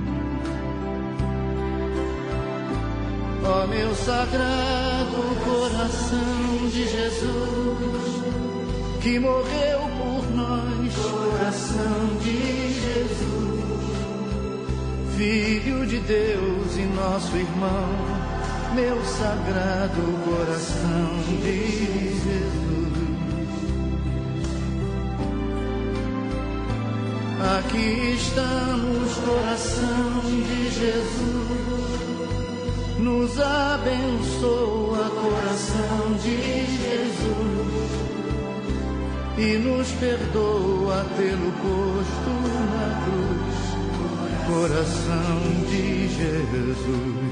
Sagrado 4.06 5.22
coração 5.46 6.68
de 6.70 6.90
Jesus, 6.90 8.24
que 9.02 9.18
morreu 9.18 9.80
por 9.98 10.30
nós, 10.36 10.94
coração 10.96 12.18
de 12.22 12.74
Jesus, 12.82 13.64
Filho 15.16 15.86
de 15.86 16.00
Deus 16.00 16.78
e 16.78 16.82
nosso 16.82 17.38
irmão, 17.38 17.88
meu 18.76 19.02
sagrado 19.06 20.02
coração 20.26 21.20
de 21.42 21.72
Jesus. 22.12 22.74
Aqui 27.58 28.16
estamos, 28.18 29.14
coração 29.16 30.22
de 30.26 30.70
Jesus. 30.72 31.43
Nos 33.34 33.42
abençoa, 33.42 35.10
coração 35.10 36.14
de 36.22 36.38
Jesus. 36.68 37.92
E 39.40 39.58
nos 39.58 39.92
perdoa 39.94 41.04
pelo 41.18 41.52
posto 41.54 42.30
na 42.70 43.02
cruz, 43.04 43.58
coração 44.46 45.42
de 45.68 46.08
Jesus. 46.10 47.23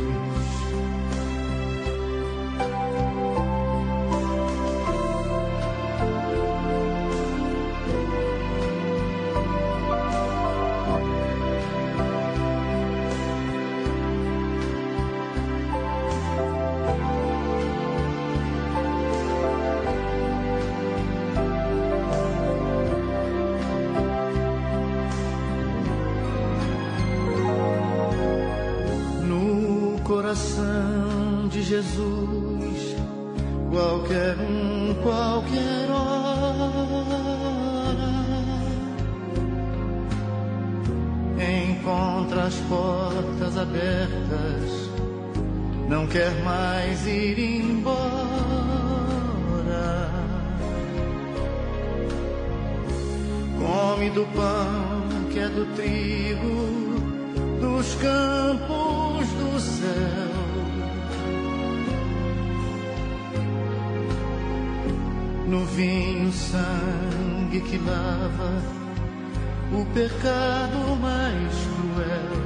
Pecado 70.02 70.95
mais 70.99 71.53
cruel. 71.78 72.41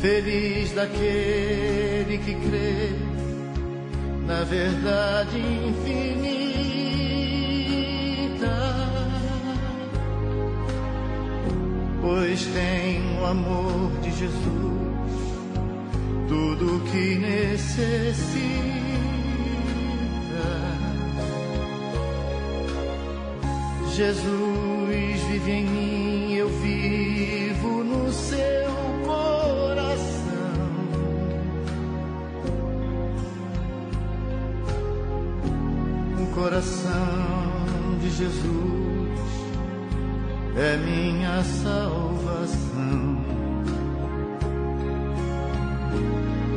Feliz 0.00 0.72
daquele 0.72 2.18
que 2.18 2.34
crê 2.34 2.90
na 4.26 4.44
verdade 4.44 5.38
infinita. 5.38 6.20
pois 12.02 12.44
tem 12.46 13.18
o 13.20 13.24
amor 13.26 13.90
de 14.02 14.10
Jesus, 14.10 15.12
tudo 16.28 16.82
que 16.90 17.16
necessita. 17.16 18.69
Jesus 24.00 25.20
vive 25.28 25.50
em 25.50 25.66
mim, 25.66 26.32
eu 26.32 26.48
vivo 26.48 27.84
no 27.84 28.10
seu 28.10 28.72
coração. 29.04 30.14
O 36.18 36.34
coração 36.34 37.98
de 38.00 38.08
Jesus 38.08 39.20
é 40.56 40.78
minha 40.78 41.44
salvação. 41.44 43.20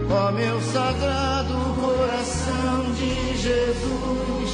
Ó 0.10 0.32
meu 0.32 0.62
sagrado 0.62 1.54
coração 1.76 2.94
de 2.94 3.38
Jesus, 3.38 4.52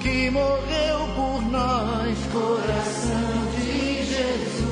que 0.00 0.30
morreu 0.30 1.13
nós, 1.54 2.18
coração 2.32 3.46
de 3.56 4.02
Jesus, 4.02 4.64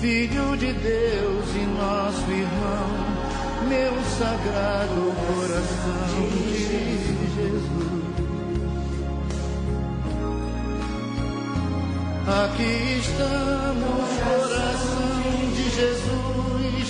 Filho 0.00 0.56
de 0.56 0.72
Deus 0.72 1.44
e 1.54 1.66
nosso 1.78 2.30
irmão, 2.30 2.88
meu 3.68 3.94
sagrado 4.18 5.12
coração 5.26 6.22
de 6.22 6.56
Jesus. 7.36 7.84
Aqui 12.26 12.72
estamos, 13.00 14.08
coração 14.24 15.34
de 15.54 15.64
Jesus, 15.80 16.88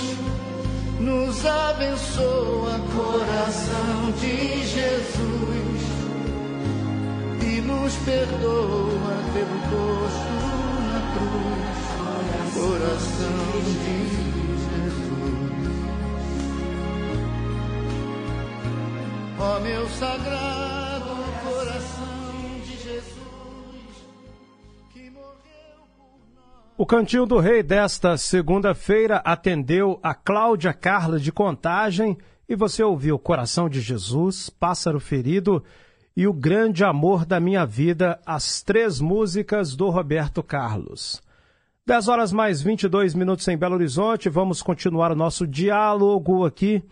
nos 1.00 1.44
abençoa, 1.44 2.74
coração 2.94 4.12
de 4.20 4.36
Jesus, 4.68 5.73
nos 7.84 7.96
perdoa 7.96 9.14
pelo 9.34 9.58
gosto 9.68 10.34
na 10.88 11.00
cruz, 11.12 11.76
coração 12.54 13.50
de 13.60 13.98
Jesus. 14.08 15.04
Ó 19.38 19.60
meu 19.60 19.86
sagrado 19.88 21.12
coração 21.44 22.60
de 22.64 22.74
Jesus, 22.82 24.08
que 24.94 25.10
morreu. 25.10 25.84
O 26.78 26.86
Cantinho 26.86 27.26
do 27.26 27.38
Rei 27.38 27.62
desta 27.62 28.16
segunda-feira 28.16 29.16
atendeu 29.26 30.00
a 30.02 30.14
Cláudia 30.14 30.72
Carla 30.72 31.20
de 31.20 31.30
Contagem 31.30 32.16
e 32.48 32.56
você 32.56 32.82
ouviu 32.82 33.18
Coração 33.18 33.68
de 33.68 33.82
Jesus, 33.82 34.48
Pássaro 34.48 34.98
Ferido 34.98 35.62
e 36.16 36.26
O 36.26 36.32
Grande 36.32 36.84
Amor 36.84 37.24
da 37.24 37.40
Minha 37.40 37.66
Vida, 37.66 38.20
as 38.24 38.62
três 38.62 39.00
músicas 39.00 39.74
do 39.74 39.90
Roberto 39.90 40.42
Carlos. 40.42 41.20
10 41.86 42.08
horas 42.08 42.32
mais 42.32 42.62
22 42.62 43.14
minutos 43.14 43.46
em 43.48 43.56
Belo 43.56 43.74
Horizonte, 43.74 44.28
vamos 44.28 44.62
continuar 44.62 45.12
o 45.12 45.16
nosso 45.16 45.46
diálogo 45.46 46.46
aqui 46.46 46.82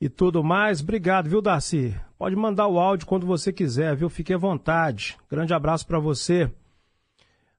e 0.00 0.08
tudo 0.08 0.42
mais. 0.42 0.80
Obrigado, 0.80 1.28
viu, 1.28 1.42
Darcy? 1.42 1.94
Pode 2.16 2.34
mandar 2.36 2.68
o 2.68 2.78
áudio 2.78 3.06
quando 3.06 3.26
você 3.26 3.52
quiser, 3.52 3.94
viu? 3.94 4.08
Fique 4.08 4.32
à 4.32 4.38
vontade. 4.38 5.18
Grande 5.30 5.52
abraço 5.52 5.86
para 5.86 5.98
você. 5.98 6.50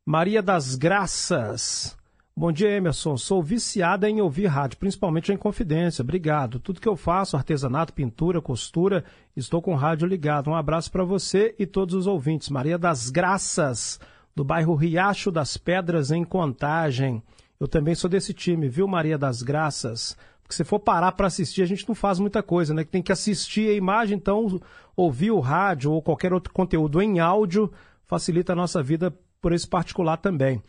Maria 0.04 0.42
das 0.42 0.76
Graças. 0.76 1.96
Bom 2.38 2.52
dia, 2.52 2.70
Emerson. 2.70 3.16
Sou 3.16 3.42
viciada 3.42 4.10
em 4.10 4.20
ouvir 4.20 4.48
rádio, 4.48 4.78
principalmente 4.78 5.32
em 5.32 5.38
confidência. 5.38 6.02
Obrigado. 6.02 6.60
Tudo 6.60 6.82
que 6.82 6.88
eu 6.88 6.98
faço, 6.98 7.38
artesanato, 7.38 7.94
pintura, 7.94 8.42
costura, 8.42 9.06
estou 9.38 9.62
com 9.62 9.72
o 9.72 9.78
rádio 9.78 10.06
ligado. 10.06 10.50
Um 10.50 10.54
abraço 10.56 10.92
para 10.92 11.06
você 11.06 11.56
e 11.58 11.66
todos 11.66 11.96
os 11.96 12.08
ouvintes. 12.08 12.50
Maria 12.50 12.78
das 12.78 13.10
Graças, 13.10 14.02
do 14.36 14.44
bairro 14.44 14.76
Riacho 14.76 15.32
das 15.32 15.56
Pedras, 15.56 16.12
em 16.12 16.26
Contagem. 16.26 17.24
Eu 17.58 17.70
também 17.70 17.96
sou 17.96 18.10
desse 18.10 18.34
time, 18.34 18.68
viu, 18.68 18.86
Maria 18.86 19.18
das 19.18 19.42
Graças? 19.42 20.18
Porque 20.44 20.56
se 20.56 20.66
for 20.66 20.82
parar 20.82 21.14
para 21.14 21.28
assistir, 21.28 21.62
a 21.62 21.66
gente 21.66 21.88
não 21.88 21.96
faz 21.96 22.20
muita 22.20 22.44
coisa, 22.44 22.74
né? 22.74 22.84
Tem 22.84 23.02
que 23.02 23.14
assistir 23.14 23.70
a 23.70 23.74
imagem, 23.74 24.18
então 24.18 24.60
ouvir 24.94 25.32
o 25.32 25.40
rádio 25.40 25.90
ou 25.90 26.02
qualquer 26.02 26.34
outro 26.34 26.52
conteúdo 26.52 27.02
em 27.02 27.18
áudio 27.18 27.72
facilita 28.06 28.52
a 28.52 28.58
nossa 28.58 28.84
vida 28.84 29.18
por 29.42 29.54
esse 29.54 29.68
particular 29.68 30.18
também. 30.18 30.62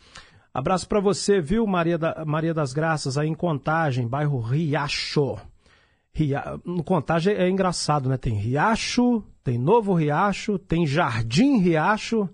Abraço 0.57 0.89
para 0.89 1.01
você, 1.01 1.39
viu, 1.39 1.67
Maria, 1.67 1.99
da, 1.99 2.25
Maria 2.25 2.55
das 2.55 2.73
Graças, 2.73 3.19
aí 3.19 3.29
em 3.29 3.35
Contagem, 3.35 4.09
bairro 4.09 4.41
Riacho. 4.41 5.37
Ria... 6.15 6.59
No 6.65 6.83
Contagem 6.83 7.35
é 7.35 7.47
engraçado, 7.47 8.09
né? 8.09 8.17
Tem 8.17 8.33
Riacho, 8.33 9.23
tem 9.45 9.59
Novo 9.59 9.93
Riacho, 9.93 10.59
tem 10.59 10.87
Jardim 10.87 11.59
Riacho, 11.59 12.27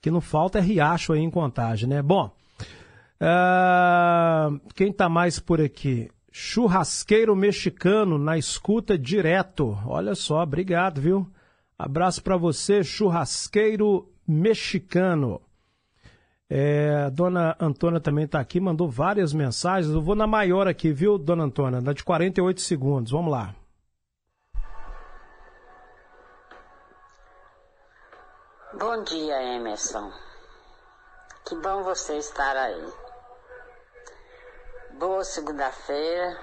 que 0.00 0.10
não 0.10 0.22
falta 0.22 0.60
é 0.60 0.62
Riacho 0.62 1.12
aí 1.12 1.20
em 1.20 1.28
Contagem, 1.28 1.86
né? 1.86 2.00
Bom, 2.00 2.34
uh... 3.20 4.58
quem 4.74 4.90
tá 4.90 5.06
mais 5.06 5.38
por 5.38 5.60
aqui? 5.60 6.10
Churrasqueiro 6.32 7.36
mexicano 7.36 8.16
na 8.16 8.38
escuta 8.38 8.96
direto. 8.96 9.76
Olha 9.84 10.14
só, 10.14 10.42
obrigado, 10.42 11.02
viu? 11.02 11.30
Abraço 11.78 12.22
para 12.22 12.38
você, 12.38 12.82
churrasqueiro 12.82 14.10
mexicano. 14.26 15.42
É, 16.48 17.04
a 17.06 17.10
dona 17.10 17.56
Antônia 17.58 18.00
também 18.00 18.24
está 18.24 18.38
aqui, 18.38 18.60
mandou 18.60 18.88
várias 18.88 19.32
mensagens. 19.32 19.92
Eu 19.92 20.00
vou 20.00 20.14
na 20.14 20.26
maior 20.26 20.68
aqui, 20.68 20.92
viu, 20.92 21.18
dona 21.18 21.44
Antônia? 21.44 21.80
Na 21.80 21.92
de 21.92 22.04
48 22.04 22.60
segundos. 22.60 23.10
Vamos 23.10 23.32
lá. 23.32 23.54
Bom 28.78 29.02
dia, 29.04 29.56
Emerson. 29.56 30.12
Que 31.48 31.56
bom 31.56 31.82
você 31.82 32.16
estar 32.18 32.56
aí. 32.56 32.92
Boa 34.98 35.24
segunda-feira, 35.24 36.38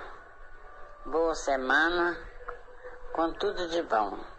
boa 1.06 1.36
semana, 1.36 2.18
com 3.14 3.32
tudo 3.34 3.68
de 3.70 3.82
bom. 3.84 4.33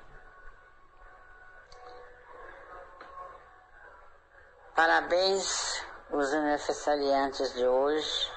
Parabéns 4.74 5.86
aos 6.12 6.32
aniversariantes 6.32 7.54
de 7.54 7.64
hoje, 7.64 8.32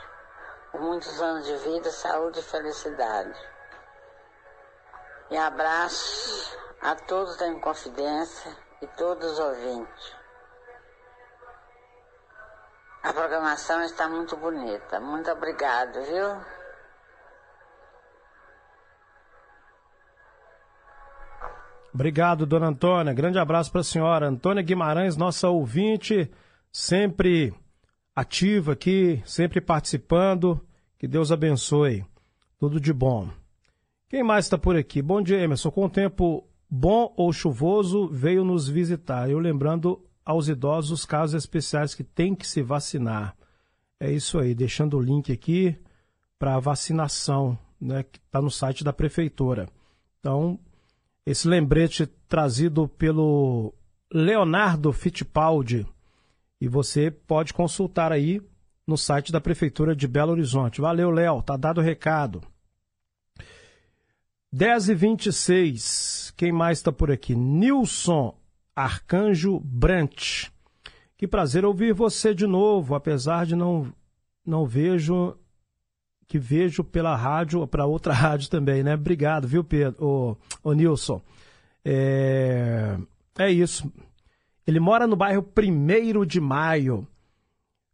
por 0.72 0.80
muitos 0.80 1.20
anos 1.20 1.48
de 1.48 1.58
vida, 1.58 1.90
saúde 1.90 2.40
e 2.40 2.44
felicidade. 2.44 3.34
E 5.32 5.38
abraço 5.38 6.56
a 6.80 6.94
todos 6.94 7.38
da 7.38 7.48
Inconfidência 7.48 8.56
e 8.80 8.86
todos 8.86 9.32
os 9.32 9.40
ouvintes. 9.40 10.16
A 13.02 13.12
programação 13.12 13.82
está 13.82 14.08
muito 14.08 14.38
bonita. 14.38 15.00
Muito 15.00 15.32
obrigado, 15.32 16.04
viu? 16.04 16.57
Obrigado, 21.94 22.46
dona 22.46 22.68
Antônia. 22.68 23.14
Grande 23.14 23.40
abraço 23.40 23.72
para 23.72 23.82
a 23.82 23.84
senhora. 23.84 24.28
Antônia 24.28 24.64
Guimarães, 24.64 25.18
nossa 25.18 25.50
ouvinte, 25.50 26.30
sempre 26.72 27.54
ativa 28.16 28.74
aqui, 28.74 29.22
sempre 29.26 29.62
participando. 29.62 30.60
Que 30.98 31.08
Deus 31.08 31.32
abençoe. 31.32 32.06
Tudo 32.60 32.80
de 32.80 32.92
bom. 32.92 33.30
Quem 34.10 34.24
mais 34.24 34.46
está 34.46 34.58
por 34.58 34.76
aqui? 34.76 35.02
Bom 35.02 35.22
dia, 35.22 35.40
Emerson. 35.40 35.70
Com 35.70 35.86
o 35.86 35.90
tempo 35.90 36.44
bom 36.70 37.14
ou 37.16 37.32
chuvoso, 37.32 38.08
veio 38.08 38.44
nos 38.44 38.68
visitar. 38.68 39.30
Eu 39.30 39.40
lembrando 39.40 40.02
aos 40.26 40.48
idosos 40.48 40.92
os 40.92 41.06
casos 41.06 41.36
especiais 41.36 41.94
que 41.94 42.04
tem 42.04 42.36
que 42.36 42.48
se 42.48 42.62
vacinar. 42.62 43.36
É 44.00 44.12
isso 44.12 44.40
aí, 44.40 44.54
deixando 44.54 44.98
o 44.98 45.02
link 45.02 45.32
aqui 45.32 45.76
para 46.38 46.56
a 46.56 46.60
vacinação, 46.60 47.58
né, 47.80 48.04
que 48.04 48.20
está 48.20 48.42
no 48.42 48.52
site 48.52 48.84
da 48.84 48.94
prefeitura. 48.94 49.68
Então, 50.20 50.60
esse 51.28 51.46
lembrete 51.46 52.06
trazido 52.30 52.88
pelo 52.88 53.74
Leonardo 54.10 54.94
Fittipaldi 54.94 55.86
e 56.60 56.70
você 56.70 57.12
pode 57.12 57.54
consultar 57.54 58.14
aí 58.14 58.42
no 58.88 58.98
site 58.98 59.30
da 59.30 59.42
prefeitura 59.42 59.94
de 59.94 60.08
Belo 60.08 60.32
Horizonte. 60.32 60.80
Valeu, 60.80 61.12
Léo, 61.12 61.42
tá 61.42 61.58
dado 61.58 61.80
o 61.80 61.84
recado. 61.84 62.42
10 64.54 64.88
e 64.88 64.96
26 64.96 66.34
quem 66.38 66.54
mais 66.54 66.78
está 66.78 66.94
por 66.94 67.12
aqui? 67.12 67.36
Nilson 67.36 68.34
Arcanjo 68.74 69.60
Brant. 69.60 70.46
Que 71.18 71.28
prazer 71.28 71.66
ouvir 71.66 71.94
você 71.94 72.34
de 72.34 72.48
novo, 72.48 72.96
apesar 72.96 73.46
de 73.46 73.54
não 73.54 73.94
não 74.46 74.66
vejo 74.66 75.38
que 76.28 76.38
vejo 76.38 76.84
pela 76.84 77.16
rádio 77.16 77.66
para 77.68 77.86
outra 77.86 78.14
rádio 78.14 78.50
também, 78.50 78.84
né? 78.84 78.96
Obrigado, 78.96 79.48
viu, 79.48 79.64
Pedro? 79.64 80.04
Ô, 80.04 80.38
ô 80.64 80.74
Nilson. 80.74 81.22
É, 81.84 82.98
é 83.40 83.52
isso. 83.52 83.92
Ele 84.66 84.80
mora 84.80 85.08
no 85.08 85.16
bairro 85.16 85.46
1 85.58 86.26
de 86.26 86.42
Maio. 86.42 87.08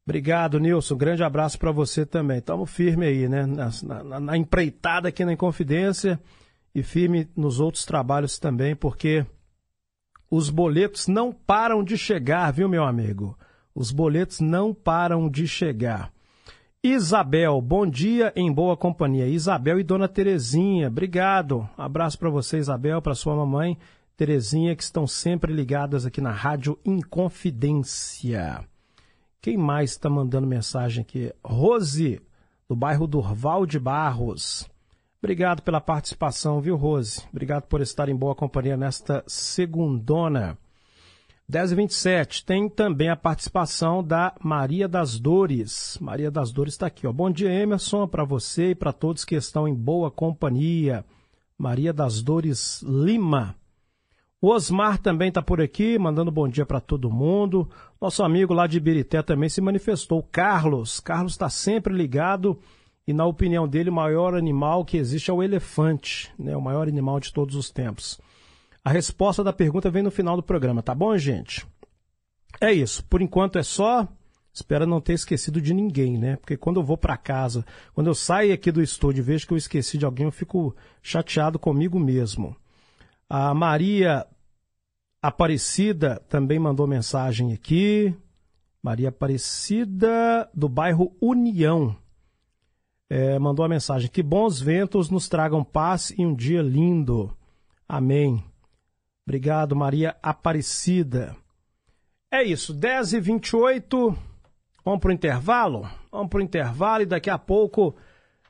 Obrigado, 0.05 0.59
Nilson. 0.59 0.97
Grande 0.97 1.23
abraço 1.23 1.59
para 1.59 1.71
você 1.71 2.05
também. 2.05 2.39
Estamos 2.39 2.69
firme 2.69 3.05
aí, 3.05 3.29
né? 3.29 3.45
Na, 3.45 3.69
na, 4.03 4.19
na 4.19 4.37
empreitada 4.37 5.09
aqui 5.09 5.23
na 5.23 5.33
Inconfidência 5.33 6.19
e 6.73 6.81
firme 6.81 7.29
nos 7.37 7.59
outros 7.59 7.85
trabalhos 7.85 8.39
também, 8.39 8.75
porque 8.75 9.25
os 10.29 10.49
boletos 10.49 11.07
não 11.07 11.31
param 11.31 11.83
de 11.83 11.95
chegar, 11.95 12.51
viu, 12.51 12.67
meu 12.67 12.83
amigo? 12.83 13.37
Os 13.75 13.91
boletos 13.91 14.39
não 14.39 14.73
param 14.73 15.29
de 15.29 15.47
chegar. 15.47 16.11
Isabel, 16.85 17.61
bom 17.61 17.87
dia 17.87 18.33
em 18.35 18.51
boa 18.51 18.75
companhia. 18.75 19.25
Isabel 19.25 19.79
e 19.79 19.83
Dona 19.83 20.05
Terezinha, 20.05 20.89
obrigado. 20.89 21.65
Abraço 21.77 22.19
para 22.19 22.29
você, 22.29 22.57
Isabel, 22.57 23.01
para 23.01 23.15
sua 23.15 23.37
mamãe 23.37 23.77
Terezinha, 24.17 24.75
que 24.75 24.83
estão 24.83 25.07
sempre 25.07 25.53
ligadas 25.53 26.05
aqui 26.05 26.19
na 26.19 26.31
Rádio 26.31 26.77
Inconfidência. 26.83 28.67
Quem 29.41 29.55
mais 29.55 29.91
está 29.91 30.09
mandando 30.09 30.45
mensagem 30.45 31.03
aqui? 31.03 31.33
Rose, 31.41 32.21
do 32.67 32.75
bairro 32.75 33.07
Durval 33.07 33.65
de 33.65 33.79
Barros. 33.79 34.69
Obrigado 35.23 35.61
pela 35.61 35.79
participação, 35.79 36.59
viu, 36.59 36.75
Rose? 36.75 37.21
Obrigado 37.31 37.63
por 37.63 37.79
estar 37.79 38.09
em 38.09 38.15
boa 38.15 38.35
companhia 38.35 38.75
nesta 38.75 39.23
segundona. 39.25 40.57
10h27, 41.51 42.43
tem 42.45 42.69
também 42.69 43.09
a 43.09 43.15
participação 43.15 44.03
da 44.03 44.33
Maria 44.41 44.87
das 44.87 45.19
Dores. 45.19 45.97
Maria 45.99 46.31
das 46.31 46.51
Dores 46.51 46.73
está 46.73 46.87
aqui. 46.87 47.05
Ó. 47.05 47.11
Bom 47.11 47.29
dia, 47.29 47.51
Emerson, 47.51 48.07
para 48.07 48.23
você 48.23 48.71
e 48.71 48.75
para 48.75 48.93
todos 48.93 49.25
que 49.25 49.35
estão 49.35 49.67
em 49.67 49.73
boa 49.73 50.09
companhia. 50.09 51.05
Maria 51.57 51.93
das 51.93 52.21
Dores 52.21 52.81
Lima. 52.83 53.55
O 54.41 54.49
Osmar 54.49 54.97
também 54.97 55.29
está 55.29 55.41
por 55.41 55.61
aqui, 55.61 55.97
mandando 55.97 56.31
bom 56.31 56.47
dia 56.47 56.65
para 56.65 56.81
todo 56.81 57.11
mundo. 57.11 57.69
Nosso 58.01 58.23
amigo 58.23 58.53
lá 58.53 58.67
de 58.67 58.77
Ibirité 58.77 59.21
também 59.21 59.47
se 59.47 59.61
manifestou. 59.61 60.23
Carlos. 60.23 60.99
Carlos 60.99 61.33
está 61.33 61.49
sempre 61.49 61.93
ligado 61.93 62.59
e, 63.07 63.13
na 63.13 63.25
opinião 63.25 63.67
dele, 63.67 63.89
o 63.89 63.93
maior 63.93 64.33
animal 64.33 64.83
que 64.83 64.97
existe 64.97 65.29
é 65.29 65.33
o 65.33 65.43
elefante, 65.43 66.31
né? 66.37 66.55
o 66.55 66.61
maior 66.61 66.87
animal 66.87 67.19
de 67.19 67.31
todos 67.31 67.55
os 67.55 67.69
tempos. 67.69 68.19
A 68.83 68.91
resposta 68.91 69.43
da 69.43 69.53
pergunta 69.53 69.89
vem 69.89 70.03
no 70.03 70.11
final 70.11 70.35
do 70.35 70.43
programa, 70.43 70.83
tá 70.83 70.93
bom, 70.93 71.17
gente? 71.17 71.65
É 72.59 72.71
isso. 72.71 73.03
Por 73.05 73.21
enquanto 73.21 73.57
é 73.57 73.63
só. 73.63 74.07
Espero 74.53 74.85
não 74.85 75.01
ter 75.01 75.13
esquecido 75.13 75.59
de 75.59 75.73
ninguém, 75.73 76.15
né? 76.15 76.35
Porque 76.35 76.55
quando 76.55 76.79
eu 76.79 76.83
vou 76.83 76.95
para 76.95 77.17
casa, 77.17 77.65
quando 77.93 78.07
eu 78.07 78.13
saio 78.13 78.53
aqui 78.53 78.71
do 78.71 78.83
estúdio 78.83 79.21
e 79.21 79.25
vejo 79.25 79.47
que 79.47 79.53
eu 79.53 79.57
esqueci 79.57 79.97
de 79.97 80.05
alguém, 80.05 80.27
eu 80.27 80.31
fico 80.31 80.75
chateado 81.01 81.57
comigo 81.57 81.99
mesmo. 81.99 82.55
A 83.27 83.51
Maria 83.53 84.27
Aparecida 85.19 86.21
também 86.29 86.59
mandou 86.59 86.85
mensagem 86.85 87.51
aqui. 87.51 88.15
Maria 88.81 89.09
Aparecida, 89.09 90.47
do 90.53 90.69
bairro 90.69 91.15
União. 91.19 91.95
É, 93.09 93.39
mandou 93.39 93.65
a 93.65 93.69
mensagem: 93.69 94.09
Que 94.09 94.21
bons 94.21 94.61
ventos 94.61 95.09
nos 95.09 95.27
tragam 95.27 95.63
paz 95.63 96.13
e 96.15 96.23
um 96.23 96.35
dia 96.35 96.61
lindo. 96.61 97.35
Amém. 97.89 98.43
Obrigado, 99.25 99.75
Maria 99.75 100.15
Aparecida. 100.21 101.35
É 102.31 102.43
isso, 102.43 102.73
10 102.73 103.13
e 103.13 103.19
28 103.19 104.17
Vamos 104.83 104.99
para 104.99 105.09
o 105.09 105.13
intervalo? 105.13 105.89
Vamos 106.11 106.29
para 106.29 106.39
o 106.39 106.41
intervalo 106.41 107.03
e 107.03 107.05
daqui 107.05 107.29
a 107.29 107.37
pouco 107.37 107.95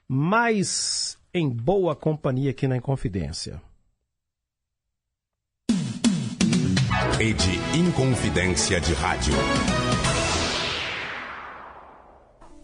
mais 0.08 1.18
em 1.34 1.50
boa 1.50 1.96
companhia 1.96 2.52
aqui 2.52 2.68
na 2.68 2.78
Inconfidência. 2.78 3.62
Rede 7.18 7.60
Inconfidência 7.78 8.82
de 8.82 8.94
Rádio. 8.94 9.34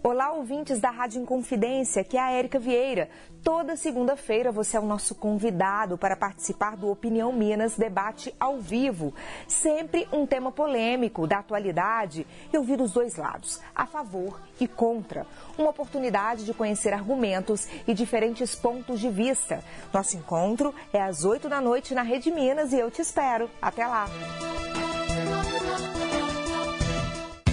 Olá, 0.02 0.32
ouvintes 0.32 0.80
da 0.80 0.90
Rádio 0.90 1.22
Inconfidência, 1.22 2.06
que 2.06 2.16
é 2.16 2.22
a 2.22 2.32
Érica 2.32 2.58
Vieira. 2.58 3.10
Toda 3.44 3.76
segunda-feira 3.76 4.50
você 4.50 4.78
é 4.78 4.80
o 4.80 4.86
nosso 4.86 5.14
convidado 5.14 5.98
para 5.98 6.16
participar 6.16 6.78
do 6.78 6.90
Opinião 6.90 7.34
Minas 7.34 7.76
Debate 7.76 8.34
ao 8.40 8.60
vivo. 8.60 9.14
Sempre 9.46 10.08
um 10.14 10.26
tema 10.26 10.54
polêmico 10.54 11.28
da 11.28 11.40
atualidade 11.40 12.26
e 12.52 12.58
ouvir 12.58 12.80
os 12.80 12.94
dois 12.94 13.18
lados, 13.18 13.60
a 13.76 13.86
favor 13.86 14.40
e 14.58 14.70
contra. 14.70 15.28
Uma 15.58 15.72
oportunidade 15.72 16.46
de 16.46 16.54
conhecer 16.54 16.94
argumentos 16.94 17.68
e 17.86 17.94
diferentes 17.94 18.56
pontos 18.56 19.02
de 19.02 19.10
vista. 19.10 19.62
Nosso 19.94 20.16
encontro 20.16 20.74
é 20.94 21.02
às 21.02 21.26
8 21.26 21.50
da 21.50 21.60
noite 21.60 21.94
na 21.94 22.04
Rede 22.04 22.32
Minas 22.32 22.72
e 22.72 22.80
eu 22.80 22.90
te 22.90 23.02
espero. 23.02 23.50
Até 23.62 23.86
lá! 23.86 24.06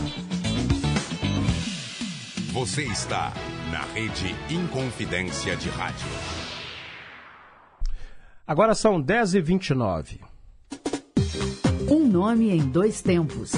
Você 2.53 2.83
está 2.83 3.33
na 3.71 3.81
Rede 3.95 4.35
Inconfidência 4.51 5.55
de 5.55 5.69
Rádio. 5.69 6.05
Agora 8.45 8.75
são 8.75 9.01
10h29. 9.01 10.19
Um 11.89 12.07
nome 12.07 12.51
em 12.51 12.59
dois 12.59 13.01
tempos. 13.01 13.53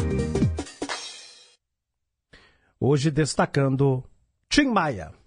Hoje 2.81 3.11
destacando 3.11 4.05
Tim 4.47 4.71
Maia. 4.71 5.18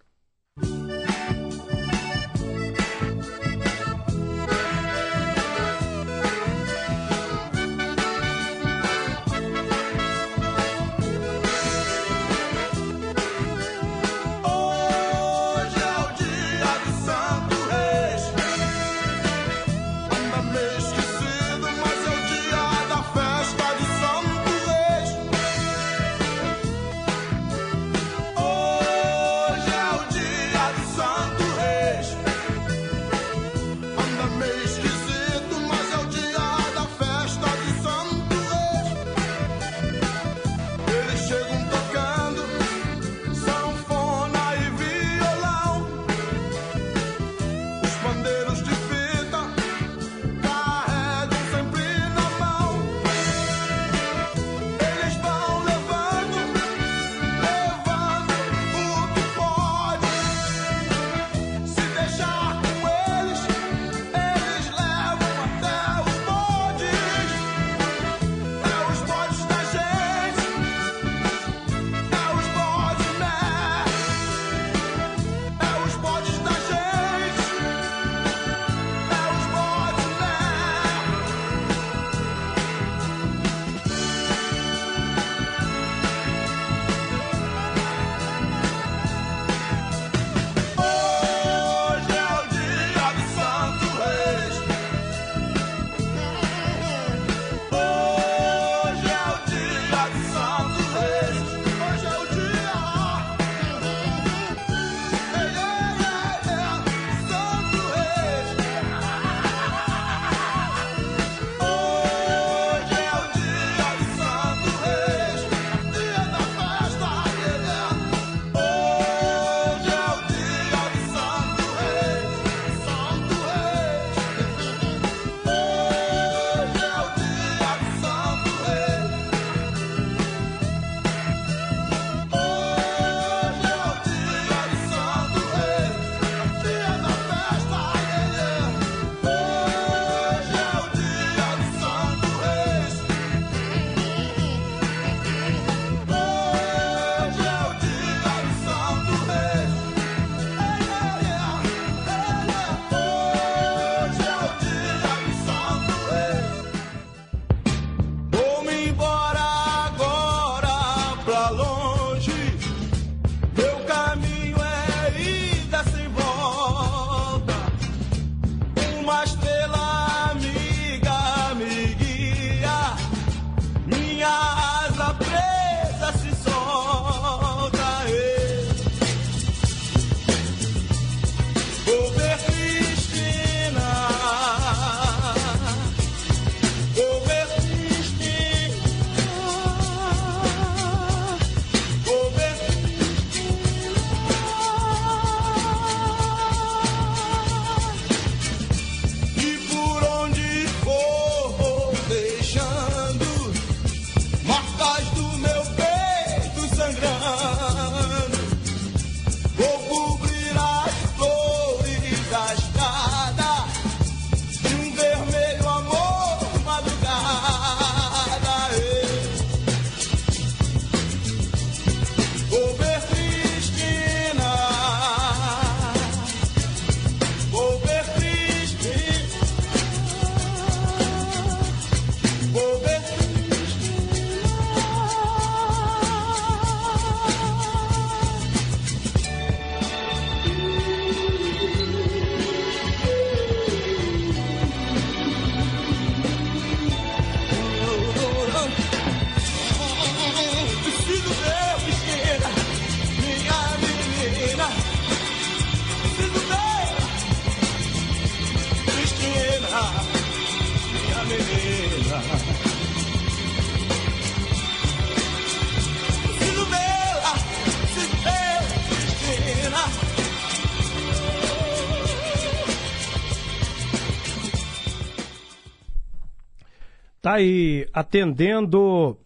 Tá 277.32 277.36
aí 277.36 277.88
atendendo 277.94 279.16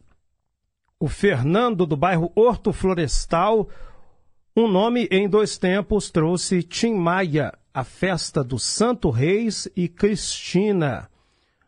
o 1.00 1.08
Fernando 1.08 1.84
do 1.84 1.96
bairro 1.96 2.30
Horto 2.36 2.72
Florestal. 2.72 3.68
Um 4.56 4.68
nome 4.68 5.08
em 5.10 5.28
dois 5.28 5.58
tempos 5.58 6.08
trouxe 6.08 6.62
Tim 6.62 6.94
Maia, 6.94 7.52
a 7.74 7.82
festa 7.82 8.44
do 8.44 8.60
Santo 8.60 9.10
Reis 9.10 9.68
e 9.74 9.88
Cristina. 9.88 11.10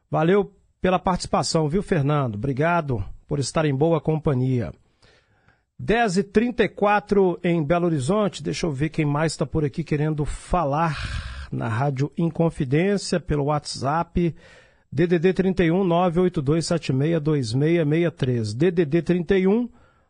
Valeu 0.08 0.54
pela 0.80 1.00
participação, 1.00 1.68
viu, 1.68 1.82
Fernando? 1.82 2.36
Obrigado 2.36 3.04
por 3.26 3.40
estar 3.40 3.64
em 3.64 3.74
boa 3.74 4.00
companhia. 4.00 4.72
10h34 5.82 7.40
em 7.42 7.64
Belo 7.64 7.86
Horizonte. 7.86 8.44
Deixa 8.44 8.64
eu 8.64 8.70
ver 8.70 8.90
quem 8.90 9.04
mais 9.04 9.32
está 9.32 9.44
por 9.44 9.64
aqui 9.64 9.82
querendo 9.82 10.24
falar 10.24 11.48
na 11.50 11.66
Rádio 11.66 12.12
Inconfidência, 12.16 13.18
pelo 13.18 13.46
WhatsApp. 13.46 14.36
DDD 14.90 15.34
31 15.34 15.84
98276 15.84 17.20
2663. 17.20 18.54
DDD 18.54 19.02
31 19.02 19.68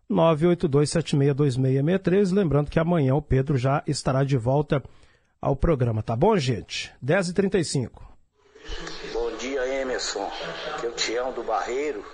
98276 0.08 1.34
2663. 1.34 2.30
Lembrando 2.30 2.70
que 2.70 2.78
amanhã 2.78 3.14
o 3.14 3.22
Pedro 3.22 3.56
já 3.56 3.82
estará 3.86 4.24
de 4.24 4.36
volta 4.36 4.82
ao 5.40 5.56
programa, 5.56 6.02
tá 6.02 6.16
bom, 6.16 6.36
gente? 6.36 6.92
10h35. 7.04 7.90
Bom 9.12 9.36
dia, 9.36 9.80
Emerson. 9.82 10.30
Que 10.80 10.86
eu 10.86 10.92
te 10.92 11.16
amo 11.16 11.32
do 11.32 11.42
Barreiro. 11.42 12.04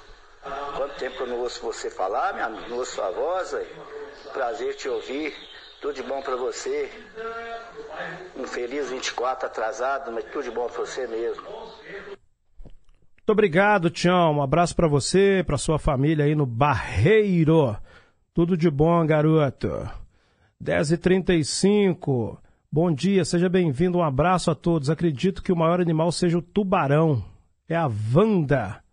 Quanto 0.76 0.96
tempo 0.98 1.22
eu 1.22 1.26
não 1.26 1.38
ouço 1.40 1.60
você 1.62 1.88
falar, 1.90 2.34
minha? 2.34 2.48
Não 2.48 2.78
ouço 2.78 2.96
sua 2.96 3.10
voz, 3.10 3.54
aí. 3.54 3.66
Prazer 4.32 4.74
te 4.76 4.88
ouvir. 4.88 5.34
Tudo 5.80 5.94
de 5.94 6.02
bom 6.02 6.20
pra 6.22 6.36
você. 6.36 6.90
Um 8.36 8.46
feliz 8.46 8.90
24 8.90 9.46
atrasado, 9.46 10.12
mas 10.12 10.24
tudo 10.24 10.44
de 10.44 10.50
bom 10.50 10.66
pra 10.68 10.84
você 10.84 11.06
mesmo. 11.06 11.44
Muito 13.24 13.32
obrigado, 13.32 13.88
Tião. 13.88 14.34
Um 14.34 14.42
abraço 14.42 14.76
para 14.76 14.86
você, 14.86 15.42
para 15.46 15.56
sua 15.56 15.78
família 15.78 16.26
aí 16.26 16.34
no 16.34 16.44
Barreiro. 16.44 17.74
Tudo 18.34 18.54
de 18.54 18.70
bom, 18.70 19.06
garoto. 19.06 19.88
10h35. 20.62 22.36
Bom 22.70 22.92
dia, 22.92 23.24
seja 23.24 23.48
bem-vindo. 23.48 23.96
Um 23.96 24.02
abraço 24.02 24.50
a 24.50 24.54
todos. 24.54 24.90
Acredito 24.90 25.42
que 25.42 25.50
o 25.50 25.56
maior 25.56 25.80
animal 25.80 26.12
seja 26.12 26.36
o 26.36 26.42
tubarão. 26.42 27.24
É 27.66 27.74
a 27.74 27.90
Wanda. 28.14 28.84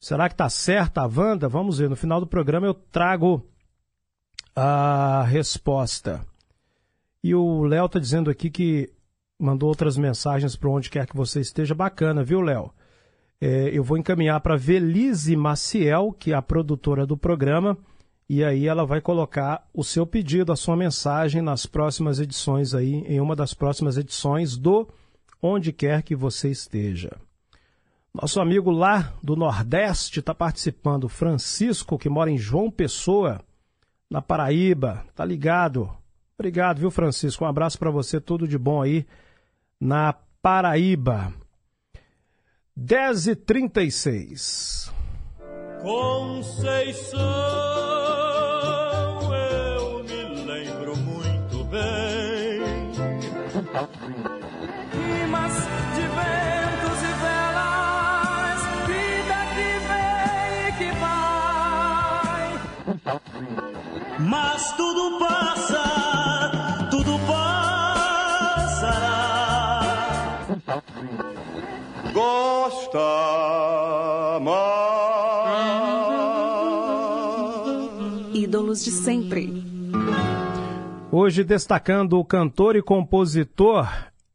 Será 0.00 0.28
que 0.28 0.34
tá 0.34 0.48
certa 0.48 1.02
a 1.02 1.06
Wanda? 1.06 1.48
Vamos 1.48 1.78
ver. 1.78 1.88
No 1.88 1.94
final 1.94 2.18
do 2.18 2.26
programa 2.26 2.66
eu 2.66 2.74
trago 2.74 3.46
a 4.56 5.22
resposta. 5.22 6.20
E 7.22 7.32
o 7.32 7.62
Léo 7.62 7.88
tá 7.88 8.00
dizendo 8.00 8.28
aqui 8.28 8.50
que 8.50 8.92
mandou 9.38 9.68
outras 9.68 9.96
mensagens 9.96 10.56
para 10.56 10.68
onde 10.68 10.90
quer 10.90 11.06
que 11.06 11.16
você 11.16 11.40
esteja. 11.40 11.76
Bacana, 11.76 12.24
viu, 12.24 12.40
Léo? 12.40 12.72
É, 13.40 13.70
eu 13.72 13.84
vou 13.84 13.98
encaminhar 13.98 14.40
para 14.40 14.56
Velise 14.56 15.36
Maciel, 15.36 16.14
que 16.18 16.32
é 16.32 16.34
a 16.34 16.42
produtora 16.42 17.06
do 17.06 17.16
programa, 17.16 17.76
e 18.28 18.42
aí 18.42 18.66
ela 18.66 18.84
vai 18.84 19.00
colocar 19.00 19.68
o 19.72 19.84
seu 19.84 20.06
pedido, 20.06 20.52
a 20.52 20.56
sua 20.56 20.76
mensagem 20.76 21.42
nas 21.42 21.66
próximas 21.66 22.18
edições 22.18 22.74
aí, 22.74 22.94
em 23.06 23.20
uma 23.20 23.36
das 23.36 23.54
próximas 23.54 23.96
edições 23.96 24.56
do 24.56 24.88
Onde 25.40 25.72
Quer 25.72 26.02
Que 26.02 26.16
Você 26.16 26.50
Esteja. 26.50 27.10
Nosso 28.12 28.40
amigo 28.40 28.70
lá 28.70 29.12
do 29.22 29.36
Nordeste 29.36 30.20
está 30.20 30.34
participando, 30.34 31.08
Francisco, 31.08 31.98
que 31.98 32.08
mora 32.08 32.30
em 32.30 32.38
João 32.38 32.70
Pessoa, 32.70 33.40
na 34.10 34.22
Paraíba, 34.22 35.04
tá 35.14 35.24
ligado? 35.24 35.90
Obrigado, 36.38 36.78
viu, 36.78 36.90
Francisco? 36.90 37.44
Um 37.44 37.48
abraço 37.48 37.78
para 37.78 37.90
você, 37.90 38.20
tudo 38.20 38.48
de 38.48 38.56
bom 38.56 38.80
aí 38.80 39.06
na 39.78 40.14
Paraíba. 40.40 41.32
10h36. 42.78 44.92
Conceição, 45.82 47.18
eu 49.34 50.04
me 50.04 50.24
lembro 50.44 50.94
muito 50.96 51.64
bem. 51.64 52.60
Rimas 54.92 55.54
de 55.94 56.02
ventos 56.02 57.02
e 57.02 57.12
velas, 57.22 58.60
vida 58.86 59.38
que 59.54 59.70
vem 59.88 60.68
e 60.68 60.72
que 60.76 60.90
vai. 61.00 62.44
Mas 64.18 64.72
tudo 64.76 65.18
passa, 65.18 65.82
Gosta 72.16 72.98
Ídolos 78.32 78.82
de 78.82 78.90
sempre. 78.90 79.62
Hoje 81.12 81.44
destacando 81.44 82.18
o 82.18 82.24
cantor 82.24 82.74
e 82.74 82.80
compositor 82.80 83.86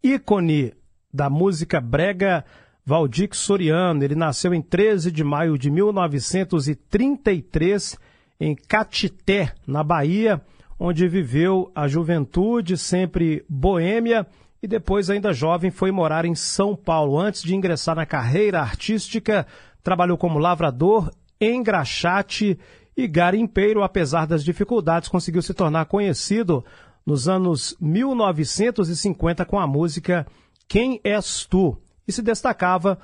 ícone 0.04 0.76
da 1.12 1.28
música 1.28 1.82
brega 1.82 2.46
Valdir 2.86 3.30
Soriano. 3.32 4.04
Ele 4.04 4.14
nasceu 4.14 4.54
em 4.54 4.62
13 4.62 5.12
de 5.12 5.24
maio 5.24 5.58
de 5.58 5.72
1933 5.72 7.98
em 8.40 8.56
Catité, 8.56 9.56
na 9.66 9.84
Bahia, 9.84 10.40
onde 10.80 11.08
viveu 11.08 11.72
a 11.74 11.88
juventude 11.88 12.78
sempre 12.78 13.44
boêmia 13.50 14.28
e 14.62 14.68
depois, 14.68 15.10
ainda 15.10 15.34
jovem, 15.34 15.72
foi 15.72 15.92
morar 15.92 16.24
em 16.24 16.36
São 16.36 16.76
Paulo. 16.76 17.20
Antes 17.20 17.42
de 17.42 17.56
ingressar 17.56 17.96
na 17.96 18.06
carreira 18.06 18.62
artística, 18.62 19.48
trabalhou 19.82 20.18
como 20.18 20.38
lavrador, 20.38 21.12
engraxate 21.40 22.60
e 22.96 23.08
garimpeiro. 23.08 23.82
Apesar 23.82 24.28
das 24.28 24.44
dificuldades, 24.44 25.10
conseguiu 25.10 25.42
se 25.42 25.54
tornar 25.54 25.86
conhecido 25.86 26.64
nos 27.06 27.28
anos 27.28 27.76
1950 27.80 29.46
com 29.46 29.60
a 29.60 29.66
música 29.66 30.28
Quem 30.68 31.02
És 31.04 31.46
Tu? 31.46 31.76
E 32.08 32.12
se 32.12 32.22
destacava 32.22 33.00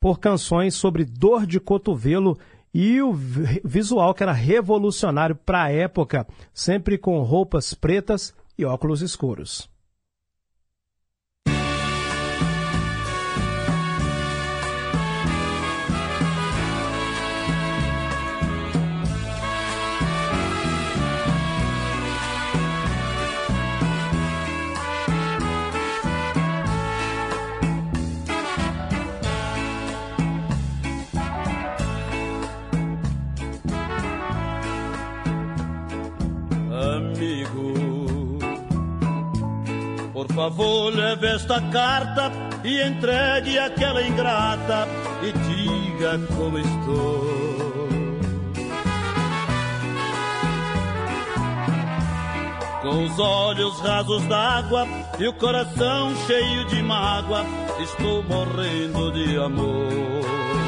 por 0.00 0.18
canções 0.18 0.74
sobre 0.74 1.04
dor 1.04 1.46
de 1.46 1.60
cotovelo 1.60 2.38
e 2.74 3.00
o 3.00 3.12
vi- 3.12 3.60
visual 3.64 4.12
que 4.14 4.22
era 4.22 4.32
revolucionário 4.32 5.34
para 5.34 5.64
a 5.64 5.72
época, 5.72 6.26
sempre 6.52 6.98
com 6.98 7.20
roupas 7.22 7.72
pretas 7.74 8.34
e 8.56 8.64
óculos 8.64 9.00
escuros. 9.00 9.68
Por 40.28 40.34
favor, 40.34 40.94
leve 40.94 41.26
esta 41.26 41.60
carta 41.60 42.30
e 42.62 42.82
entregue 42.82 43.58
àquela 43.58 44.02
ingrata 44.02 44.86
e 45.22 45.32
diga 45.32 46.18
como 46.36 46.58
estou. 46.58 47.88
Com 52.82 53.04
os 53.04 53.18
olhos 53.18 53.80
rasos 53.80 54.22
d'água 54.24 54.86
e 55.18 55.26
o 55.26 55.32
coração 55.34 56.14
cheio 56.26 56.64
de 56.66 56.82
mágoa, 56.82 57.44
estou 57.80 58.22
morrendo 58.22 59.12
de 59.12 59.36
amor. 59.38 60.67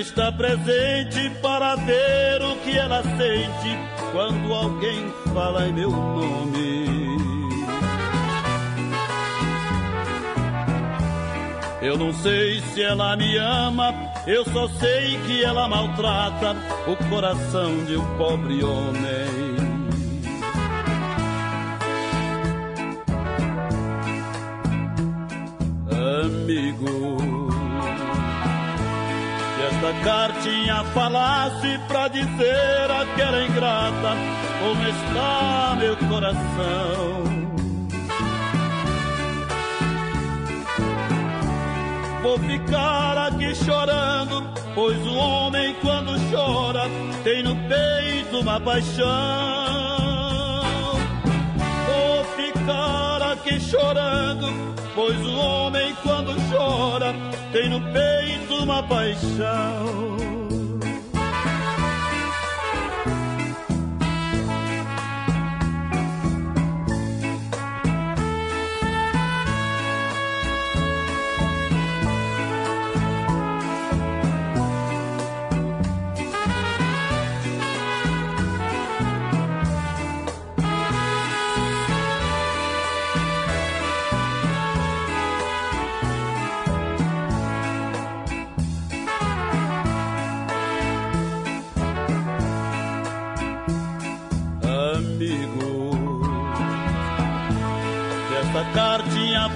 está 0.00 0.30
presente 0.30 1.30
para 1.42 1.74
ver 1.74 2.40
o 2.42 2.56
que 2.56 2.78
ela 2.78 3.02
sente 3.02 3.78
quando 4.12 4.54
alguém 4.54 5.12
fala 5.34 5.66
em 5.66 5.72
meu 5.72 5.90
nome. 5.90 7.18
Eu 11.82 11.96
não 11.96 12.12
sei 12.12 12.60
se 12.60 12.82
ela 12.82 13.16
me 13.16 13.36
ama, 13.38 13.94
eu 14.26 14.44
só 14.44 14.68
sei 14.68 15.18
que 15.26 15.42
ela 15.42 15.68
maltrata 15.68 16.56
o 16.86 16.96
coração 17.08 17.84
de 17.84 17.96
um 17.96 18.16
pobre 18.16 18.62
homem. 18.62 19.58
Amigo. 26.24 27.37
Esta 29.78 29.92
cartinha 30.02 30.82
falasse 30.92 31.78
pra 31.86 32.08
dizer 32.08 32.90
àquela 32.90 33.44
ingrata 33.44 34.16
como 34.58 34.82
está 34.88 35.76
meu 35.78 35.96
coração. 36.08 37.22
Vou 42.24 42.38
ficar 42.40 43.18
aqui 43.28 43.54
chorando, 43.54 44.50
pois 44.74 44.98
o 45.06 45.14
homem 45.14 45.76
quando 45.80 46.18
chora 46.28 46.90
tem 47.22 47.44
no 47.44 47.54
peito 47.68 48.40
uma 48.40 48.58
paixão. 48.58 49.06
Vou 51.86 52.24
ficar 52.34 53.22
aqui 53.30 53.60
chorando, 53.60 54.74
pois 54.96 55.24
o 55.24 55.36
homem 55.38 55.94
quando 56.02 56.34
chora 56.50 57.14
tem 57.52 57.68
no 57.68 57.80
peito 57.80 58.54
uma 58.62 58.82
paixão. 58.82 60.37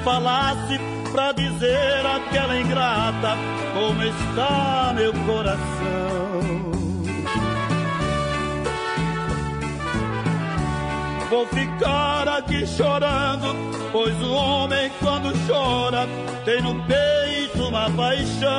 Falasse 0.05 0.79
pra 1.13 1.33
dizer 1.33 2.05
àquela 2.07 2.59
ingrata 2.59 3.37
como 3.73 4.03
está 4.03 4.93
meu 4.95 5.13
coração. 5.13 6.73
Vou 11.31 11.47
ficar 11.47 12.29
aqui 12.29 12.67
chorando, 12.67 13.55
pois 13.91 14.15
o 14.23 14.33
homem 14.33 14.91
quando 15.01 15.33
chora 15.47 16.07
tem 16.45 16.61
no 16.61 16.75
peito 16.85 17.69
uma 17.69 17.89
paixão. 17.91 18.51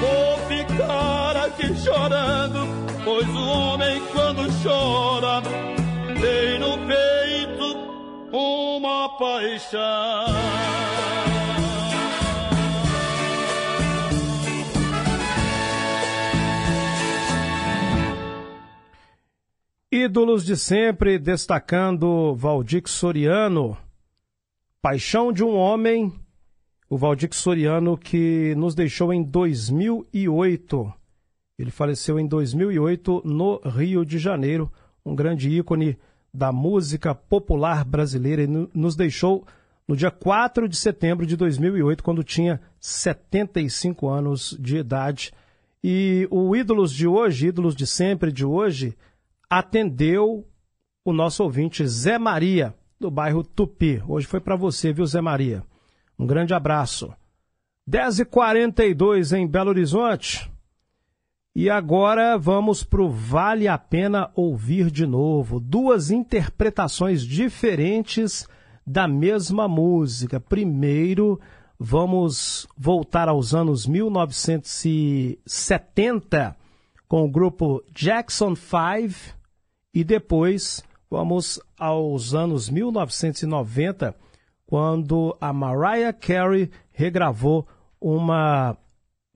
Vou 0.00 0.38
ficar 0.48 1.36
aqui 1.36 1.74
chorando, 1.76 2.66
pois 3.04 3.28
o 3.28 3.46
homem 3.46 4.02
quando 4.12 4.48
chora 4.62 5.42
tem 6.20 6.58
no 6.58 6.78
peito 6.86 7.11
uma 8.42 9.08
paixão. 9.18 10.26
Ídolos 19.90 20.44
de 20.44 20.56
sempre, 20.56 21.18
destacando 21.18 22.34
Valdir 22.34 22.82
Soriano. 22.86 23.76
Paixão 24.80 25.32
de 25.32 25.44
um 25.44 25.54
Homem, 25.54 26.12
o 26.88 26.96
Valdir 26.96 27.28
Soriano 27.32 27.96
que 27.96 28.54
nos 28.56 28.74
deixou 28.74 29.12
em 29.12 29.22
2008. 29.22 30.92
Ele 31.58 31.70
faleceu 31.70 32.18
em 32.18 32.26
2008 32.26 33.22
no 33.24 33.60
Rio 33.64 34.04
de 34.04 34.18
Janeiro, 34.18 34.72
um 35.04 35.14
grande 35.14 35.50
ícone 35.50 35.98
da 36.34 36.50
música 36.50 37.14
popular 37.14 37.84
brasileira. 37.84 38.42
Ele 38.42 38.68
nos 38.74 38.96
deixou 38.96 39.46
no 39.86 39.96
dia 39.96 40.10
4 40.10 40.68
de 40.68 40.76
setembro 40.76 41.26
de 41.26 41.36
2008, 41.36 42.02
quando 42.02 42.22
tinha 42.24 42.60
75 42.80 44.08
anos 44.08 44.56
de 44.58 44.78
idade. 44.78 45.32
E 45.82 46.28
o 46.30 46.54
Ídolos 46.54 46.92
de 46.92 47.06
hoje, 47.06 47.48
Ídolos 47.48 47.74
de 47.74 47.86
sempre 47.86 48.30
de 48.30 48.44
hoje, 48.44 48.96
atendeu 49.50 50.46
o 51.04 51.12
nosso 51.12 51.42
ouvinte 51.42 51.86
Zé 51.86 52.18
Maria, 52.18 52.74
do 53.00 53.10
bairro 53.10 53.42
Tupi. 53.42 54.02
Hoje 54.06 54.26
foi 54.26 54.40
para 54.40 54.54
você, 54.54 54.92
viu, 54.92 55.04
Zé 55.04 55.20
Maria? 55.20 55.64
Um 56.16 56.26
grande 56.26 56.54
abraço. 56.54 57.12
10h42 57.90 59.36
em 59.36 59.46
Belo 59.46 59.70
Horizonte. 59.70 60.51
E 61.54 61.68
agora 61.68 62.38
vamos 62.38 62.82
para 62.82 63.02
o 63.02 63.10
Vale 63.10 63.68
a 63.68 63.76
Pena 63.76 64.30
Ouvir 64.34 64.90
de 64.90 65.04
Novo. 65.04 65.60
Duas 65.60 66.10
interpretações 66.10 67.22
diferentes 67.22 68.48
da 68.86 69.06
mesma 69.06 69.68
música. 69.68 70.40
Primeiro, 70.40 71.38
vamos 71.78 72.66
voltar 72.74 73.28
aos 73.28 73.54
anos 73.54 73.86
1970 73.86 76.56
com 77.06 77.22
o 77.22 77.30
grupo 77.30 77.84
Jackson 77.92 78.56
5 78.56 79.36
e 79.92 80.02
depois 80.02 80.82
vamos 81.10 81.60
aos 81.78 82.34
anos 82.34 82.70
1990 82.70 84.16
quando 84.66 85.36
a 85.38 85.52
Mariah 85.52 86.14
Carey 86.14 86.70
regravou 86.92 87.68
uma 88.00 88.74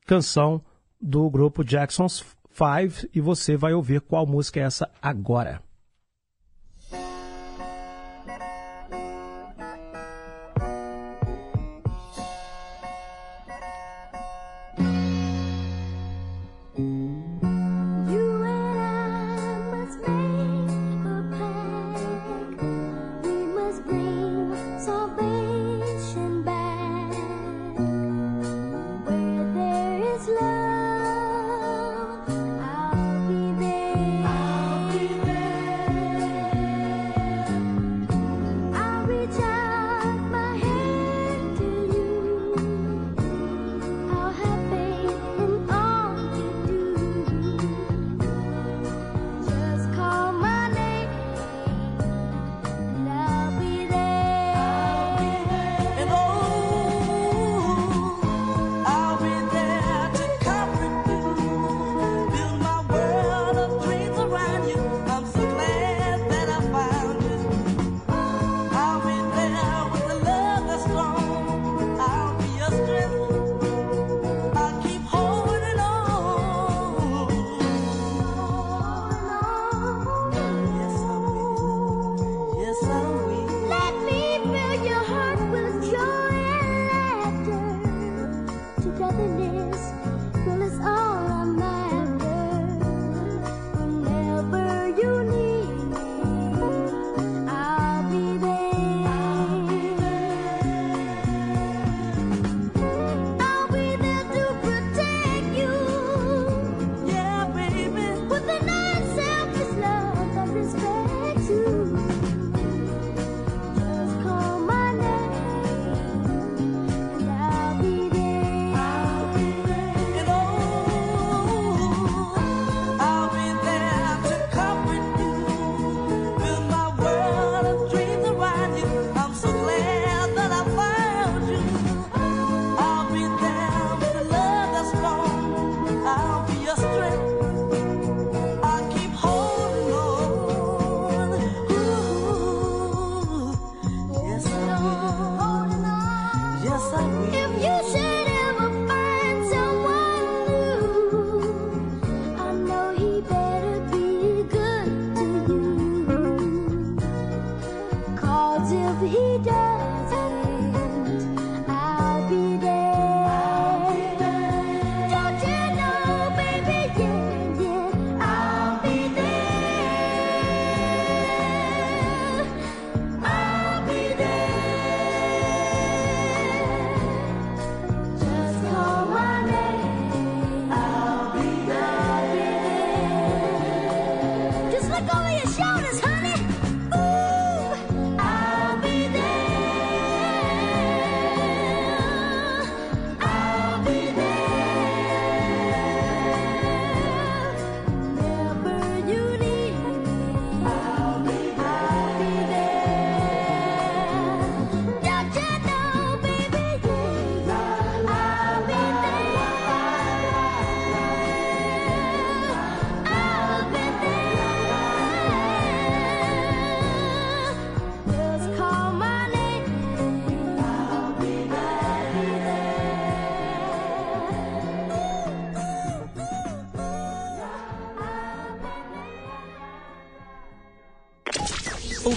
canção 0.06 0.62
do 1.00 1.28
grupo 1.30 1.64
Jackson 1.64 2.08
5 2.08 3.08
e 3.14 3.20
você 3.20 3.56
vai 3.56 3.74
ouvir 3.74 4.00
qual 4.00 4.26
música 4.26 4.60
é 4.60 4.64
essa 4.64 4.90
agora. 5.00 5.65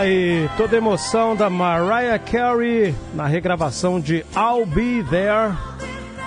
Aí, 0.00 0.48
toda 0.56 0.74
a 0.74 0.78
emoção 0.78 1.36
da 1.36 1.50
Mariah 1.50 2.18
Carey 2.18 2.94
na 3.12 3.26
regravação 3.26 4.00
de 4.00 4.24
I'll 4.34 4.64
Be 4.64 5.04
There, 5.10 5.54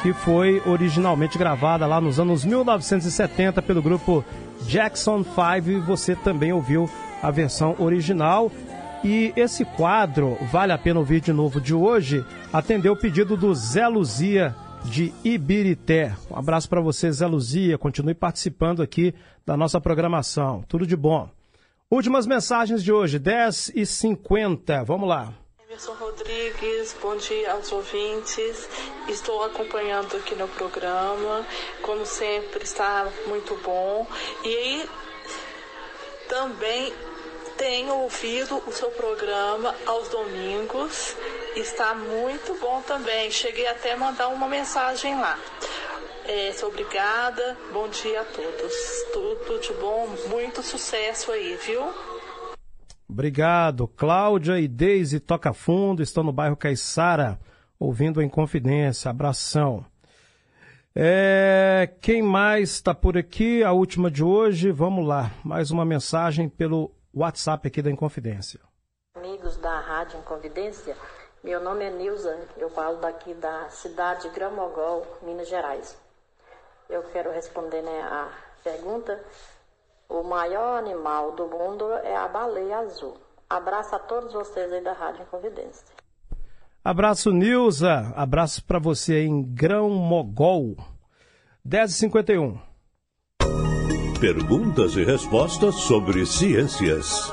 que 0.03 0.13
foi 0.13 0.61
originalmente 0.67 1.39
gravada 1.39 1.87
lá 1.87 1.99
nos 1.99 2.19
anos 2.19 2.45
1970 2.45 3.63
pelo 3.63 3.81
grupo 3.81 4.23
Jackson 4.67 5.23
5 5.23 5.71
e 5.71 5.79
você 5.79 6.15
também 6.15 6.53
ouviu 6.53 6.87
a 7.19 7.31
versão 7.31 7.75
original. 7.79 8.51
E 9.03 9.33
esse 9.35 9.65
quadro, 9.65 10.37
vale 10.51 10.71
a 10.71 10.77
pena 10.77 10.99
ouvir 10.99 11.19
de 11.19 11.33
novo 11.33 11.59
de 11.59 11.73
hoje, 11.73 12.23
atendeu 12.53 12.93
o 12.93 12.97
pedido 12.97 13.35
do 13.35 13.55
Zé 13.55 13.87
Luzia 13.87 14.55
de 14.85 15.11
Ibirité. 15.23 16.13
Um 16.29 16.37
abraço 16.37 16.69
para 16.69 16.79
você, 16.79 17.11
Zé 17.11 17.25
Luzia. 17.25 17.75
Continue 17.79 18.13
participando 18.13 18.83
aqui 18.83 19.15
da 19.43 19.57
nossa 19.57 19.81
programação. 19.81 20.63
Tudo 20.67 20.85
de 20.85 20.95
bom. 20.95 21.27
Últimas 21.93 22.25
mensagens 22.25 22.83
de 22.83 22.91
hoje, 22.91 23.19
10 23.19 23.73
e 23.75 23.85
50 23.85 24.83
Vamos 24.83 25.07
lá. 25.07 25.31
Emerson 25.63 25.93
Rodrigues, 25.93 26.95
bom 26.99 27.15
dia 27.17 27.51
aos 27.51 27.71
ouvintes. 27.71 28.67
Estou 29.07 29.43
acompanhando 29.43 30.17
aqui 30.17 30.33
no 30.33 30.47
programa, 30.47 31.45
como 31.83 32.03
sempre 32.03 32.63
está 32.63 33.07
muito 33.27 33.55
bom. 33.57 34.07
E 34.43 34.89
também 36.27 36.91
tenho 37.59 37.93
ouvido 37.93 38.59
o 38.65 38.71
seu 38.71 38.89
programa 38.89 39.75
aos 39.85 40.07
domingos, 40.07 41.15
está 41.55 41.93
muito 41.93 42.55
bom 42.55 42.81
também. 42.81 43.29
Cheguei 43.29 43.67
até 43.67 43.91
a 43.91 43.97
mandar 43.97 44.29
uma 44.29 44.47
mensagem 44.47 45.13
lá. 45.21 45.37
É, 46.25 46.53
sou 46.53 46.69
obrigada, 46.69 47.57
bom 47.73 47.89
dia 47.89 48.21
a 48.21 48.25
todos. 48.25 48.73
Tudo 49.11 49.59
de 49.59 49.73
bom, 49.73 50.07
muito 50.29 50.63
sucesso 50.63 51.31
aí, 51.31 51.57
viu? 51.65 51.81
Obrigado. 53.09 53.87
Cláudia 53.89 54.57
e 54.57 54.67
Deise 54.67 55.19
Toca 55.19 55.53
Fundo 55.53 56.01
estão 56.01 56.23
no 56.23 56.31
bairro 56.31 56.55
Caiçara, 56.55 57.37
ouvindo 57.77 58.21
em 58.21 58.29
confidência. 58.29 59.11
Abração. 59.11 59.85
É, 60.95 61.91
quem 61.99 62.21
mais 62.21 62.71
está 62.71 62.93
por 62.95 63.17
aqui? 63.17 63.63
A 63.63 63.73
última 63.73 64.09
de 64.09 64.23
hoje. 64.23 64.71
Vamos 64.71 65.05
lá. 65.05 65.31
Mais 65.43 65.71
uma 65.71 65.83
mensagem 65.83 66.47
pelo 66.47 66.89
WhatsApp 67.13 67.67
aqui 67.67 67.81
da 67.81 67.91
Inconfidência. 67.91 68.61
Amigos 69.15 69.57
da 69.57 69.79
Rádio 69.79 70.19
Inconfidência, 70.19 70.95
meu 71.43 71.61
nome 71.61 71.85
é 71.85 71.91
Nilza, 71.91 72.47
eu 72.57 72.69
falo 72.69 72.97
daqui 72.97 73.33
da 73.35 73.69
cidade 73.69 74.23
de 74.23 74.29
Gramogol, 74.29 75.05
Minas 75.21 75.47
Gerais. 75.47 76.02
Eu 76.89 77.03
quero 77.11 77.31
responder 77.31 77.81
né, 77.81 78.01
a 78.01 78.29
pergunta. 78.63 79.23
O 80.09 80.23
maior 80.23 80.77
animal 80.77 81.31
do 81.31 81.47
mundo 81.47 81.91
é 82.03 82.15
a 82.15 82.27
baleia 82.27 82.79
azul. 82.79 83.17
Abraço 83.49 83.95
a 83.95 83.99
todos 83.99 84.33
vocês 84.33 84.71
aí 84.71 84.81
da 84.81 84.93
Rádio 84.93 85.23
Inconfidência. 85.23 85.85
Abraço, 86.83 87.31
Nilza. 87.31 88.11
Abraço 88.15 88.63
para 88.65 88.79
você 88.79 89.23
em 89.23 89.41
Grão 89.41 89.89
Mogol. 89.89 90.75
10h51. 91.67 92.59
Perguntas 94.19 94.95
e 94.95 95.03
respostas 95.03 95.75
sobre 95.75 96.25
ciências. 96.25 97.31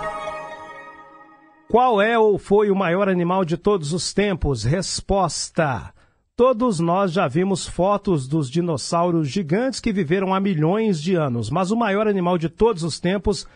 Qual 1.69 2.01
é 2.03 2.19
ou 2.19 2.39
foi 2.39 2.71
o 2.71 2.77
maior 2.77 3.09
animal 3.09 3.45
de 3.45 3.57
todos 3.57 3.93
os 3.93 4.13
tempos? 4.13 4.65
Resposta. 4.65 5.95
Todos 6.41 6.81
nós 6.81 7.13
já 7.13 7.29
vimos 7.29 7.67
fotos 7.67 8.27
dos 8.27 8.51
dinossauros 8.51 9.29
gigantes 9.29 9.79
que 9.79 9.93
viveram 9.93 10.33
há 10.33 10.41
milhões 10.41 10.99
de 10.99 11.15
anos, 11.15 11.51
mas 11.51 11.71
o 11.71 11.77
maior 11.77 12.09
animal 12.09 12.39
de 12.39 12.49
todos 12.49 12.83
os 12.83 12.99
tempos 12.99 13.47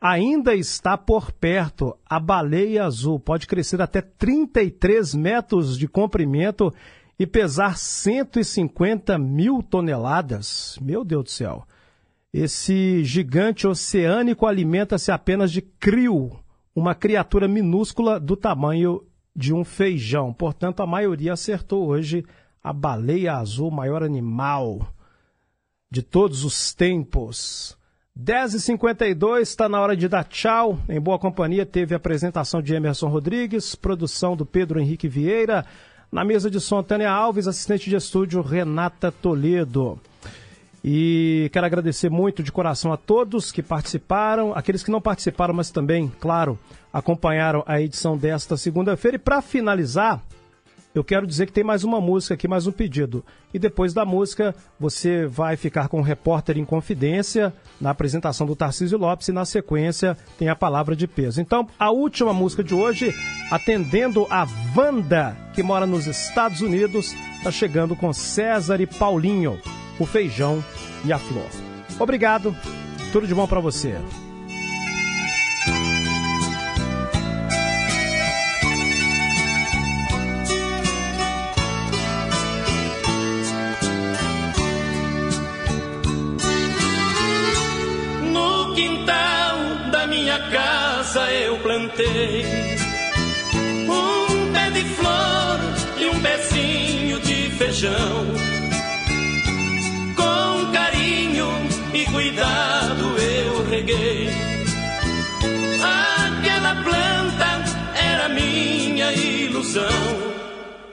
ainda 0.00 0.54
está 0.54 0.96
por 0.96 1.32
perto. 1.32 1.96
A 2.08 2.20
baleia 2.20 2.84
azul 2.84 3.18
pode 3.18 3.44
crescer 3.48 3.82
até 3.82 4.00
33 4.00 5.16
metros 5.16 5.76
de 5.76 5.88
comprimento 5.88 6.72
e 7.18 7.26
pesar 7.26 7.76
150 7.76 9.18
mil 9.18 9.60
toneladas. 9.60 10.78
Meu 10.80 11.04
Deus 11.04 11.24
do 11.24 11.30
céu. 11.30 11.64
Esse 12.32 13.02
gigante 13.02 13.66
oceânico 13.66 14.46
alimenta-se 14.46 15.10
apenas 15.10 15.50
de 15.50 15.60
krill, 15.60 16.38
uma 16.72 16.94
criatura 16.94 17.48
minúscula 17.48 18.20
do 18.20 18.36
tamanho 18.36 19.02
de 19.38 19.54
um 19.54 19.62
feijão. 19.62 20.32
Portanto, 20.32 20.82
a 20.82 20.86
maioria 20.86 21.34
acertou 21.34 21.86
hoje 21.86 22.26
a 22.60 22.72
baleia 22.72 23.34
azul, 23.34 23.70
maior 23.70 24.02
animal 24.02 24.92
de 25.88 26.02
todos 26.02 26.42
os 26.44 26.74
tempos. 26.74 27.78
10h52, 28.18 29.42
está 29.42 29.68
na 29.68 29.80
hora 29.80 29.96
de 29.96 30.08
dar 30.08 30.24
tchau. 30.24 30.76
Em 30.88 31.00
boa 31.00 31.20
companhia, 31.20 31.64
teve 31.64 31.94
a 31.94 31.98
apresentação 31.98 32.60
de 32.60 32.74
Emerson 32.74 33.06
Rodrigues, 33.06 33.76
produção 33.76 34.36
do 34.36 34.44
Pedro 34.44 34.80
Henrique 34.80 35.06
Vieira. 35.06 35.64
Na 36.10 36.24
mesa 36.24 36.50
de 36.50 36.58
som, 36.58 36.82
Tânia 36.82 37.12
Alves, 37.12 37.46
assistente 37.46 37.88
de 37.88 37.94
estúdio, 37.94 38.42
Renata 38.42 39.12
Toledo. 39.12 40.00
E 40.82 41.48
quero 41.52 41.66
agradecer 41.66 42.10
muito 42.10 42.42
de 42.42 42.50
coração 42.50 42.92
a 42.92 42.96
todos 42.96 43.52
que 43.52 43.62
participaram, 43.62 44.52
aqueles 44.52 44.82
que 44.82 44.90
não 44.90 45.00
participaram, 45.00 45.54
mas 45.54 45.70
também, 45.70 46.10
claro, 46.18 46.58
acompanharam 46.92 47.62
a 47.66 47.80
edição 47.80 48.16
desta 48.16 48.56
segunda-feira. 48.56 49.16
E 49.16 49.18
para 49.18 49.40
finalizar, 49.42 50.22
eu 50.94 51.04
quero 51.04 51.26
dizer 51.26 51.46
que 51.46 51.52
tem 51.52 51.62
mais 51.62 51.84
uma 51.84 52.00
música 52.00 52.34
aqui, 52.34 52.48
mais 52.48 52.66
um 52.66 52.72
pedido. 52.72 53.24
E 53.52 53.58
depois 53.58 53.92
da 53.92 54.04
música, 54.04 54.54
você 54.80 55.26
vai 55.26 55.56
ficar 55.56 55.88
com 55.88 56.00
o 56.00 56.02
repórter 56.02 56.58
em 56.58 56.64
confidência 56.64 57.52
na 57.80 57.90
apresentação 57.90 58.46
do 58.46 58.56
Tarcísio 58.56 58.98
Lopes 58.98 59.28
e 59.28 59.32
na 59.32 59.44
sequência 59.44 60.16
tem 60.38 60.48
a 60.48 60.56
palavra 60.56 60.96
de 60.96 61.06
peso. 61.06 61.40
Então, 61.40 61.68
a 61.78 61.90
última 61.90 62.32
música 62.32 62.64
de 62.64 62.74
hoje, 62.74 63.14
atendendo 63.50 64.26
a 64.30 64.46
Wanda, 64.76 65.36
que 65.54 65.62
mora 65.62 65.86
nos 65.86 66.06
Estados 66.06 66.62
Unidos, 66.62 67.14
está 67.36 67.50
chegando 67.50 67.94
com 67.94 68.12
César 68.12 68.80
e 68.80 68.86
Paulinho, 68.86 69.58
o 69.98 70.06
feijão 70.06 70.64
e 71.04 71.12
a 71.12 71.18
flor. 71.18 71.48
Obrigado, 72.00 72.56
tudo 73.12 73.26
de 73.26 73.34
bom 73.34 73.46
para 73.46 73.60
você. 73.60 73.96
Casa 91.08 91.32
eu 91.32 91.56
plantei 91.60 92.44
um 93.88 94.52
pé 94.52 94.70
de 94.70 94.84
flor 94.96 95.58
e 95.96 96.06
um 96.06 96.20
pezinho 96.20 97.18
de 97.20 97.50
feijão. 97.52 98.26
Com 100.14 100.72
carinho 100.72 101.48
e 101.94 102.04
cuidado 102.04 103.04
eu 103.18 103.70
reguei. 103.70 104.28
Aquela 105.80 106.74
planta 106.82 107.64
era 107.96 108.28
minha 108.28 109.10
ilusão. 109.12 110.34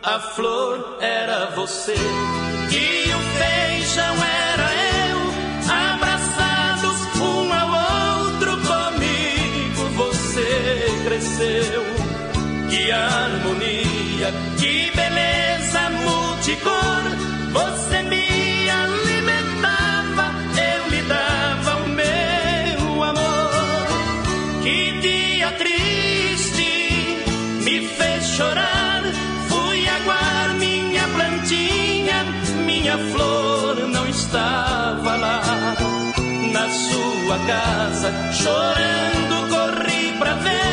A 0.02 0.20
flor 0.20 0.98
era 1.02 1.48
você 1.48 1.96
e 2.72 3.14
o 3.14 3.20
feijão 3.38 4.16
era 4.24 4.76
eu. 4.76 4.85
Harmonia, 14.26 14.32
que 14.58 14.92
beleza 14.96 15.90
multicor. 15.90 17.04
Você 17.54 18.02
me 18.04 18.70
alimentava, 18.70 20.32
eu 20.58 20.90
lhe 20.90 21.02
dava 21.04 21.84
o 21.84 21.90
meu 21.90 23.04
amor. 23.04 23.88
Que 24.64 25.00
dia 25.00 25.52
triste 25.54 27.24
me 27.64 27.88
fez 27.88 28.26
chorar. 28.26 29.04
Fui 29.48 29.88
aguar 29.88 30.54
minha 30.56 31.08
plantinha, 31.08 32.26
minha 32.66 32.98
flor 33.12 33.76
não 33.88 34.08
estava 34.08 35.16
lá. 35.16 35.76
Na 36.52 36.70
sua 36.70 37.38
casa, 37.48 38.12
chorando, 38.34 39.50
corri 39.50 40.18
pra 40.18 40.34
ver. 40.36 40.65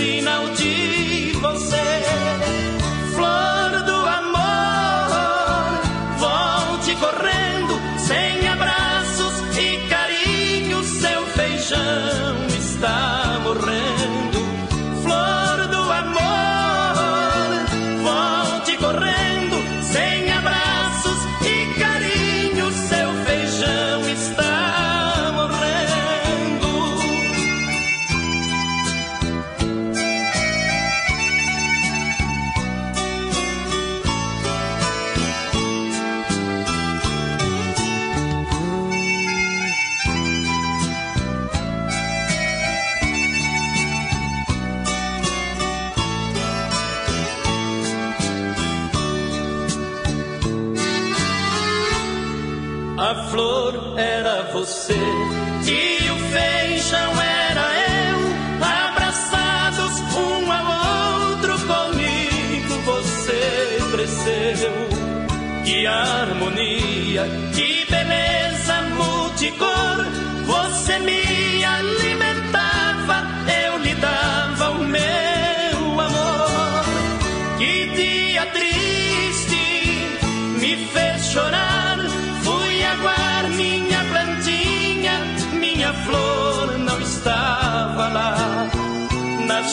Nenhum 0.00 0.20
sinal 0.20 0.48
de 0.54 1.32
você. 1.32 2.29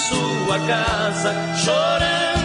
Sua 0.07 0.59
casa, 0.59 1.33
chorando, 1.55 2.36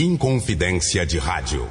Inconfidência 0.00 1.04
de 1.04 1.18
Rádio. 1.18 1.68